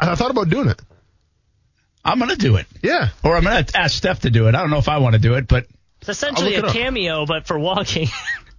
And 0.00 0.10
I 0.10 0.16
thought 0.16 0.32
about 0.32 0.48
doing 0.50 0.68
it. 0.68 0.82
I'm 2.04 2.18
gonna 2.18 2.36
do 2.36 2.56
it, 2.56 2.66
Yeah. 2.82 3.08
or 3.22 3.36
I'm 3.36 3.44
gonna 3.44 3.64
ask 3.74 3.96
Steph 3.96 4.20
to 4.22 4.30
do 4.30 4.48
it. 4.48 4.54
I 4.54 4.60
don't 4.60 4.70
know 4.70 4.78
if 4.78 4.88
I 4.88 4.98
want 4.98 5.14
to 5.14 5.18
do 5.20 5.34
it, 5.34 5.48
but 5.48 5.66
It's 6.08 6.18
essentially 6.18 6.54
a 6.54 6.60
look 6.60 6.66
up. 6.70 6.72
cameo, 6.74 7.26
but 7.26 7.46
for 7.46 7.58
walking. 7.58 8.08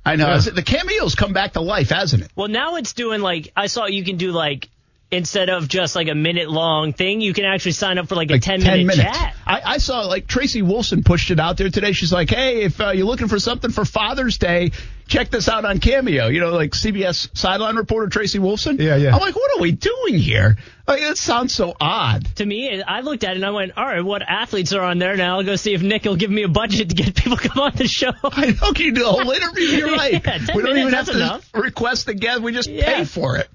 I 0.05 0.15
know 0.17 0.27
Yeah. 0.33 0.39
the 0.39 0.63
cameos 0.63 1.15
come 1.15 1.33
back 1.33 1.53
to 1.53 1.61
life, 1.61 1.89
hasn't 1.89 2.23
it? 2.23 2.31
well, 2.35 2.47
now 2.47 2.75
it's 2.75 2.93
doing 2.93 3.21
like 3.21 3.51
I 3.55 3.67
saw 3.67 3.85
you 3.85 4.03
can 4.03 4.17
do 4.17 4.31
like 4.31 4.69
instead 5.15 5.49
of 5.49 5.67
just 5.67 5.95
like 5.95 6.07
a 6.07 6.15
minute 6.15 6.49
long 6.49 6.93
thing, 6.93 7.21
you 7.21 7.33
can 7.33 7.45
actually 7.45 7.71
sign 7.71 7.97
up 7.97 8.07
for 8.07 8.15
like 8.15 8.29
a 8.29 8.33
Like 8.33 8.41
ten 8.41 8.61
minute 8.61 8.85
minutes. 8.85 9.17
chat. 9.17 9.35
I, 9.47 9.61
I 9.65 9.77
saw 9.79 10.01
like 10.01 10.27
Tracy 10.27 10.61
Wilson 10.61 11.03
pushed 11.03 11.31
it 11.31 11.39
out 11.39 11.57
there 11.57 11.69
today. 11.69 11.91
She's 11.93 12.11
like, 12.13 12.29
"Hey, 12.29 12.63
if 12.63 12.79
uh, 12.79 12.89
you're 12.91 13.05
looking 13.07 13.27
for 13.27 13.39
something 13.39 13.71
for 13.71 13.85
Father's 13.85 14.37
Day, 14.37 14.71
check 15.07 15.29
this 15.29 15.47
out 15.49 15.65
on 15.65 15.79
Cameo." 15.79 16.27
You 16.27 16.39
know, 16.41 16.51
like 16.51 16.71
CBS 16.71 17.35
sideline 17.37 17.75
reporter 17.75 18.07
Tracy 18.09 18.39
Wilson. 18.39 18.77
Yeah, 18.79 18.95
yeah. 18.95 19.13
I'm 19.15 19.21
like, 19.21 19.35
what 19.35 19.57
are 19.57 19.61
we 19.61 19.71
doing 19.71 20.15
here? 20.17 20.57
Like, 20.87 21.01
it 21.01 21.17
sounds 21.17 21.51
so 21.53 21.75
odd. 21.81 22.25
To 22.35 22.45
me, 22.45 22.81
I 22.83 22.99
looked 23.01 23.23
at 23.23 23.31
it 23.31 23.37
and 23.37 23.45
I 23.45 23.49
went, 23.51 23.71
"All 23.77 23.85
right, 23.85 24.01
what 24.03 24.21
athletes 24.21 24.73
are 24.73 24.81
on 24.81 24.97
there 24.99 25.15
now? 25.15 25.37
I'll 25.37 25.43
go 25.43 25.55
see 25.55 25.73
if 25.73 25.81
Nick 25.81 26.03
will 26.05 26.15
give 26.15 26.29
me 26.31 26.43
a 26.43 26.47
budget 26.47 26.89
to 26.89 26.95
get 26.95 27.15
people 27.15 27.37
to 27.37 27.49
come 27.49 27.63
on 27.63 27.71
the 27.75 27.87
show." 27.87 28.11
I 28.23 28.47
know 28.51 28.71
you 28.75 28.93
do 28.93 29.03
a 29.07 29.11
whole 29.11 29.31
interview. 29.31 29.63
You're 29.65 29.91
right. 29.95 30.13
Yeah, 30.13 30.37
10 30.39 30.55
we 30.55 30.61
don't 30.63 30.77
even 30.77 30.93
have 30.93 31.05
to 31.07 31.13
enough. 31.15 31.49
request 31.53 32.07
a 32.07 32.13
guest. 32.13 32.41
We 32.41 32.51
just 32.51 32.69
Yeah. 32.69 32.97
pay 32.97 33.05
for 33.05 33.37
it. 33.37 33.49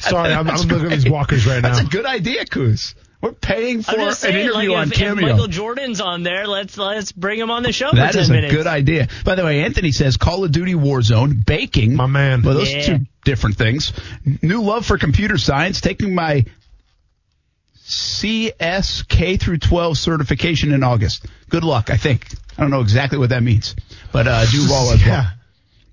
Sorry, 0.00 0.32
I'm, 0.32 0.48
I'm 0.48 0.56
looking 0.68 0.86
at 0.86 0.90
these 0.90 1.08
walkers 1.10 1.46
right 1.46 1.62
now. 1.62 1.74
That's 1.74 1.86
a 1.86 1.90
good 1.90 2.06
idea, 2.06 2.44
Kuz. 2.44 2.94
We're 3.20 3.32
paying 3.32 3.82
for 3.82 3.92
I'm 3.92 4.08
an 4.08 4.14
saying, 4.14 4.36
interview 4.36 4.70
like, 4.72 4.78
on 4.78 4.86
if, 4.88 4.92
if 4.92 4.98
Cameo. 4.98 5.26
Michael 5.32 5.46
Jordan's 5.48 6.00
on 6.00 6.22
there, 6.22 6.46
let's 6.46 6.76
let's 6.76 7.12
bring 7.12 7.40
him 7.40 7.50
on 7.50 7.62
the 7.62 7.72
show 7.72 7.90
That 7.90 8.08
for 8.08 8.12
10 8.12 8.22
is 8.22 8.28
a 8.28 8.32
minutes. 8.32 8.54
good 8.54 8.66
idea. 8.66 9.08
By 9.24 9.34
the 9.36 9.44
way, 9.44 9.64
Anthony 9.64 9.90
says 9.92 10.16
Call 10.18 10.44
of 10.44 10.52
Duty 10.52 10.74
Warzone, 10.74 11.44
baking. 11.44 11.96
My 11.96 12.06
man. 12.06 12.42
Well, 12.42 12.54
those 12.54 12.70
Yeah. 12.72 12.78
are 12.78 12.98
two 12.98 13.06
different 13.24 13.56
things. 13.56 13.92
New 14.42 14.62
love 14.62 14.84
for 14.84 14.98
computer 14.98 15.38
science, 15.38 15.80
taking 15.80 16.14
my 16.14 16.44
CSK 17.86 19.40
through 19.40 19.58
12 19.58 19.96
certification 19.98 20.72
in 20.72 20.82
August. 20.82 21.26
Good 21.48 21.64
luck, 21.64 21.90
I 21.90 21.96
think. 21.96 22.26
I 22.58 22.62
don't 22.62 22.70
know 22.70 22.80
exactly 22.80 23.18
what 23.18 23.30
that 23.30 23.42
means, 23.42 23.76
but 24.12 24.26
uh, 24.26 24.44
do 24.46 24.66
well 24.68 24.90
as 24.92 25.00
well. 25.00 25.08
Yeah. 25.08 25.30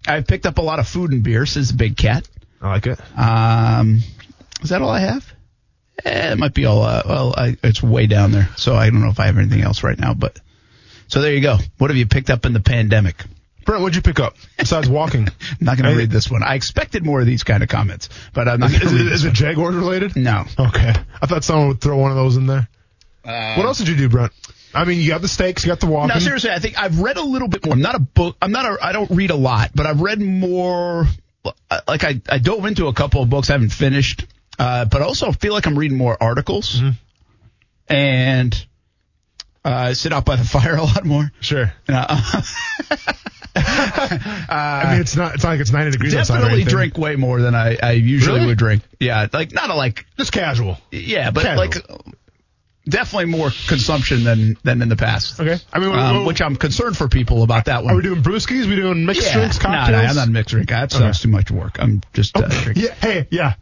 I've 0.05 0.27
picked 0.27 0.45
up 0.45 0.57
a 0.57 0.61
lot 0.61 0.79
of 0.79 0.87
food 0.87 1.11
and 1.11 1.23
beer, 1.23 1.45
says 1.45 1.71
Big 1.71 1.95
Cat. 1.95 2.27
I 2.63 2.69
like 2.69 2.87
it. 2.87 2.99
Um, 3.17 3.99
is 4.61 4.69
that 4.69 4.81
all 4.81 4.89
I 4.89 4.99
have? 4.99 5.31
Eh, 6.05 6.31
it 6.31 6.37
might 6.39 6.53
be 6.53 6.65
all. 6.65 6.81
Uh, 6.81 7.03
well, 7.05 7.33
I, 7.37 7.57
it's 7.63 7.83
way 7.83 8.07
down 8.07 8.31
there, 8.31 8.49
so 8.57 8.75
I 8.75 8.89
don't 8.89 9.01
know 9.01 9.09
if 9.09 9.19
I 9.19 9.25
have 9.27 9.37
anything 9.37 9.61
else 9.61 9.83
right 9.83 9.97
now. 9.99 10.13
But 10.13 10.39
so 11.07 11.21
there 11.21 11.33
you 11.33 11.41
go. 11.41 11.57
What 11.77 11.89
have 11.89 11.97
you 11.97 12.07
picked 12.07 12.29
up 12.29 12.45
in 12.45 12.53
the 12.53 12.59
pandemic? 12.61 13.23
Brent, 13.65 13.81
what'd 13.81 13.95
you 13.95 14.01
pick 14.01 14.19
up 14.19 14.35
besides 14.57 14.89
walking? 14.89 15.27
I'm 15.51 15.57
not 15.61 15.77
going 15.77 15.89
to 15.91 15.97
read 15.97 16.09
this 16.09 16.29
one. 16.31 16.43
I 16.43 16.55
expected 16.55 17.05
more 17.05 17.19
of 17.21 17.25
these 17.27 17.43
kind 17.43 17.63
of 17.63 17.69
comments, 17.69 18.09
but 18.33 18.47
I'm 18.47 18.59
not 18.59 18.71
Is, 18.71 18.79
going 18.79 18.89
to 18.89 18.95
it- 18.95 19.03
read 19.03 19.11
this 19.11 19.19
is 19.19 19.25
it. 19.25 19.33
Jaguars 19.33 19.75
related? 19.75 20.15
No. 20.15 20.45
Okay. 20.59 20.93
I 21.21 21.25
thought 21.27 21.43
someone 21.43 21.67
would 21.69 21.81
throw 21.81 21.97
one 21.97 22.11
of 22.11 22.17
those 22.17 22.35
in 22.37 22.47
there. 22.47 22.67
Uh, 23.23 23.55
what 23.55 23.65
else 23.65 23.77
did 23.77 23.87
you 23.87 23.95
do, 23.95 24.09
Brent? 24.09 24.31
I 24.73 24.85
mean, 24.85 24.99
you 24.99 25.07
got 25.09 25.21
the 25.21 25.27
steaks, 25.27 25.63
you 25.63 25.69
got 25.69 25.79
the 25.79 25.85
walking. 25.85 26.13
No, 26.13 26.19
seriously, 26.19 26.49
I 26.49 26.59
think 26.59 26.81
I've 26.81 26.99
read 26.99 27.17
a 27.17 27.23
little 27.23 27.47
bit 27.47 27.63
more. 27.65 27.73
I'm 27.73 27.81
not 27.81 27.95
a 27.95 27.99
book. 27.99 28.35
I'm 28.41 28.51
not 28.51 28.65
a. 28.65 28.77
I 28.83 28.91
don't 28.91 29.09
read 29.11 29.29
a 29.29 29.35
lot, 29.35 29.69
but 29.75 29.85
I've 29.85 30.01
read 30.01 30.19
more. 30.19 31.05
Like 31.87 32.03
I, 32.03 32.21
I 32.29 32.37
dove 32.39 32.65
into 32.65 32.87
a 32.87 32.93
couple 32.93 33.21
of 33.21 33.29
books 33.29 33.49
I 33.49 33.53
haven't 33.53 33.69
finished, 33.71 34.25
uh, 34.59 34.85
but 34.85 35.01
also 35.01 35.31
feel 35.31 35.53
like 35.53 35.65
I'm 35.67 35.77
reading 35.77 35.97
more 35.97 36.15
articles, 36.21 36.75
Mm-hmm. 36.79 37.93
and 37.93 38.65
uh, 39.65 39.93
sit 39.93 40.13
out 40.13 40.25
by 40.25 40.35
the 40.37 40.43
fire 40.45 40.75
a 40.75 40.83
lot 40.83 41.03
more. 41.05 41.31
Sure. 41.41 41.73
Uh, 41.87 42.41
I 43.55 44.87
mean, 44.93 45.01
it's 45.01 45.15
not. 45.15 45.35
It's 45.35 45.43
not 45.43 45.51
like 45.51 45.59
it's 45.59 45.71
90 45.71 45.91
degrees 45.91 46.15
outside. 46.15 46.39
definitely 46.39 46.63
drink 46.63 46.97
way 46.97 47.15
more 47.15 47.41
than 47.41 47.53
I, 47.55 47.77
I 47.81 47.91
usually 47.91 48.35
Really? 48.37 48.47
would 48.47 48.57
drink. 48.57 48.83
Yeah, 48.99 49.27
like 49.31 49.51
not 49.53 49.69
a 49.69 49.75
like. 49.75 50.05
Just 50.17 50.31
casual. 50.31 50.77
Yeah, 50.91 51.31
but 51.31 51.43
Casual. 51.43 51.57
like 51.65 51.75
definitely 52.87 53.25
more 53.25 53.49
consumption 53.67 54.23
than 54.23 54.57
than 54.63 54.81
in 54.81 54.89
the 54.89 54.95
past. 54.95 55.39
Okay. 55.39 55.57
I 55.71 55.79
mean, 55.79 55.89
Um, 55.89 55.95
well, 55.95 56.25
which 56.25 56.41
I'm 56.41 56.55
concerned 56.55 56.97
for 56.97 57.07
people 57.07 57.43
about 57.43 57.65
that 57.65 57.83
one. 57.83 57.93
are 57.93 57.97
we 57.97 58.03
doing 58.03 58.21
brewskis? 58.21 58.67
We 58.67 58.75
doing 58.75 59.05
mixed 59.05 59.27
yeah. 59.27 59.33
drinks, 59.33 59.59
cocktails? 59.59 59.89
no, 59.91 60.09
I'm 60.09 60.15
not 60.15 60.29
mixed 60.29 60.49
drink. 60.51 60.69
That 60.69 60.91
sucks 60.91 61.21
too 61.21 61.29
much 61.29 61.51
work. 61.51 61.77
I'm 61.79 62.01
just 62.13 62.35
uh, 62.37 62.47
drinking. 62.47 62.83
Yeah. 62.83 62.93
Hey. 62.95 63.27
Yeah. 63.29 63.53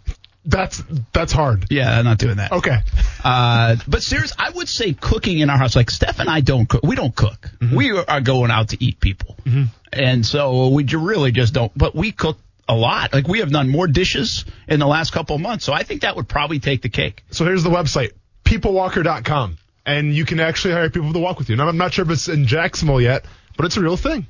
That's 0.44 0.82
that's 1.14 1.32
hard. 1.32 1.68
Yeah, 1.70 2.00
I'm 2.00 2.06
not 2.06 2.18
doing 2.18 2.38
that. 2.38 2.52
Okay. 2.52 2.78
Uh, 3.24 3.76
but 3.88 4.02
serious, 4.02 4.34
I 4.40 4.50
would 4.50 4.68
say 4.68 4.94
cooking 4.94 5.38
in 5.38 5.52
our 5.52 5.58
house. 5.58 5.76
Like 5.76 5.92
Steph 5.92 6.20
and 6.20 6.30
I 6.30 6.42
don't 6.42 6.68
cook. 6.68 6.82
We 6.84 6.96
don't 6.96 7.16
cook. 7.16 7.52
Mm-hmm. 7.60 7.76
We 7.76 7.92
are 7.92 8.22
going 8.22 8.50
out 8.50 8.70
to 8.70 8.84
eat 8.84 9.00
people, 9.00 9.38
and 9.94 10.26
so 10.26 10.70
we 10.70 10.84
really 10.86 11.32
just 11.32 11.54
don't. 11.54 11.72
But 11.78 11.94
we 11.96 12.12
cook 12.12 12.40
a 12.68 12.76
lot. 12.76 13.14
Like 13.14 13.28
we 13.28 13.40
have 13.40 13.52
done 13.52 13.70
more 13.70 13.86
dishes 13.86 14.46
in 14.68 14.80
the 14.80 14.88
last 14.88 15.12
couple 15.14 15.36
of 15.36 15.42
months. 15.44 15.64
So 15.64 15.74
I 15.74 15.84
think 15.84 16.02
that 16.02 16.16
would 16.16 16.28
probably 16.28 16.60
take 16.60 16.82
the 16.82 16.90
cake. 16.90 17.24
So 17.30 17.46
here's 17.46 17.64
the 17.64 17.70
website, 17.70 18.14
peoplewalker.com. 18.44 19.58
And 19.86 20.14
you 20.14 20.26
can 20.26 20.40
actually 20.40 20.76
hire 20.76 20.90
people 20.90 21.12
to 21.14 21.20
walk 21.20 21.40
with 21.40 21.50
you. 21.50 21.56
Now, 21.56 21.68
I'm 21.68 21.78
not 21.78 21.94
sure 21.94 22.06
if 22.06 22.12
it's 22.12 22.28
in 22.30 22.46
Jacksonville 22.46 23.02
yet, 23.02 23.26
but 23.58 23.66
it's 23.66 23.78
a 23.78 23.82
real 23.82 23.98
thing. 23.98 24.28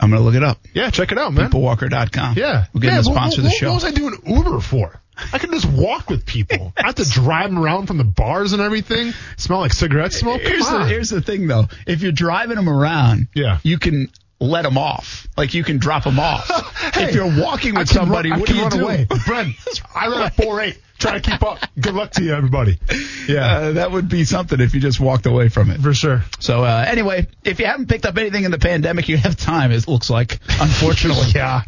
I'm 0.00 0.10
gonna 0.10 0.22
look 0.22 0.34
it 0.34 0.42
up. 0.42 0.58
Yeah, 0.72 0.90
check 0.90 1.12
it 1.12 1.18
out, 1.18 1.32
man. 1.32 1.50
Peoplewalker.com. 1.50 2.34
Yeah. 2.36 2.66
we'll 2.72 2.80
get 2.80 2.92
yeah, 2.92 3.02
to 3.02 3.08
what- 3.08 3.14
sponsor 3.14 3.42
what, 3.42 3.48
the 3.48 3.54
show. 3.54 3.68
What 3.68 3.74
was 3.76 3.84
I 3.84 3.90
doing 3.92 4.14
Uber 4.26 4.60
for? 4.60 5.00
I 5.32 5.38
can 5.38 5.52
just 5.52 5.66
walk 5.66 6.10
with 6.10 6.26
people. 6.26 6.72
I 6.76 6.86
have 6.86 6.96
to 6.96 7.08
drive 7.08 7.48
them 7.50 7.60
around 7.62 7.86
from 7.86 7.98
the 7.98 8.04
bars 8.04 8.52
and 8.52 8.60
everything. 8.60 9.12
Smell 9.36 9.60
like 9.60 9.72
cigarette 9.72 10.12
smoke. 10.12 10.42
Come 10.42 10.50
Here's 10.50 10.68
the, 10.68 10.84
here's 10.86 11.10
the 11.10 11.22
thing, 11.22 11.46
though. 11.46 11.66
If 11.86 12.02
you're 12.02 12.10
driving 12.10 12.56
them 12.56 12.68
around, 12.68 13.28
Yeah. 13.32 13.58
you 13.62 13.78
can 13.78 14.10
let 14.40 14.62
them 14.62 14.76
off. 14.78 15.26
Like 15.36 15.54
you 15.54 15.64
can 15.64 15.78
drop 15.78 16.04
them 16.04 16.18
off. 16.18 16.50
Hey, 16.94 17.04
if 17.08 17.14
you're 17.14 17.40
walking 17.42 17.74
with 17.74 17.88
somebody, 17.88 18.30
run, 18.30 18.36
I 18.38 18.40
what 18.40 18.46
can 18.46 18.56
do 18.56 18.62
you 18.62 18.68
run 18.68 18.78
do? 18.78 18.84
away. 18.84 19.06
I 19.94 20.06
run 20.08 20.22
at 20.22 20.36
4'8", 20.36 20.78
trying 20.98 21.20
to 21.22 21.30
keep 21.30 21.42
up. 21.42 21.58
Good 21.80 21.94
luck 21.94 22.10
to 22.12 22.22
you, 22.22 22.34
everybody. 22.34 22.78
Yeah, 23.26 23.46
Uh, 23.56 23.72
that 23.72 23.90
would 23.90 24.08
be 24.08 24.24
something 24.24 24.60
if 24.60 24.74
you 24.74 24.80
just 24.80 25.00
walked 25.00 25.26
away 25.26 25.48
from 25.48 25.70
it. 25.70 25.80
for 25.80 25.94
sure. 25.94 26.22
So 26.40 26.62
uh, 26.62 26.84
anyway, 26.86 27.26
if 27.42 27.58
you 27.58 27.66
haven't 27.66 27.88
picked 27.88 28.04
up 28.06 28.16
anything 28.18 28.44
in 28.44 28.50
the 28.50 28.58
pandemic, 28.58 29.08
you 29.08 29.16
have 29.16 29.36
time. 29.36 29.72
It 29.72 29.88
looks 29.88 30.10
like, 30.10 30.38
unfortunately. 30.60 31.28
Yeah. 31.34 31.62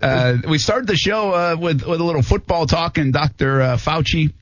Uh, 0.00 0.36
we 0.48 0.58
started 0.58 0.86
the 0.86 0.96
show 0.96 1.32
uh, 1.32 1.56
with 1.58 1.82
with 1.82 2.00
a 2.00 2.04
little 2.04 2.22
football 2.22 2.66
talk, 2.66 2.98
and 2.98 3.12
Dr. 3.12 3.60
Uh, 3.60 3.76
Fauci 3.76 4.32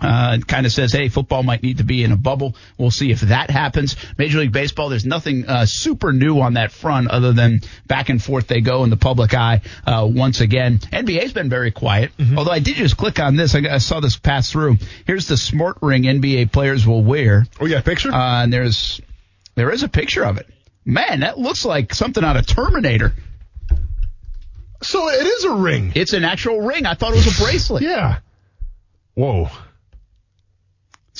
uh, 0.00 0.38
kind 0.46 0.64
of 0.64 0.72
says, 0.72 0.92
"Hey, 0.92 1.08
football 1.08 1.42
might 1.42 1.62
need 1.62 1.78
to 1.78 1.84
be 1.84 2.02
in 2.02 2.12
a 2.12 2.16
bubble. 2.16 2.56
We'll 2.78 2.90
see 2.90 3.10
if 3.10 3.20
that 3.22 3.50
happens." 3.50 3.94
Major 4.16 4.38
League 4.38 4.52
Baseball, 4.52 4.88
there's 4.88 5.04
nothing 5.04 5.46
uh, 5.46 5.66
super 5.66 6.12
new 6.14 6.40
on 6.40 6.54
that 6.54 6.72
front, 6.72 7.08
other 7.08 7.32
than 7.32 7.60
back 7.86 8.08
and 8.08 8.22
forth 8.22 8.46
they 8.46 8.62
go 8.62 8.84
in 8.84 8.90
the 8.90 8.96
public 8.96 9.34
eye 9.34 9.60
uh, 9.86 10.08
once 10.10 10.40
again. 10.40 10.78
NBA's 10.78 11.32
been 11.34 11.50
very 11.50 11.70
quiet, 11.72 12.10
although 12.36 12.50
I 12.52 12.60
did 12.60 12.76
just 12.76 12.96
click 12.96 13.20
on 13.20 13.36
this. 13.36 13.54
I, 13.54 13.60
I 13.70 13.78
saw 13.78 14.00
this 14.00 14.16
pass 14.16 14.50
through. 14.50 14.78
Here's 15.06 15.28
the 15.28 15.36
smart 15.36 15.76
ring 15.82 16.04
NBA 16.04 16.52
players 16.52 16.86
will 16.86 17.04
wear, 17.04 17.44
Oh, 17.60 17.66
yeah, 17.66 17.82
picture? 17.82 18.12
uh, 18.12 18.44
and 18.44 18.52
there's 18.52 19.00
there 19.56 19.70
is 19.70 19.82
a 19.82 19.88
picture 19.88 20.24
of 20.24 20.38
it. 20.38 20.48
Man, 20.86 21.20
that 21.20 21.38
looks 21.38 21.64
like 21.66 21.94
something 21.94 22.24
out 22.24 22.36
of 22.38 22.46
Terminator. 22.46 23.12
so 24.82 25.08
it 25.10 25.26
is 25.26 25.44
a 25.44 25.52
ring. 25.52 25.92
It's 25.94 26.12
an 26.14 26.24
actual 26.24 26.60
ring. 26.62 26.86
I 26.86 26.94
thought 26.94 27.12
it 27.12 27.16
was 27.24 27.38
a 27.38 27.44
bracelet. 27.44 27.82
Yeah. 27.82 28.18
Whoa. 29.14 29.48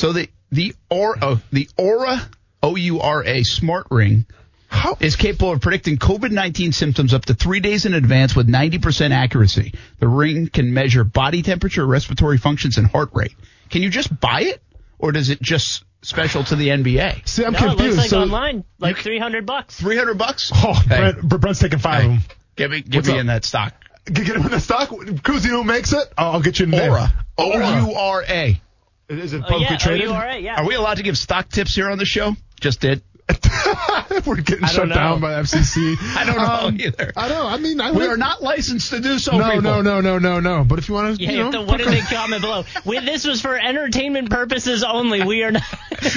So 0.03 0.13
the 0.13 0.29
the 0.51 0.75
Oura 0.91 1.19
oh, 1.23 1.41
the 1.53 1.67
Oura 1.79 2.21
O 2.61 2.75
U 2.75 2.99
R 3.01 3.25
A 3.25 3.45
smart 3.45 3.87
ring 3.89 4.27
How? 4.67 4.97
is 4.99 5.15
capable 5.15 5.53
of 5.53 5.61
predicting 5.61 5.97
COVID 5.97 6.33
nineteen 6.33 6.73
symptoms 6.73 7.15
up 7.15 7.27
to 7.27 7.35
three 7.35 7.61
days 7.61 7.87
in 7.87 7.95
advance 7.95 8.35
with 8.35 8.49
ninety 8.49 8.81
percent 8.81 9.15
accuracy. 9.15 9.75
The 10.01 10.09
ring 10.09 10.49
can 10.49 10.75
measure 10.75 11.05
body 11.05 11.43
temperature, 11.43 11.87
respiratory 11.87 12.37
functions, 12.37 12.79
and 12.79 12.89
heart 12.89 13.11
rate. 13.13 13.37
Can 13.71 13.83
you 13.83 13.91
just 13.91 14.19
buy 14.19 14.41
it, 14.41 14.61
or 14.99 15.13
does 15.13 15.31
it 15.31 15.41
just 15.41 15.85
special 16.03 16.43
to 16.43 16.57
the 16.57 16.67
NBA? 16.71 17.29
See, 17.29 17.45
I'm 17.45 17.53
no, 17.53 17.59
it 17.61 17.63
looks 17.63 17.75
confused. 17.77 17.99
like 17.99 18.11
so, 18.11 18.23
online, 18.23 18.65
like 18.81 18.97
300 18.97 19.47
bucks. 19.47 19.79
Three 19.79 19.97
hundred 19.97 20.19
bucks. 20.19 20.51
Oh, 20.53 20.73
Hey. 20.73 21.13
Brent, 21.13 21.41
Brent's 21.41 21.61
taking 21.61 21.79
five 21.79 22.03
Hey. 22.03 22.07
of 22.09 22.13
them. 22.15 22.37
Give 22.57 22.71
me 22.73 22.81
give 22.81 22.95
What's 22.97 23.07
me 23.07 23.15
up? 23.15 23.21
in 23.21 23.27
that 23.29 23.45
stock. 23.45 23.73
Get, 24.07 24.27
get 24.27 24.35
him 24.35 24.47
in 24.47 24.51
the 24.51 24.59
stock. 24.59 24.89
Cruz, 25.23 25.45
you 25.45 25.53
know 25.53 25.59
who 25.59 25.65
makes 25.65 25.93
it? 25.93 26.13
I'll, 26.19 26.33
I'll 26.33 26.43
get 26.43 26.59
you 26.59 26.65
in 26.65 26.73
there. 26.73 26.91
Oura 26.91 27.13
O 27.39 27.87
U 27.87 27.95
R 27.95 28.25
A. 28.29 28.61
Is 29.19 29.33
it 29.33 29.39
Oh, 29.39 29.45
oh 29.47 29.49
publicly 29.49 29.67
yeah, 29.75 29.79
traded? 29.79 30.09
O-U-R-A, 30.09 30.39
yeah. 30.41 30.57
Are 30.61 30.67
we 30.67 30.75
allowed 30.75 30.97
to 30.97 31.03
give 31.03 31.17
stock 31.19 31.49
tips 31.49 31.75
here 31.75 31.91
on 31.91 31.99
the 31.99 32.05
show? 32.05 32.35
Just 32.61 32.81
did. 32.81 33.03
We're 34.27 34.37
getting 34.37 34.67
shut 34.67 34.89
know. 34.89 34.95
down 34.95 35.21
by 35.21 35.33
FCC. 35.35 35.97
I 36.17 36.25
don't 36.25 36.37
know 36.37 36.69
Um, 36.69 36.81
either. 36.81 37.13
I 37.17 37.29
don't. 37.29 37.47
I 37.47 37.57
mean, 37.59 37.81
I 37.81 37.91
We 37.93 37.99
would- 37.99 38.09
are 38.11 38.17
not 38.17 38.43
licensed 38.43 38.91
to 38.91 39.01
do 39.01 39.19
so. 39.19 39.37
No, 39.39 39.45
people. 39.47 39.63
no, 39.63 39.81
no, 39.83 40.01
no, 40.01 40.19
no, 40.19 40.41
no. 40.41 40.65
But 40.65 40.79
if 40.79 40.89
you 40.89 40.95
want 40.95 41.17
to, 41.17 41.23
Yeah, 41.23 41.31
you 41.31 41.37
you 41.39 41.45
know, 41.45 41.51
have 41.51 41.61
to 41.67 41.67
what 41.67 41.79
pick 41.79 41.87
did 41.89 41.99
a- 41.99 42.03
they 42.03 42.15
comment 42.17 42.43
below? 42.43 42.65
We, 42.85 42.99
this 43.01 43.25
was 43.27 43.41
for 43.41 43.57
entertainment 43.59 44.31
purposes 44.31 44.83
only. 44.85 45.23
We 45.25 45.43
are 45.45 45.53
not. 45.53 45.63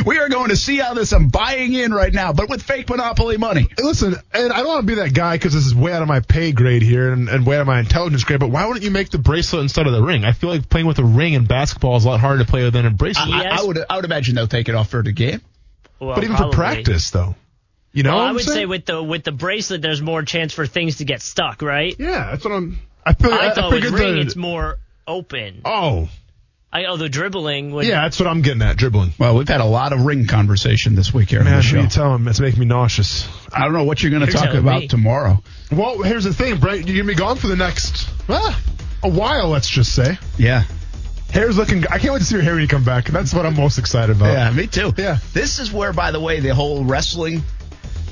We 0.05 0.17
are 0.17 0.29
going 0.29 0.49
to 0.49 0.55
see 0.55 0.77
how 0.77 0.93
this. 0.95 1.11
I'm 1.13 1.27
buying 1.29 1.73
in 1.73 1.93
right 1.93 2.11
now, 2.11 2.33
but 2.33 2.49
with 2.49 2.63
fake 2.63 2.89
monopoly 2.89 3.37
money. 3.37 3.67
Listen, 3.77 4.15
and 4.33 4.51
I 4.51 4.57
don't 4.57 4.67
want 4.67 4.81
to 4.81 4.87
be 4.87 4.95
that 4.95 5.13
guy 5.13 5.35
because 5.35 5.53
this 5.53 5.65
is 5.65 5.75
way 5.75 5.93
out 5.93 6.01
of 6.01 6.07
my 6.07 6.21
pay 6.21 6.51
grade 6.53 6.81
here 6.81 7.13
and, 7.13 7.29
and 7.29 7.45
way 7.45 7.55
out 7.57 7.61
of 7.61 7.67
my 7.67 7.79
intelligence 7.79 8.23
grade. 8.23 8.39
But 8.39 8.49
why 8.49 8.65
wouldn't 8.65 8.83
you 8.83 8.89
make 8.91 9.09
the 9.11 9.19
bracelet 9.19 9.61
instead 9.61 9.85
of 9.85 9.93
the 9.93 10.01
ring? 10.01 10.25
I 10.25 10.31
feel 10.31 10.49
like 10.49 10.69
playing 10.69 10.87
with 10.87 10.97
a 10.99 11.03
ring 11.03 11.33
in 11.33 11.45
basketball 11.45 11.97
is 11.97 12.05
a 12.05 12.09
lot 12.09 12.19
harder 12.19 12.43
to 12.43 12.49
play 12.49 12.63
with 12.63 12.73
than 12.73 12.85
a 12.87 12.91
bracelet. 12.91 13.29
I, 13.29 13.43
Yes. 13.43 13.61
I 13.61 13.63
would. 13.63 13.77
I 13.89 13.95
would 13.97 14.05
imagine 14.05 14.33
they'll 14.35 14.47
take 14.47 14.69
it 14.69 14.75
off 14.75 14.89
for 14.89 15.03
the 15.03 15.11
game. 15.11 15.41
Well, 15.99 16.15
but 16.15 16.23
even 16.23 16.35
probably. 16.35 16.51
for 16.53 16.57
practice, 16.57 17.11
though, 17.11 17.35
you 17.95 18.03
know, 18.03 18.11
Well, 18.11 18.17
what 18.19 18.25
I 18.25 18.29
I'm 18.29 18.35
would 18.35 18.43
say 18.43 18.65
with 18.67 18.85
the 18.85 19.01
with 19.01 19.23
the 19.23 19.31
bracelet, 19.31 19.81
there's 19.81 20.01
more 20.01 20.21
chance 20.21 20.53
for 20.53 20.67
things 20.67 20.97
to 20.97 21.05
get 21.05 21.21
stuck, 21.23 21.61
right? 21.63 21.95
yeah, 21.97 22.29
that's 22.31 22.43
what 22.45 22.53
I'm. 22.53 22.77
I 23.05 23.13
feel. 23.13 23.33
I 23.33 23.53
thought 23.53 23.71
with 23.71 23.83
ring, 23.85 24.15
the- 24.15 24.21
it's 24.21 24.35
more 24.35 24.77
open. 25.07 25.61
Oh, 25.65 26.09
I 26.73 26.85
oh 26.85 26.97
the 26.97 27.07
dribbling. 27.07 27.71
Would, 27.71 27.85
yeah, 27.85 28.01
that's 28.01 28.19
what 28.19 28.27
I'm 28.27 28.41
getting 28.41 28.61
at. 28.61 28.75
Dribbling. 28.77 29.13
Well, 29.17 29.35
we've 29.37 29.47
had 29.47 29.61
a 29.61 29.65
lot 29.65 29.93
of 29.93 30.01
ring 30.01 30.27
conversation 30.27 30.93
this 30.95 31.13
week 31.13 31.29
here 31.29 31.39
on 31.39 31.45
Man, 31.45 31.53
the 31.53 31.57
what 31.59 31.65
show. 31.65 31.79
you 31.81 31.87
tell 31.87 32.13
him? 32.13 32.27
It's 32.27 32.39
making 32.41 32.59
me 32.59 32.65
nauseous. 32.65 33.27
I 33.53 33.63
don't 33.63 33.73
know 33.73 33.85
what 33.85 34.03
you're 34.03 34.11
going 34.11 34.25
to 34.25 34.31
talk 34.31 34.53
about 34.53 34.81
me. 34.81 34.87
tomorrow. 34.89 35.41
Well, 35.71 36.01
here's 36.01 36.25
the 36.25 36.33
thing, 36.33 36.57
Brent. 36.57 36.85
You're 36.87 36.97
gonna 36.97 37.07
be 37.07 37.15
gone 37.15 37.37
for 37.37 37.47
the 37.47 37.55
next 37.55 38.09
ah, 38.27 38.61
a 39.03 39.09
while. 39.09 39.47
Let's 39.47 39.69
just 39.69 39.93
say. 39.95 40.17
Yeah. 40.37 40.63
Hair's 41.31 41.57
looking. 41.57 41.85
I 41.87 41.97
can't 41.99 42.13
wait 42.13 42.19
to 42.19 42.25
see 42.25 42.35
your 42.35 42.43
hair 42.43 42.53
when 42.53 42.61
you 42.61 42.67
come 42.67 42.83
back. 42.83 43.05
That's 43.05 43.33
what 43.33 43.45
I'm 43.45 43.55
most 43.55 43.77
excited 43.77 44.15
about. 44.15 44.31
Yeah, 44.33 44.51
me 44.51 44.67
too. 44.67 44.93
Yeah. 44.97 45.17
This 45.33 45.59
is 45.59 45.71
where, 45.71 45.91
by 45.93 46.11
the 46.11 46.19
way, 46.19 46.39
the 46.39 46.53
whole 46.55 46.83
wrestling 46.85 47.41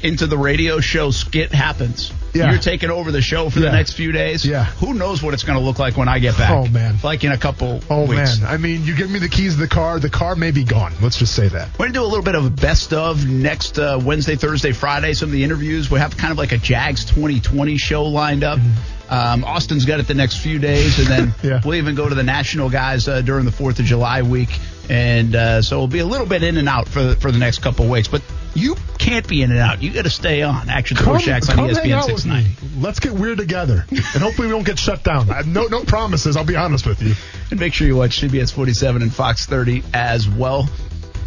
into 0.04 0.28
the 0.28 0.38
radio 0.38 0.80
show 0.80 1.12
skit 1.12 1.52
happens. 1.54 2.12
Yeah. 2.34 2.50
You're 2.50 2.60
taking 2.60 2.90
over 2.90 3.12
the 3.12 3.22
show 3.22 3.50
for 3.52 3.60
the 3.60 3.72
next 3.72 3.94
few 3.94 4.12
days. 4.12 4.44
Yeah. 4.44 4.64
Who 4.64 4.96
knows 4.96 5.22
what 5.22 5.36
it's 5.36 5.44
going 5.44 5.60
to 5.60 5.64
look 5.64 5.78
like 5.78 5.98
when 5.98 6.08
I 6.08 6.18
get 6.18 6.36
back? 6.36 6.50
Oh, 6.52 6.66
man. 6.68 6.96
Like 7.04 7.24
in 7.24 7.32
a 7.32 7.38
couple 7.38 7.80
Oh 7.92 8.08
weeks. 8.08 8.40
man, 8.40 8.50
I 8.50 8.58
mean, 8.58 8.84
you 8.86 8.96
give 8.96 9.12
me 9.12 9.20
the 9.20 9.30
keys 9.30 9.54
to 9.54 9.62
the 9.62 9.68
car. 9.68 10.00
The 10.00 10.10
car 10.10 10.36
may 10.36 10.50
be 10.50 10.64
gone. 10.64 10.94
Let's 11.00 11.18
just 11.20 11.36
say 11.36 11.48
that. 11.48 11.70
We're 11.74 11.86
going 11.86 11.94
to 11.94 12.00
do 12.00 12.04
a 12.04 12.08
little 12.08 12.24
bit 12.24 12.34
of 12.34 12.46
a 12.46 12.50
best 12.50 12.92
of 12.92 13.28
next 13.28 13.78
uh, 13.78 14.00
Wednesday, 14.04 14.36
Thursday, 14.36 14.72
Friday. 14.72 15.14
Some 15.14 15.30
of 15.30 15.34
the 15.34 15.44
interviews. 15.44 15.92
We 15.92 16.00
have 16.00 16.18
kind 16.18 16.32
of 16.32 16.40
like 16.40 16.54
a 16.54 16.58
Jags 16.58 17.06
2020 17.06 17.78
show 17.78 18.06
lined 18.06 18.44
up. 18.44 18.58
Mm-hmm. 18.58 19.14
Um, 19.14 19.44
Austin's 19.44 19.86
got 19.86 20.00
it 20.00 20.08
the 20.08 20.16
next 20.16 20.38
few 20.38 20.58
days, 20.58 20.98
and 20.98 21.08
then 21.08 21.36
Yeah. 21.44 21.62
we'll 21.64 21.76
even 21.76 21.94
go 21.94 22.10
to 22.10 22.16
the 22.16 22.24
national 22.24 22.72
guys 22.72 23.08
uh, 23.08 23.22
during 23.22 23.46
the 23.46 23.52
Fourth 23.52 23.78
of 23.78 23.86
July 23.86 24.24
week, 24.24 24.58
and 24.90 25.36
uh, 25.36 25.62
so 25.62 25.78
we'll 25.78 25.88
be 25.88 26.00
a 26.00 26.06
little 26.06 26.26
bit 26.26 26.42
in 26.42 26.58
and 26.58 26.68
out 26.68 26.88
for 26.88 27.04
the, 27.04 27.16
for 27.18 27.32
the 27.32 27.38
next 27.38 27.60
couple 27.62 27.86
of 27.86 27.92
weeks. 27.92 28.08
But 28.08 28.24
you 28.56 28.76
can't 28.98 29.28
be 29.28 29.42
in 29.42 29.52
and 29.52 29.60
out. 29.60 29.82
You 29.82 29.92
got 29.92 30.04
to 30.04 30.10
stay 30.10 30.42
on. 30.44 30.70
Action 30.70 30.98
Come, 30.98 31.06
Sports 31.06 31.26
Jax 31.26 31.50
on 31.50 31.58
ESPN 31.58 32.04
690. 32.04 32.80
Let's 32.82 33.00
get 33.00 33.14
weird 33.14 33.38
together, 33.38 33.86
and 33.90 34.24
hopefully 34.24 34.48
we 34.48 34.54
don't 34.54 34.66
get 34.66 34.80
shut 34.80 35.04
down. 35.04 35.28
No, 35.52 35.66
no 35.68 35.84
promises. 35.84 36.38
I'll 36.38 36.46
be 36.46 36.56
honest 36.56 36.86
with 36.86 37.02
you. 37.02 37.14
And 37.52 37.60
make 37.60 37.74
sure 37.74 37.88
you 37.88 37.96
watch 37.96 38.22
CBS 38.22 38.54
47 38.54 39.02
and 39.02 39.14
Fox 39.14 39.46
30 39.46 39.84
as 39.94 40.28
well. 40.28 40.70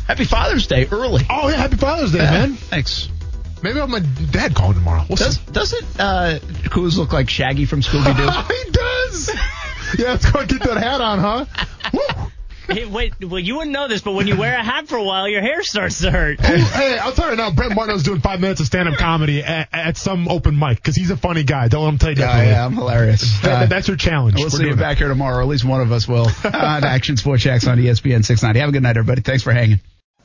Happy 0.07 0.25
Father's 0.25 0.67
Day 0.67 0.87
early. 0.91 1.23
Oh 1.29 1.49
yeah, 1.49 1.57
happy 1.57 1.77
Father's 1.77 2.13
Day, 2.13 2.19
Yeah, 2.19 2.31
man. 2.31 2.55
Thanks. 2.55 3.09
Maybe 3.63 3.81
I'll 3.81 3.89
have 3.89 3.91
my 3.91 4.01
dad 4.31 4.55
calling 4.55 4.75
tomorrow. 4.75 5.05
We'll 5.09 5.17
Does, 5.17 5.37
see. 5.37 5.53
doesn't 5.53 6.01
uh, 6.01 6.39
Kuz 6.69 6.97
look 6.97 7.13
like 7.13 7.29
Shaggy 7.31 7.65
from 7.65 7.81
Scooby 7.81 8.17
Doo? 8.17 8.55
he 8.65 8.71
does. 8.71 9.31
Yeah, 9.99 10.11
let's 10.11 10.29
go 10.29 10.45
get 10.45 10.63
that 10.65 10.79
hat 10.79 11.01
on, 11.01 11.19
huh? 11.21 12.27
Woo. 12.69 12.75
Hey, 12.75 12.85
wait, 12.87 13.15
well, 13.25 13.39
you 13.39 13.57
wouldn't 13.57 13.73
know 13.73 13.89
this, 13.89 14.03
but 14.03 14.13
when 14.13 14.27
you 14.27 14.37
wear 14.37 14.55
a 14.59 14.63
hat 14.63 14.89
for 14.89 14.97
a 14.97 15.03
while, 15.05 15.29
your 15.29 15.41
hair 15.41 15.63
starts 15.63 16.01
to 16.01 16.11
hurt. 16.11 16.41
Who- 16.41 16.55
hey, 16.57 16.99
I'll 16.99 17.13
tell 17.13 17.31
you 17.31 17.37
now. 17.37 17.51
Brent 17.51 17.75
Martineau's 17.75 18.03
doing 18.03 18.21
five 18.21 18.41
minutes 18.41 18.61
of 18.61 18.67
stand-up 18.67 18.97
comedy 18.99 19.43
at, 19.43 19.69
at 19.73 19.97
some 19.97 20.29
open 20.29 20.59
mic 20.59 20.77
because 20.77 20.97
he's 20.97 21.11
a 21.11 21.17
funny 21.17 21.43
guy. 21.45 21.69
Don't 21.69 21.85
let 21.85 21.89
him 21.93 21.99
tell 21.99 22.11
you 22.11 22.17
Yeah, 22.17 22.27
differently. 22.27 22.53
yeah, 22.53 22.65
I'm 22.67 22.73
hilarious. 22.75 23.41
That- 23.41 23.63
Uh, 23.63 23.67
that's 23.67 23.89
your 23.89 23.97
challenge. 23.97 24.35
We'll 24.37 24.47
We're 24.47 24.51
see 24.51 24.57
you 24.59 24.69
doing 24.71 24.79
back 24.79 24.99
here 24.99 25.09
tomorrow, 25.09 25.41
at 25.43 25.49
least 25.49 25.65
one 25.65 25.81
of 25.81 25.93
us 25.93 26.07
will, 26.09 26.27
on 26.45 26.85
Action 26.85 27.17
Sports 27.17 27.43
Jax 27.43 27.67
on 27.67 27.79
ESPN 27.79 28.25
690. 28.25 28.61
Have 28.61 28.69
a 28.69 28.73
good 28.73 28.83
night, 28.83 28.97
everybody. 28.97 29.23
Thanks 29.23 29.43
for 29.43 29.53
hanging. 29.53 29.81